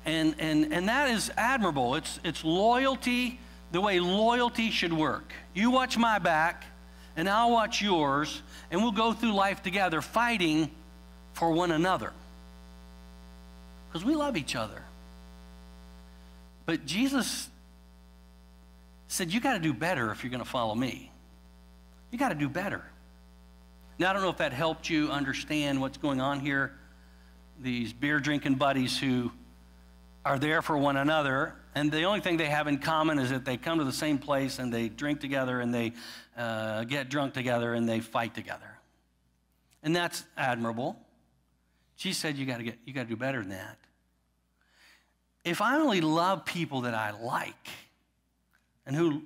And, 0.05 0.35
and, 0.39 0.73
and 0.73 0.89
that 0.89 1.09
is 1.09 1.31
admirable. 1.37 1.95
It's, 1.95 2.19
it's 2.23 2.43
loyalty 2.43 3.39
the 3.71 3.81
way 3.81 3.99
loyalty 3.99 4.69
should 4.69 4.93
work. 4.93 5.33
You 5.53 5.71
watch 5.71 5.97
my 5.97 6.19
back, 6.19 6.63
and 7.17 7.27
I'll 7.27 7.51
watch 7.51 7.81
yours, 7.81 8.41
and 8.69 8.81
we'll 8.81 8.91
go 8.91 9.13
through 9.13 9.33
life 9.33 9.63
together 9.63 10.01
fighting 10.01 10.69
for 11.33 11.51
one 11.51 11.71
another. 11.71 12.13
Because 13.87 14.05
we 14.05 14.15
love 14.15 14.37
each 14.37 14.55
other. 14.55 14.81
But 16.65 16.85
Jesus 16.85 17.49
said, 19.13 19.31
You 19.31 19.39
got 19.39 19.53
to 19.53 19.59
do 19.59 19.73
better 19.73 20.11
if 20.11 20.23
you're 20.23 20.31
going 20.31 20.43
to 20.43 20.49
follow 20.49 20.75
me. 20.75 21.11
You 22.11 22.17
got 22.17 22.29
to 22.29 22.35
do 22.35 22.49
better. 22.49 22.83
Now, 23.99 24.09
I 24.09 24.13
don't 24.13 24.23
know 24.23 24.29
if 24.29 24.37
that 24.37 24.53
helped 24.53 24.89
you 24.89 25.11
understand 25.11 25.79
what's 25.79 25.97
going 25.97 26.19
on 26.19 26.39
here. 26.39 26.73
These 27.61 27.93
beer 27.93 28.19
drinking 28.19 28.55
buddies 28.55 28.97
who 28.97 29.31
are 30.25 30.39
there 30.39 30.61
for 30.61 30.77
one 30.77 30.97
another, 30.97 31.53
and 31.75 31.91
the 31.91 32.03
only 32.03 32.21
thing 32.21 32.37
they 32.37 32.47
have 32.47 32.67
in 32.67 32.79
common 32.79 33.19
is 33.19 33.29
that 33.29 33.45
they 33.45 33.55
come 33.55 33.77
to 33.77 33.85
the 33.85 33.93
same 33.93 34.17
place 34.17 34.57
and 34.57 34.73
they 34.73 34.89
drink 34.89 35.19
together 35.19 35.59
and 35.59 35.73
they 35.73 35.93
uh, 36.35 36.83
get 36.85 37.09
drunk 37.09 37.33
together 37.33 37.73
and 37.73 37.87
they 37.87 37.99
fight 37.99 38.33
together. 38.33 38.79
And 39.83 39.95
that's 39.95 40.23
admirable. 40.35 40.97
She 41.97 42.13
said, 42.13 42.35
You 42.35 42.47
got 42.47 42.57
to 42.57 42.63
get, 42.63 42.79
you 42.85 42.93
got 42.93 43.03
to 43.03 43.09
do 43.09 43.15
better 43.15 43.41
than 43.41 43.49
that. 43.49 43.77
If 45.43 45.61
I 45.61 45.75
only 45.75 46.01
love 46.01 46.45
people 46.45 46.81
that 46.81 46.95
I 46.95 47.11
like, 47.11 47.69
and 48.85 48.95
who 48.95 49.23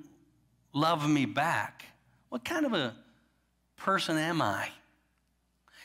love 0.74 1.08
me 1.10 1.26
back, 1.26 1.86
what 2.30 2.44
kind 2.46 2.66
of 2.66 2.74
a 2.74 2.96
person 3.78 4.18
am 4.18 4.42
I? 4.42 4.70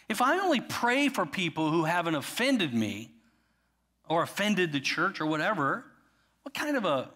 If 0.08 0.20
I 0.20 0.38
only 0.40 0.60
pray 0.60 1.08
for 1.08 1.24
people 1.24 1.70
who 1.70 1.84
haven't 1.84 2.14
offended 2.14 2.74
me 2.74 3.10
or 4.08 4.22
offended 4.22 4.72
the 4.72 4.80
church 4.80 5.20
or 5.20 5.26
whatever, 5.26 5.84
what 6.42 6.54
kind 6.54 6.76
of 6.76 6.84
a 6.84 7.10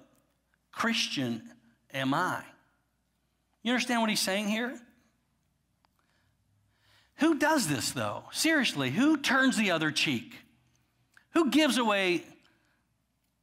Christian 0.72 1.42
am 1.92 2.14
I? 2.14 2.42
You 3.62 3.72
understand 3.72 4.00
what 4.00 4.10
he's 4.10 4.20
saying 4.20 4.48
here? 4.48 4.78
Who 7.16 7.38
does 7.38 7.66
this 7.66 7.90
though? 7.90 8.24
Seriously, 8.30 8.90
who 8.90 9.16
turns 9.16 9.56
the 9.56 9.70
other 9.70 9.90
cheek? 9.90 10.34
Who 11.30 11.50
gives 11.50 11.76
away 11.78 12.22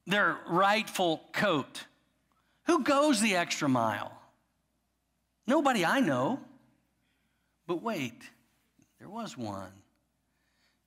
their 0.07 0.38
rightful 0.47 1.22
coat? 1.32 1.86
Who 2.66 2.84
goes 2.84 3.22
the 3.22 3.36
extra 3.36 3.68
mile? 3.68 4.11
Nobody 5.47 5.86
I 5.86 5.99
know. 5.99 6.39
But 7.68 7.82
wait, 7.82 8.22
there 8.99 9.09
was 9.09 9.38
one 9.38 9.72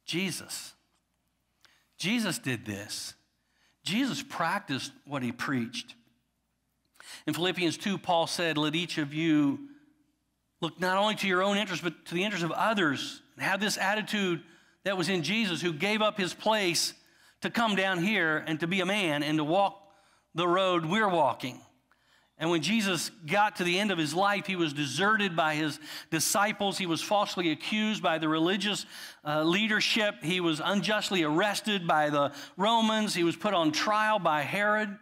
Jesus. 0.04 0.72
Jesus 1.98 2.38
did 2.38 2.64
this. 2.64 3.14
Jesus 3.82 4.22
practiced 4.22 4.92
what 5.06 5.22
he 5.22 5.32
preached. 5.32 5.94
In 7.26 7.34
Philippians 7.34 7.76
2, 7.78 7.98
Paul 7.98 8.26
said, 8.26 8.58
Let 8.58 8.74
each 8.74 8.98
of 8.98 9.14
you 9.14 9.58
look 10.60 10.80
not 10.80 10.96
only 10.96 11.14
to 11.16 11.28
your 11.28 11.42
own 11.42 11.56
interest, 11.56 11.82
but 11.82 12.04
to 12.06 12.14
the 12.14 12.24
interest 12.24 12.44
of 12.44 12.52
others, 12.52 13.22
and 13.34 13.44
have 13.44 13.60
this 13.60 13.78
attitude 13.78 14.42
that 14.84 14.96
was 14.96 15.08
in 15.08 15.22
Jesus, 15.22 15.60
who 15.60 15.72
gave 15.72 16.02
up 16.02 16.18
his 16.18 16.34
place 16.34 16.94
to 17.40 17.50
come 17.50 17.76
down 17.76 18.02
here 18.02 18.44
and 18.46 18.60
to 18.60 18.66
be 18.66 18.80
a 18.80 18.86
man 18.86 19.22
and 19.22 19.38
to 19.38 19.44
walk 19.44 19.80
the 20.34 20.46
road 20.46 20.86
we're 20.86 21.08
walking. 21.08 21.60
And 22.38 22.50
when 22.50 22.60
Jesus 22.60 23.10
got 23.26 23.56
to 23.56 23.64
the 23.64 23.78
end 23.78 23.90
of 23.90 23.96
his 23.96 24.14
life, 24.14 24.46
he 24.46 24.56
was 24.56 24.74
deserted 24.74 25.34
by 25.34 25.54
his 25.54 25.80
disciples. 26.10 26.76
He 26.76 26.84
was 26.84 27.00
falsely 27.00 27.50
accused 27.50 28.02
by 28.02 28.18
the 28.18 28.28
religious 28.28 28.84
uh, 29.24 29.42
leadership. 29.42 30.16
He 30.22 30.40
was 30.40 30.60
unjustly 30.62 31.22
arrested 31.22 31.86
by 31.86 32.10
the 32.10 32.32
Romans. 32.58 33.14
He 33.14 33.24
was 33.24 33.36
put 33.36 33.54
on 33.54 33.72
trial 33.72 34.18
by 34.18 34.42
Herod. 34.42 34.98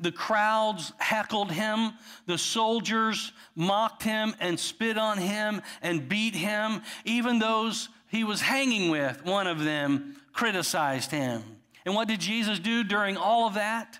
The 0.00 0.12
crowds 0.12 0.92
heckled 0.98 1.50
him. 1.50 1.92
The 2.26 2.36
soldiers 2.36 3.32
mocked 3.54 4.02
him 4.02 4.34
and 4.38 4.60
spit 4.60 4.98
on 4.98 5.16
him 5.16 5.62
and 5.80 6.08
beat 6.08 6.34
him. 6.34 6.82
Even 7.06 7.38
those 7.38 7.88
he 8.08 8.22
was 8.22 8.42
hanging 8.42 8.90
with, 8.90 9.24
one 9.24 9.46
of 9.46 9.64
them 9.64 10.16
criticized 10.32 11.10
him. 11.10 11.42
And 11.86 11.94
what 11.94 12.08
did 12.08 12.20
Jesus 12.20 12.58
do 12.58 12.84
during 12.84 13.16
all 13.16 13.46
of 13.46 13.54
that? 13.54 13.98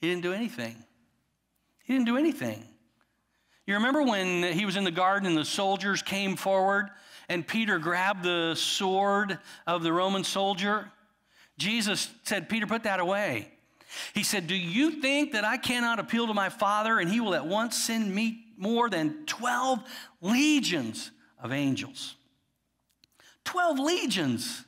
He 0.00 0.08
didn't 0.08 0.22
do 0.22 0.32
anything. 0.32 0.83
He 1.84 1.92
didn't 1.92 2.06
do 2.06 2.16
anything. 2.16 2.64
You 3.66 3.74
remember 3.74 4.02
when 4.02 4.42
he 4.42 4.66
was 4.66 4.76
in 4.76 4.84
the 4.84 4.90
garden 4.90 5.28
and 5.28 5.38
the 5.38 5.44
soldiers 5.44 6.02
came 6.02 6.36
forward 6.36 6.90
and 7.28 7.46
Peter 7.46 7.78
grabbed 7.78 8.22
the 8.22 8.54
sword 8.54 9.38
of 9.66 9.82
the 9.82 9.92
Roman 9.92 10.24
soldier? 10.24 10.90
Jesus 11.56 12.10
said, 12.24 12.48
Peter, 12.48 12.66
put 12.66 12.82
that 12.82 13.00
away. 13.00 13.48
He 14.12 14.22
said, 14.22 14.46
Do 14.46 14.54
you 14.54 15.00
think 15.00 15.32
that 15.32 15.44
I 15.44 15.56
cannot 15.56 15.98
appeal 15.98 16.26
to 16.26 16.34
my 16.34 16.48
Father 16.48 16.98
and 16.98 17.10
he 17.10 17.20
will 17.20 17.34
at 17.34 17.46
once 17.46 17.76
send 17.76 18.14
me 18.14 18.44
more 18.56 18.90
than 18.90 19.24
12 19.26 19.82
legions 20.20 21.10
of 21.38 21.52
angels? 21.52 22.16
12 23.44 23.78
legions. 23.78 24.64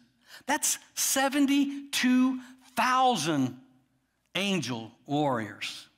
That's 0.47 0.79
72,000 0.95 3.61
angel 4.35 4.93
warriors. 5.07 5.89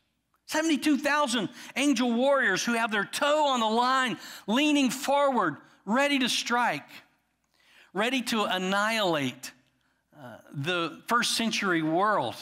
72,000 0.48 1.50
angel 1.76 2.10
warriors 2.10 2.64
who 2.64 2.72
have 2.72 2.90
their 2.90 3.04
toe 3.04 3.48
on 3.48 3.60
the 3.60 3.66
line, 3.66 4.16
leaning 4.46 4.88
forward, 4.88 5.58
ready 5.84 6.18
to 6.18 6.28
strike, 6.28 6.88
ready 7.92 8.22
to 8.22 8.44
annihilate 8.44 9.52
uh, 10.18 10.38
the 10.54 11.02
first 11.06 11.36
century 11.36 11.82
world 11.82 12.34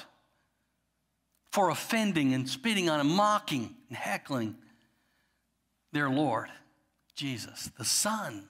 for 1.51 1.71
offending 1.71 2.33
and 2.33 2.49
spitting 2.49 2.89
on 2.89 3.01
and 3.01 3.11
mocking 3.11 3.75
and 3.89 3.97
heckling 3.97 4.55
their 5.91 6.09
Lord, 6.09 6.49
Jesus, 7.17 7.71
the 7.77 7.85
Son, 7.85 8.49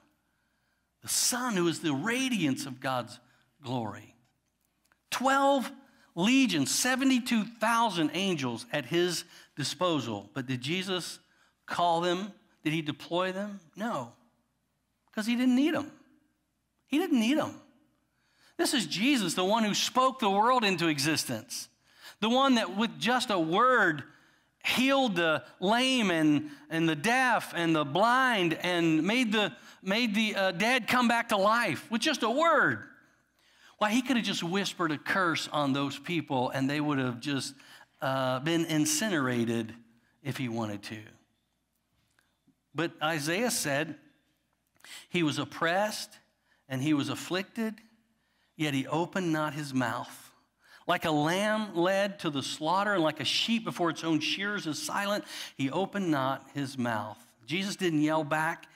the 1.01 1.09
Son 1.09 1.57
who 1.57 1.67
is 1.67 1.81
the 1.81 1.95
radiance 1.95 2.67
of 2.67 2.79
God's 2.79 3.19
glory. 3.63 4.15
12 5.13 5.73
legions, 6.15 6.75
72,000 6.75 8.11
angels 8.13 8.67
at 8.73 8.87
his 8.87 9.25
disposal. 9.57 10.31
But 10.35 10.47
did 10.47 10.61
Jesus 10.61 11.19
call 11.67 12.01
them? 12.01 12.33
Did 12.63 12.73
he 12.73 12.83
deploy 12.83 13.33
them? 13.33 13.61
No, 13.75 14.13
because 15.11 15.27
he 15.27 15.37
didn't 15.37 15.57
need 15.57 15.75
them. 15.75 15.91
He 16.87 16.99
didn't 16.99 17.19
need 17.19 17.39
them. 17.39 17.55
This 18.57 18.75
is 18.75 18.87
Jesus, 18.87 19.35
the 19.35 19.45
one 19.45 19.65
who 19.65 19.75
spoke 19.75 20.19
the 20.19 20.31
world 20.31 20.65
into 20.65 20.89
existence, 20.89 21.69
the 22.21 22.29
one 22.31 22.55
that 22.55 22.77
with 22.77 22.99
just 22.99 23.31
a 23.31 23.39
word 23.39 24.03
healed 24.65 25.15
the 25.15 25.45
lame 25.61 26.11
and, 26.11 26.51
and 26.71 26.89
the 26.89 26.97
deaf 26.97 27.53
and 27.55 27.75
the 27.75 27.85
blind 27.85 28.55
and 28.63 29.03
made 29.03 29.31
the, 29.33 29.53
made 29.83 30.15
the 30.15 30.35
uh, 30.35 30.51
dead 30.53 30.89
come 30.89 31.07
back 31.07 31.29
to 31.29 31.37
life 31.37 31.89
with 31.91 32.01
just 32.01 32.23
a 32.23 32.31
word. 32.31 32.83
Why, 33.79 33.91
he 33.91 34.03
could 34.03 34.17
have 34.17 34.25
just 34.25 34.43
whispered 34.43 34.91
a 34.91 34.99
curse 34.99 35.49
on 35.53 35.73
those 35.73 35.99
people 35.99 36.51
and 36.51 36.69
they 36.69 36.81
would 36.81 36.99
have 36.99 37.21
just 37.21 37.55
uh, 38.01 38.41
been 38.41 38.65
incinerated 38.67 39.75
if 40.23 40.37
he 40.37 40.49
wanted 40.49 40.83
to. 40.85 40.99
But 42.75 42.93
Isaiah 43.03 43.51
said 43.51 43.97
he 45.09 45.23
was 45.23 45.39
oppressed 45.39 46.11
and 46.69 46.83
he 46.83 46.95
was 46.95 47.09
afflicted, 47.09 47.75
yet 48.57 48.75
he 48.75 48.87
opened 48.87 49.33
not 49.33 49.55
his 49.55 49.73
mouth. 49.73 50.33
Like 50.87 51.05
a 51.05 51.11
lamb 51.11 51.75
led 51.75 52.21
to 52.21 52.31
the 52.31 52.43
slaughter, 52.43 52.95
and 52.95 53.03
like 53.03 53.19
a 53.19 53.25
sheep 53.25 53.65
before 53.65 53.91
its 53.91 54.05
own 54.05 54.21
shears 54.21 54.67
is 54.67 54.81
silent, 54.81 55.25
he 55.57 55.71
opened 55.71 56.11
not 56.11 56.47
his 56.55 56.79
mouth. 56.79 57.19
Jesus 57.45 57.75
didn't 57.75 58.03
yell 58.03 58.23
back, 58.23 58.67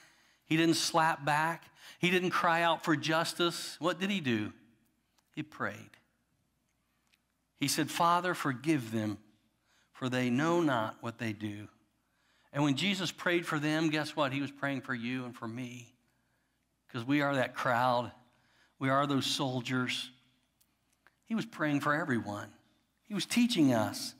he 0.45 0.57
didn't 0.57 0.75
slap 0.75 1.23
back, 1.23 1.63
he 1.99 2.09
didn't 2.09 2.31
cry 2.31 2.63
out 2.63 2.83
for 2.83 2.95
justice. 2.95 3.77
What 3.79 3.99
did 3.99 4.09
he 4.09 4.19
do? 4.19 4.51
He 5.35 5.43
prayed. 5.43 5.91
He 7.61 7.67
said, 7.67 7.91
Father, 7.91 8.33
forgive 8.33 8.91
them, 8.91 9.19
for 9.93 10.09
they 10.09 10.31
know 10.31 10.61
not 10.61 10.97
what 11.01 11.19
they 11.19 11.31
do. 11.31 11.67
And 12.51 12.63
when 12.63 12.75
Jesus 12.75 13.11
prayed 13.11 13.45
for 13.45 13.59
them, 13.59 13.91
guess 13.91 14.15
what? 14.15 14.33
He 14.33 14.41
was 14.41 14.49
praying 14.49 14.81
for 14.81 14.95
you 14.95 15.25
and 15.25 15.35
for 15.35 15.47
me. 15.47 15.93
Because 16.87 17.07
we 17.07 17.21
are 17.21 17.35
that 17.35 17.53
crowd, 17.53 18.11
we 18.79 18.89
are 18.89 19.05
those 19.05 19.27
soldiers. 19.27 20.09
He 21.25 21.35
was 21.35 21.45
praying 21.45 21.81
for 21.81 21.93
everyone, 21.93 22.49
He 23.03 23.13
was 23.13 23.27
teaching 23.27 23.73
us. 23.73 24.15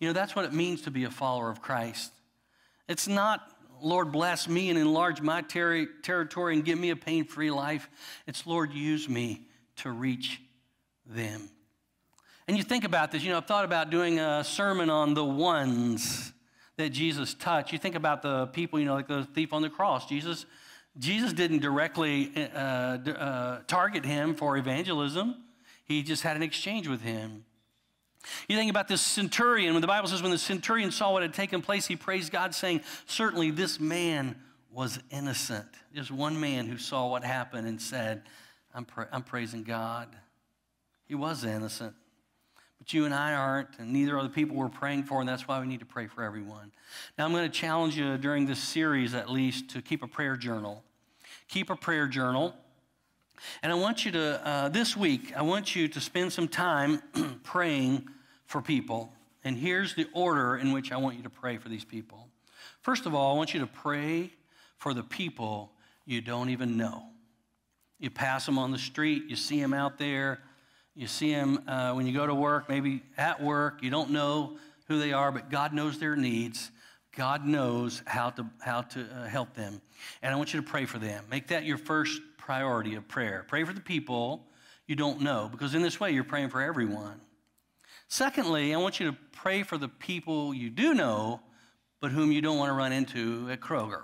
You 0.00 0.08
know, 0.08 0.12
that's 0.12 0.34
what 0.34 0.46
it 0.46 0.52
means 0.52 0.82
to 0.82 0.90
be 0.90 1.04
a 1.04 1.10
follower 1.10 1.50
of 1.50 1.62
Christ. 1.62 2.10
It's 2.88 3.06
not, 3.06 3.46
Lord, 3.82 4.10
bless 4.10 4.48
me 4.48 4.70
and 4.70 4.78
enlarge 4.78 5.20
my 5.20 5.42
ter- 5.42 5.86
territory 6.02 6.54
and 6.54 6.64
give 6.64 6.78
me 6.78 6.88
a 6.90 6.96
pain 6.96 7.24
free 7.24 7.50
life. 7.50 7.88
It's, 8.26 8.46
Lord, 8.46 8.72
use 8.72 9.08
me 9.10 9.46
to 9.76 9.90
reach 9.90 10.40
them. 11.04 11.50
And 12.50 12.56
you 12.56 12.64
think 12.64 12.82
about 12.82 13.12
this, 13.12 13.22
you 13.22 13.30
know, 13.30 13.36
I've 13.36 13.46
thought 13.46 13.64
about 13.64 13.90
doing 13.90 14.18
a 14.18 14.42
sermon 14.42 14.90
on 14.90 15.14
the 15.14 15.24
ones 15.24 16.32
that 16.78 16.88
Jesus 16.88 17.32
touched. 17.32 17.72
You 17.72 17.78
think 17.78 17.94
about 17.94 18.22
the 18.22 18.48
people, 18.48 18.80
you 18.80 18.86
know, 18.86 18.94
like 18.94 19.06
the 19.06 19.22
thief 19.22 19.52
on 19.52 19.62
the 19.62 19.70
cross. 19.70 20.08
Jesus, 20.08 20.46
Jesus 20.98 21.32
didn't 21.32 21.60
directly 21.60 22.32
uh, 22.52 22.58
uh, 22.58 23.60
target 23.68 24.04
him 24.04 24.34
for 24.34 24.56
evangelism. 24.56 25.36
He 25.84 26.02
just 26.02 26.24
had 26.24 26.34
an 26.34 26.42
exchange 26.42 26.88
with 26.88 27.02
him. 27.02 27.44
You 28.48 28.56
think 28.56 28.68
about 28.68 28.88
this 28.88 29.00
centurion, 29.00 29.74
when 29.74 29.80
the 29.80 29.86
Bible 29.86 30.08
says 30.08 30.20
when 30.20 30.32
the 30.32 30.36
centurion 30.36 30.90
saw 30.90 31.12
what 31.12 31.22
had 31.22 31.32
taken 31.32 31.62
place, 31.62 31.86
he 31.86 31.94
praised 31.94 32.32
God, 32.32 32.52
saying, 32.52 32.80
Certainly 33.06 33.52
this 33.52 33.78
man 33.78 34.34
was 34.72 34.98
innocent. 35.10 35.68
There's 35.94 36.10
one 36.10 36.40
man 36.40 36.66
who 36.66 36.78
saw 36.78 37.06
what 37.06 37.22
happened 37.22 37.68
and 37.68 37.80
said, 37.80 38.22
I'm, 38.74 38.86
pra- 38.86 39.08
I'm 39.12 39.22
praising 39.22 39.62
God. 39.62 40.08
He 41.06 41.14
was 41.14 41.44
innocent. 41.44 41.94
But 42.80 42.94
you 42.94 43.04
and 43.04 43.14
I 43.14 43.34
aren't, 43.34 43.68
and 43.78 43.92
neither 43.92 44.18
are 44.18 44.22
the 44.22 44.30
people 44.30 44.56
we're 44.56 44.70
praying 44.70 45.04
for, 45.04 45.20
and 45.20 45.28
that's 45.28 45.46
why 45.46 45.60
we 45.60 45.66
need 45.66 45.80
to 45.80 45.86
pray 45.86 46.06
for 46.06 46.24
everyone. 46.24 46.72
Now, 47.16 47.26
I'm 47.26 47.32
going 47.32 47.44
to 47.44 47.56
challenge 47.56 47.96
you 47.96 48.16
during 48.16 48.46
this 48.46 48.58
series, 48.58 49.14
at 49.14 49.30
least, 49.30 49.68
to 49.70 49.82
keep 49.82 50.02
a 50.02 50.08
prayer 50.08 50.34
journal. 50.34 50.82
Keep 51.48 51.68
a 51.68 51.76
prayer 51.76 52.08
journal. 52.08 52.54
And 53.62 53.70
I 53.70 53.74
want 53.74 54.06
you 54.06 54.12
to, 54.12 54.46
uh, 54.46 54.68
this 54.70 54.96
week, 54.96 55.32
I 55.36 55.42
want 55.42 55.76
you 55.76 55.88
to 55.88 56.00
spend 56.00 56.32
some 56.32 56.48
time 56.48 57.02
praying 57.44 58.08
for 58.46 58.62
people. 58.62 59.12
And 59.44 59.56
here's 59.58 59.94
the 59.94 60.06
order 60.14 60.56
in 60.56 60.72
which 60.72 60.90
I 60.90 60.96
want 60.96 61.16
you 61.16 61.22
to 61.22 61.30
pray 61.30 61.58
for 61.58 61.68
these 61.68 61.84
people. 61.84 62.28
First 62.80 63.04
of 63.04 63.14
all, 63.14 63.34
I 63.34 63.36
want 63.36 63.52
you 63.52 63.60
to 63.60 63.66
pray 63.66 64.32
for 64.76 64.94
the 64.94 65.02
people 65.02 65.72
you 66.06 66.22
don't 66.22 66.48
even 66.48 66.78
know. 66.78 67.04
You 67.98 68.10
pass 68.10 68.46
them 68.46 68.58
on 68.58 68.70
the 68.70 68.78
street, 68.78 69.24
you 69.28 69.36
see 69.36 69.60
them 69.60 69.74
out 69.74 69.98
there, 69.98 70.40
you 70.94 71.06
see 71.06 71.32
them 71.32 71.62
uh, 71.68 71.92
when 71.92 72.06
you 72.06 72.12
go 72.12 72.26
to 72.26 72.34
work, 72.34 72.68
maybe 72.68 73.02
at 73.16 73.42
work, 73.42 73.82
you 73.82 73.90
don't 73.90 74.10
know 74.10 74.58
who 74.88 74.98
they 74.98 75.12
are, 75.12 75.30
but 75.30 75.50
God 75.50 75.72
knows 75.72 75.98
their 75.98 76.16
needs. 76.16 76.70
God 77.16 77.44
knows 77.44 78.02
how 78.06 78.30
to, 78.30 78.46
how 78.60 78.82
to 78.82 79.02
uh, 79.02 79.26
help 79.26 79.54
them. 79.54 79.80
And 80.22 80.32
I 80.32 80.36
want 80.36 80.54
you 80.54 80.60
to 80.60 80.66
pray 80.66 80.86
for 80.86 80.98
them. 80.98 81.24
Make 81.30 81.48
that 81.48 81.64
your 81.64 81.78
first 81.78 82.20
priority 82.38 82.94
of 82.94 83.08
prayer. 83.08 83.44
Pray 83.48 83.64
for 83.64 83.72
the 83.72 83.80
people 83.80 84.46
you 84.86 84.96
don't 84.96 85.20
know, 85.20 85.48
because 85.50 85.74
in 85.74 85.82
this 85.82 86.00
way, 86.00 86.10
you're 86.10 86.24
praying 86.24 86.48
for 86.48 86.60
everyone. 86.60 87.20
Secondly, 88.08 88.74
I 88.74 88.78
want 88.78 88.98
you 88.98 89.10
to 89.10 89.16
pray 89.30 89.62
for 89.62 89.78
the 89.78 89.88
people 89.88 90.52
you 90.52 90.68
do 90.68 90.94
know, 90.94 91.40
but 92.00 92.10
whom 92.10 92.32
you 92.32 92.42
don't 92.42 92.58
want 92.58 92.70
to 92.70 92.74
run 92.74 92.92
into 92.92 93.48
at 93.50 93.60
Kroger. 93.60 94.02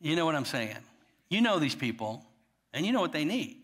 You 0.00 0.14
know 0.14 0.26
what 0.26 0.34
I'm 0.34 0.44
saying? 0.44 0.76
You 1.30 1.40
know 1.40 1.58
these 1.58 1.74
people, 1.74 2.22
and 2.74 2.84
you 2.84 2.92
know 2.92 3.00
what 3.00 3.12
they 3.12 3.24
need. 3.24 3.62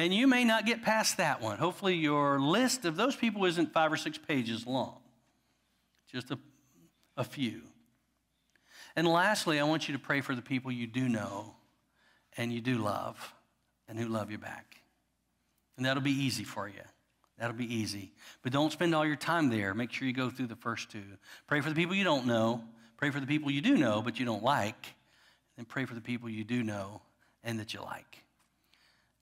And 0.00 0.14
you 0.14 0.26
may 0.26 0.44
not 0.44 0.64
get 0.64 0.82
past 0.82 1.18
that 1.18 1.42
one. 1.42 1.58
Hopefully, 1.58 1.94
your 1.94 2.40
list 2.40 2.86
of 2.86 2.96
those 2.96 3.14
people 3.14 3.44
isn't 3.44 3.74
five 3.74 3.92
or 3.92 3.98
six 3.98 4.16
pages 4.16 4.66
long, 4.66 4.96
just 6.10 6.30
a, 6.30 6.38
a 7.18 7.24
few. 7.24 7.60
And 8.96 9.06
lastly, 9.06 9.60
I 9.60 9.64
want 9.64 9.88
you 9.88 9.92
to 9.92 10.00
pray 10.00 10.22
for 10.22 10.34
the 10.34 10.40
people 10.40 10.72
you 10.72 10.86
do 10.86 11.06
know 11.06 11.54
and 12.38 12.50
you 12.50 12.62
do 12.62 12.78
love 12.78 13.34
and 13.88 13.98
who 13.98 14.06
love 14.06 14.30
you 14.30 14.38
back. 14.38 14.78
And 15.76 15.84
that'll 15.84 16.02
be 16.02 16.10
easy 16.12 16.44
for 16.44 16.66
you. 16.66 16.80
That'll 17.38 17.54
be 17.54 17.72
easy. 17.72 18.14
But 18.42 18.52
don't 18.52 18.72
spend 18.72 18.94
all 18.94 19.04
your 19.04 19.16
time 19.16 19.50
there. 19.50 19.74
Make 19.74 19.92
sure 19.92 20.08
you 20.08 20.14
go 20.14 20.30
through 20.30 20.46
the 20.46 20.56
first 20.56 20.90
two. 20.90 21.04
Pray 21.46 21.60
for 21.60 21.68
the 21.68 21.74
people 21.74 21.94
you 21.94 22.04
don't 22.04 22.24
know. 22.24 22.64
Pray 22.96 23.10
for 23.10 23.20
the 23.20 23.26
people 23.26 23.50
you 23.50 23.60
do 23.60 23.76
know, 23.76 24.00
but 24.00 24.18
you 24.18 24.24
don't 24.24 24.42
like. 24.42 24.94
And 25.58 25.68
pray 25.68 25.84
for 25.84 25.94
the 25.94 26.00
people 26.00 26.30
you 26.30 26.42
do 26.42 26.62
know 26.62 27.02
and 27.44 27.60
that 27.60 27.74
you 27.74 27.82
like. 27.82 28.24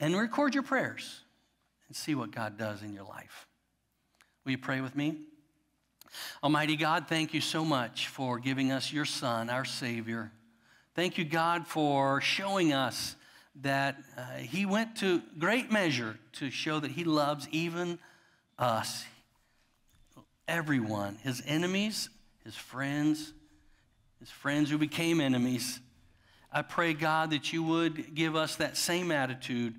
And 0.01 0.17
record 0.17 0.55
your 0.55 0.63
prayers 0.63 1.21
and 1.89 1.97
see 1.97 2.15
what 2.15 2.31
God 2.31 2.57
does 2.57 2.83
in 2.83 2.93
your 2.93 3.05
life. 3.05 3.47
Will 4.45 4.53
you 4.53 4.59
pray 4.59 4.81
with 4.81 4.95
me? 4.95 5.19
Almighty 6.43 6.77
God, 6.77 7.07
thank 7.09 7.35
you 7.35 7.41
so 7.41 7.65
much 7.65 8.09
for 8.09 8.39
giving 8.39 8.73
us 8.73 8.93
your 8.93 9.05
Son, 9.05 9.51
our 9.51 9.65
Savior. 9.65 10.33
Thank 10.95 11.19
you, 11.19 11.25
God, 11.25 11.67
for 11.67 12.21
showing 12.21 12.73
us 12.73 13.15
that 13.63 13.97
uh, 14.17 14.37
He 14.39 14.67
went 14.67 14.97
to 14.97 15.23
great 15.39 15.71
measure 15.71 16.19
to 16.35 16.51
show 16.51 16.81
that 16.81 16.93
He 16.93 17.05
loves 17.05 17.49
even 17.51 17.99
us, 18.59 19.05
everyone, 20.47 21.19
His 21.23 21.43
enemies, 21.47 22.09
His 22.45 22.55
friends, 22.55 23.33
His 24.21 24.31
friends 24.31 24.71
who 24.71 24.79
became 24.79 25.21
enemies. 25.21 25.81
I 26.51 26.63
pray, 26.63 26.95
God, 26.95 27.31
that 27.31 27.53
you 27.53 27.63
would 27.63 28.15
give 28.15 28.35
us 28.35 28.57
that 28.57 28.77
same 28.77 29.13
attitude 29.13 29.75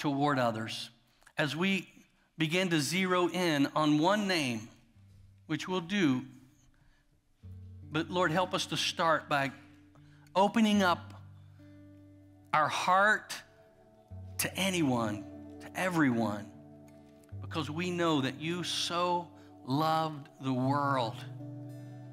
toward 0.00 0.38
others 0.38 0.90
as 1.36 1.54
we 1.54 1.86
begin 2.38 2.70
to 2.70 2.80
zero 2.80 3.28
in 3.28 3.68
on 3.76 3.98
one 3.98 4.26
name, 4.26 4.66
which 5.46 5.68
we'll 5.68 5.80
do. 5.80 6.22
But 7.92 8.10
Lord, 8.10 8.32
help 8.32 8.54
us 8.54 8.66
to 8.66 8.76
start 8.78 9.28
by 9.28 9.52
opening 10.34 10.82
up 10.82 11.12
our 12.52 12.68
heart 12.68 13.34
to 14.38 14.56
anyone, 14.56 15.22
to 15.60 15.78
everyone, 15.78 16.46
because 17.42 17.70
we 17.70 17.90
know 17.90 18.22
that 18.22 18.40
you 18.40 18.64
so 18.64 19.28
loved 19.66 20.28
the 20.40 20.52
world 20.52 21.16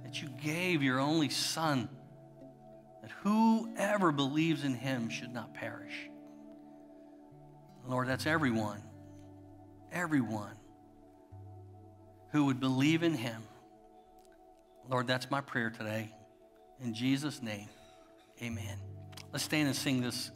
that 0.03 0.21
you 0.21 0.27
gave 0.43 0.83
your 0.83 0.99
only 0.99 1.29
Son, 1.29 1.87
that 3.01 3.11
whoever 3.23 4.11
believes 4.11 4.65
in 4.65 4.73
him 4.73 5.09
should 5.09 5.33
not 5.33 5.53
perish. 5.53 6.09
Lord, 7.87 8.09
that's 8.09 8.25
everyone, 8.25 8.81
everyone 9.93 10.55
who 12.31 12.45
would 12.45 12.59
believe 12.59 13.01
in 13.01 13.13
him. 13.13 13.41
Lord, 14.89 15.07
that's 15.07 15.31
my 15.31 15.39
prayer 15.39 15.69
today. 15.69 16.11
In 16.81 16.93
Jesus' 16.93 17.41
name, 17.41 17.69
amen. 18.41 18.77
Let's 19.31 19.45
stand 19.45 19.67
and 19.67 19.75
sing 19.75 20.01
this 20.01 20.31